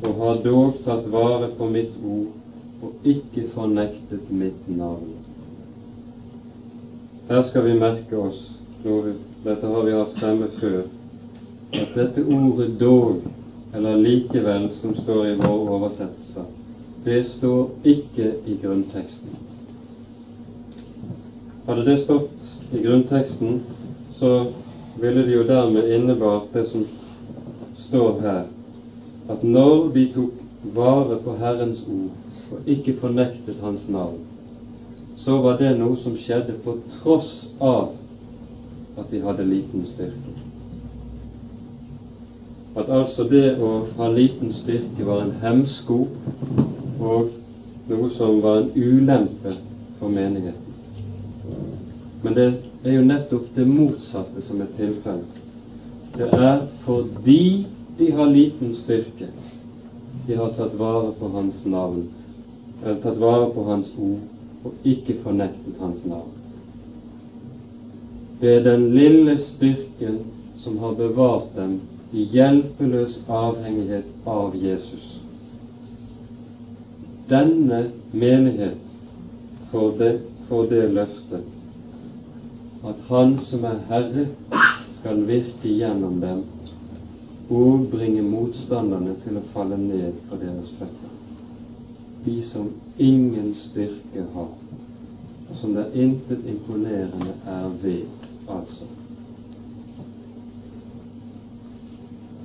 og 0.00 0.14
har 0.22 0.38
dog 0.46 0.78
tatt 0.86 1.10
vare 1.12 1.50
på 1.58 1.68
mitt 1.68 1.98
ord 2.00 2.86
og 2.86 3.10
ikke 3.12 3.44
fornektet 3.52 4.30
mitt 4.32 4.70
navn. 4.78 5.10
Her 7.28 7.44
skal 7.50 7.66
vi 7.66 7.74
merke 7.82 8.16
oss 8.16 8.38
noe, 8.86 9.12
dette 9.44 9.74
har 9.74 9.84
vi 9.84 9.98
hatt 9.98 10.16
fremme 10.22 10.48
før, 10.56 10.80
at 11.82 11.92
dette 11.98 12.24
ordet 12.24 12.78
'dog', 12.80 13.28
eller 13.74 14.00
'likevel', 14.00 14.70
som 14.80 14.96
står 15.02 15.26
i 15.26 15.36
vår 15.44 15.68
oversettelse, 15.76 16.46
det 17.04 17.24
står 17.24 17.70
ikke 17.84 18.34
i 18.46 18.56
grunnteksten. 18.62 19.36
Hadde 21.66 21.84
det 21.84 21.98
stått 22.02 22.74
i 22.74 22.82
grunnteksten, 22.82 23.60
så 24.18 24.32
ville 25.00 25.24
det 25.24 25.36
jo 25.36 25.46
dermed 25.48 25.92
innebart 25.94 26.52
det 26.52 26.66
som 26.72 26.84
står 27.86 28.20
her, 28.20 28.42
at 29.30 29.44
når 29.44 29.88
de 29.94 30.06
tok 30.14 30.74
vare 30.74 31.16
på 31.24 31.36
Herrens 31.40 31.80
ord 31.88 32.52
og 32.52 32.68
ikke 32.68 32.98
fornektet 33.00 33.62
Hans 33.62 33.86
navn, 33.88 34.20
så 35.24 35.38
var 35.40 35.56
det 35.60 35.72
noe 35.78 35.96
som 36.02 36.16
skjedde 36.18 36.58
på 36.64 36.74
tross 36.98 37.30
av 37.60 37.92
at 38.98 39.08
de 39.12 39.20
hadde 39.24 39.46
liten 39.46 39.84
styrke. 39.88 40.36
At 42.76 42.90
altså 42.92 43.24
det 43.28 43.56
å 43.58 43.70
ha 43.96 44.08
liten 44.10 44.52
styrke 44.54 45.06
var 45.06 45.24
en 45.24 45.36
hemsko 45.42 46.04
og 47.00 47.28
noe 47.88 48.10
som 48.16 48.40
var 48.44 48.60
en 48.60 48.72
ulempe 48.76 49.54
for 49.98 50.08
menigheten. 50.08 50.70
Men 52.22 52.34
det 52.36 52.46
er 52.84 52.96
jo 52.98 53.06
nettopp 53.08 53.46
det 53.56 53.66
motsatte 53.68 54.42
som 54.44 54.60
er 54.60 54.72
tilfellet. 54.76 55.38
Det 56.16 56.28
er 56.28 56.66
fordi 56.84 57.66
de 57.98 58.10
har 58.16 58.28
liten 58.28 58.74
styrke, 58.82 59.30
de 60.26 60.36
har 60.36 60.52
tatt 60.56 60.74
vare 60.78 61.12
på 61.18 61.30
Hans 61.32 61.62
navn, 61.64 62.04
eller 62.82 63.00
tatt 63.04 63.20
vare 63.20 63.48
på 63.54 63.64
Hans 63.68 63.88
ord 63.96 64.66
og 64.68 64.90
ikke 64.92 65.16
fornektet 65.24 65.80
Hans 65.80 66.04
navn. 66.04 66.36
Det 68.40 68.54
er 68.56 68.64
den 68.64 68.90
lille 68.96 69.38
styrken 69.40 70.20
som 70.60 70.76
har 70.80 70.96
bevart 70.96 71.48
dem 71.56 71.78
i 72.12 72.26
hjelpeløs 72.34 73.18
avhengighet 73.28 74.28
av 74.28 74.56
Jesus 74.56 75.19
denne 77.30 77.80
menighet 78.12 78.78
får 79.70 79.90
det, 79.98 80.12
får 80.48 80.64
det 80.74 80.84
løftet 80.98 81.42
at 82.84 83.00
Han 83.08 83.38
som 83.44 83.64
er 83.64 83.82
Herre, 83.88 84.26
skal 84.96 85.26
virke 85.28 85.68
gjennom 85.68 86.20
dem 86.20 86.42
og 87.50 87.88
bringe 87.92 88.22
motstanderne 88.22 89.16
til 89.24 89.36
å 89.36 89.42
falle 89.52 89.76
ned 89.80 90.16
på 90.30 90.38
deres 90.40 90.70
føtter. 90.78 91.12
De 92.24 92.36
som 92.46 92.70
ingen 92.98 93.50
styrke 93.58 94.24
har, 94.34 94.50
og 95.50 95.58
som 95.60 95.74
det 95.74 95.88
intet 95.98 96.46
imponerende 96.46 97.34
er 97.48 97.68
ved, 97.82 98.06
altså. 98.48 98.86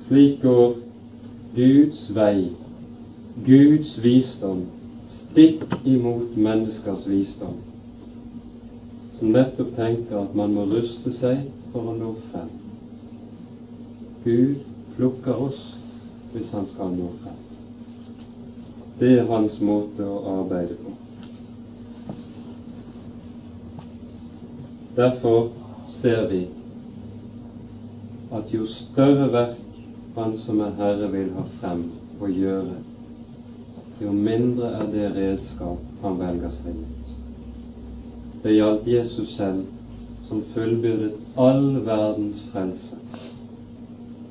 Slik 0.08 0.40
går 0.42 0.76
Guds 1.56 2.06
vei, 2.14 2.50
Guds 3.44 3.98
visdom, 4.00 4.62
stikk 5.12 5.64
imot 5.84 6.36
menneskers 6.40 7.04
visdom, 7.10 7.58
som 9.18 9.32
nettopp 9.34 9.74
tenker 9.76 10.22
at 10.22 10.36
man 10.38 10.54
må 10.56 10.64
ruste 10.70 11.12
seg 11.18 11.42
for 11.72 11.90
å 11.90 11.96
nå 11.98 12.14
frem. 12.30 12.48
Gud 14.24 14.64
plukker 14.96 15.42
oss 15.50 15.60
hvis 16.32 16.48
han 16.56 16.64
skal 16.72 16.96
nå 16.96 17.10
frem. 17.20 17.42
Det 18.96 19.12
er 19.18 19.28
hans 19.28 19.60
måte 19.60 20.08
å 20.08 20.38
arbeide 20.38 20.78
på. 20.80 20.94
Derfor 24.96 25.50
ser 26.00 26.24
vi 26.32 26.46
at 28.32 28.50
jo 28.52 28.64
større 28.72 29.28
verk 29.32 29.62
Han 30.16 30.32
som 30.40 30.62
er 30.64 30.70
Herre, 30.78 31.10
vil 31.12 31.26
ha 31.34 31.42
frem 31.60 31.82
og 32.16 32.30
gjøre, 32.32 32.78
jo 34.00 34.12
mindre 34.12 34.70
er 34.76 34.90
det 34.92 35.06
redskap 35.16 36.02
han 36.02 36.18
velger 36.20 36.52
seg 36.52 36.80
ut. 36.82 37.14
Det 38.42 38.52
gjaldt 38.52 38.88
Jesus 38.90 39.32
selv, 39.36 39.64
som 40.28 40.42
fullbyrdet 40.54 41.16
all 41.40 41.78
verdens 41.86 42.42
frelse, 42.52 42.98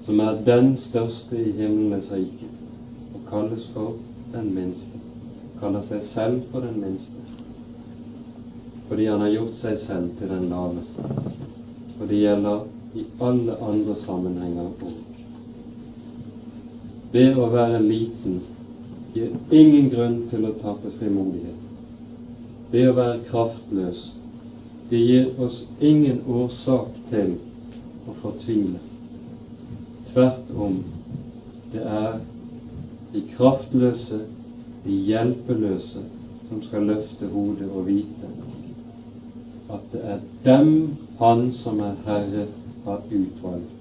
som 0.06 0.22
er 0.22 0.44
den 0.46 0.76
største 0.78 1.40
i 1.40 1.56
himmelens 1.58 2.12
rike, 2.14 2.50
og 3.16 3.26
kalles 3.32 3.66
for 3.74 3.96
den 4.36 4.54
minste. 4.54 5.02
Kaller 5.60 5.86
seg 5.90 6.04
selv 6.12 6.42
for 6.52 6.62
den 6.62 6.78
minste, 6.84 7.26
fordi 8.88 9.10
han 9.10 9.24
har 9.24 9.34
gjort 9.34 9.62
seg 9.64 9.82
selv 9.88 10.12
til 10.20 10.30
den 10.30 10.50
laveste. 10.52 11.10
Og 12.00 12.10
det 12.12 12.22
gjelder 12.22 12.66
i 12.96 13.06
alle 13.24 13.56
andre 13.66 13.96
sammenhenger 14.04 14.68
òg. 14.70 14.92
Det 17.16 17.30
å 17.40 17.48
være 17.50 17.80
liten 17.82 18.44
gir 19.16 19.32
ingen 19.52 19.90
grunn 19.94 20.18
til 20.32 20.46
å 20.48 20.54
tape 20.60 20.92
frimodighet. 21.00 21.62
Det 22.72 22.84
å 22.90 22.96
være 22.98 23.22
kraftløs, 23.30 24.02
det 24.90 25.02
gir 25.02 25.30
oss 25.42 25.62
ingen 25.80 26.22
årsak 26.28 26.92
til 27.12 27.36
å 28.06 28.16
fortvile. 28.22 28.82
Tvert 30.12 30.52
om, 30.68 30.82
det 31.72 31.82
er 31.82 32.20
de 33.14 33.24
kraftløse, 33.32 34.26
de 34.86 35.00
hjelpeløse, 35.08 36.04
som 36.50 36.62
skal 36.68 36.86
løfte 36.92 37.32
hodet 37.32 37.72
og 37.72 37.88
vite 37.88 38.30
at 39.70 39.82
det 39.92 40.02
er 40.06 40.20
dem 40.46 40.94
Han 41.18 41.52
som 41.64 41.80
er 41.80 41.94
Herre, 42.06 42.46
har 42.86 43.00
utvalgt 43.10 43.76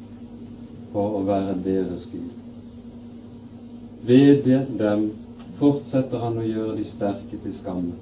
for 0.92 1.16
å 1.18 1.22
være 1.26 1.56
deres 1.64 2.04
Gud. 2.12 2.30
Ved 4.06 4.46
dem 4.78 5.08
fortsetter 5.58 6.18
han 6.18 6.38
å 6.38 6.46
gjøre 6.46 6.76
de 6.78 6.84
sterke 6.90 7.38
til 7.42 7.54
skamme 7.60 7.94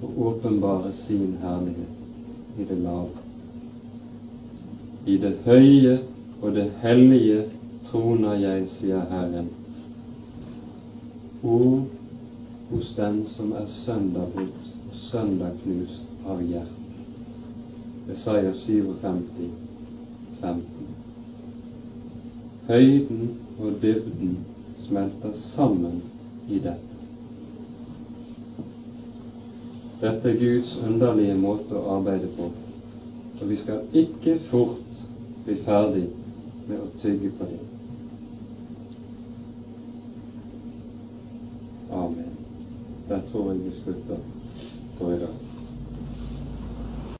og 0.00 0.20
åpenbare 0.26 0.92
sin 1.02 1.36
herlighet 1.42 2.58
i 2.58 2.64
det 2.68 2.78
lave. 2.80 3.24
I 5.06 5.16
det 5.20 5.34
høye 5.44 5.96
og 6.40 6.54
det 6.56 6.68
hellige 6.80 7.42
troner 7.90 8.38
jeg, 8.40 8.68
sier 8.78 9.08
Herren, 9.10 9.48
Ord 11.44 11.86
hos 12.70 12.92
den 12.96 13.22
som 13.34 13.52
er 13.56 13.66
søndagbrutt 13.80 14.68
og 14.90 14.98
søndagknust 15.08 16.28
av 16.28 16.42
hjerte. 16.44 16.76
Jesaja 18.10 18.52
57, 18.56 19.50
15. 20.40 20.64
Høyden 22.68 23.26
og 23.58 23.76
dybden 23.82 24.38
smelter 24.86 25.36
sammen 25.54 26.00
i 26.50 26.58
dette. 26.58 26.86
Dette 30.00 30.30
er 30.30 30.38
Guds 30.38 30.76
underlige 30.80 31.36
måte 31.36 31.76
å 31.76 31.96
arbeide 31.98 32.30
på, 32.36 32.46
og 33.40 33.42
vi 33.50 33.58
skal 33.60 33.84
ikke 34.02 34.38
fort 34.48 35.02
bli 35.44 35.58
ferdig 35.66 36.06
med 36.68 36.78
å 36.80 36.88
tygge 37.02 37.32
på 37.36 37.50
det. 37.50 37.60
Amen. 42.00 42.32
Der 43.10 43.22
tror 43.30 43.52
jeg 43.52 43.62
vi 43.66 43.76
slutter 43.82 44.26
for 44.96 45.12
i 45.12 45.20
dag. 45.20 45.49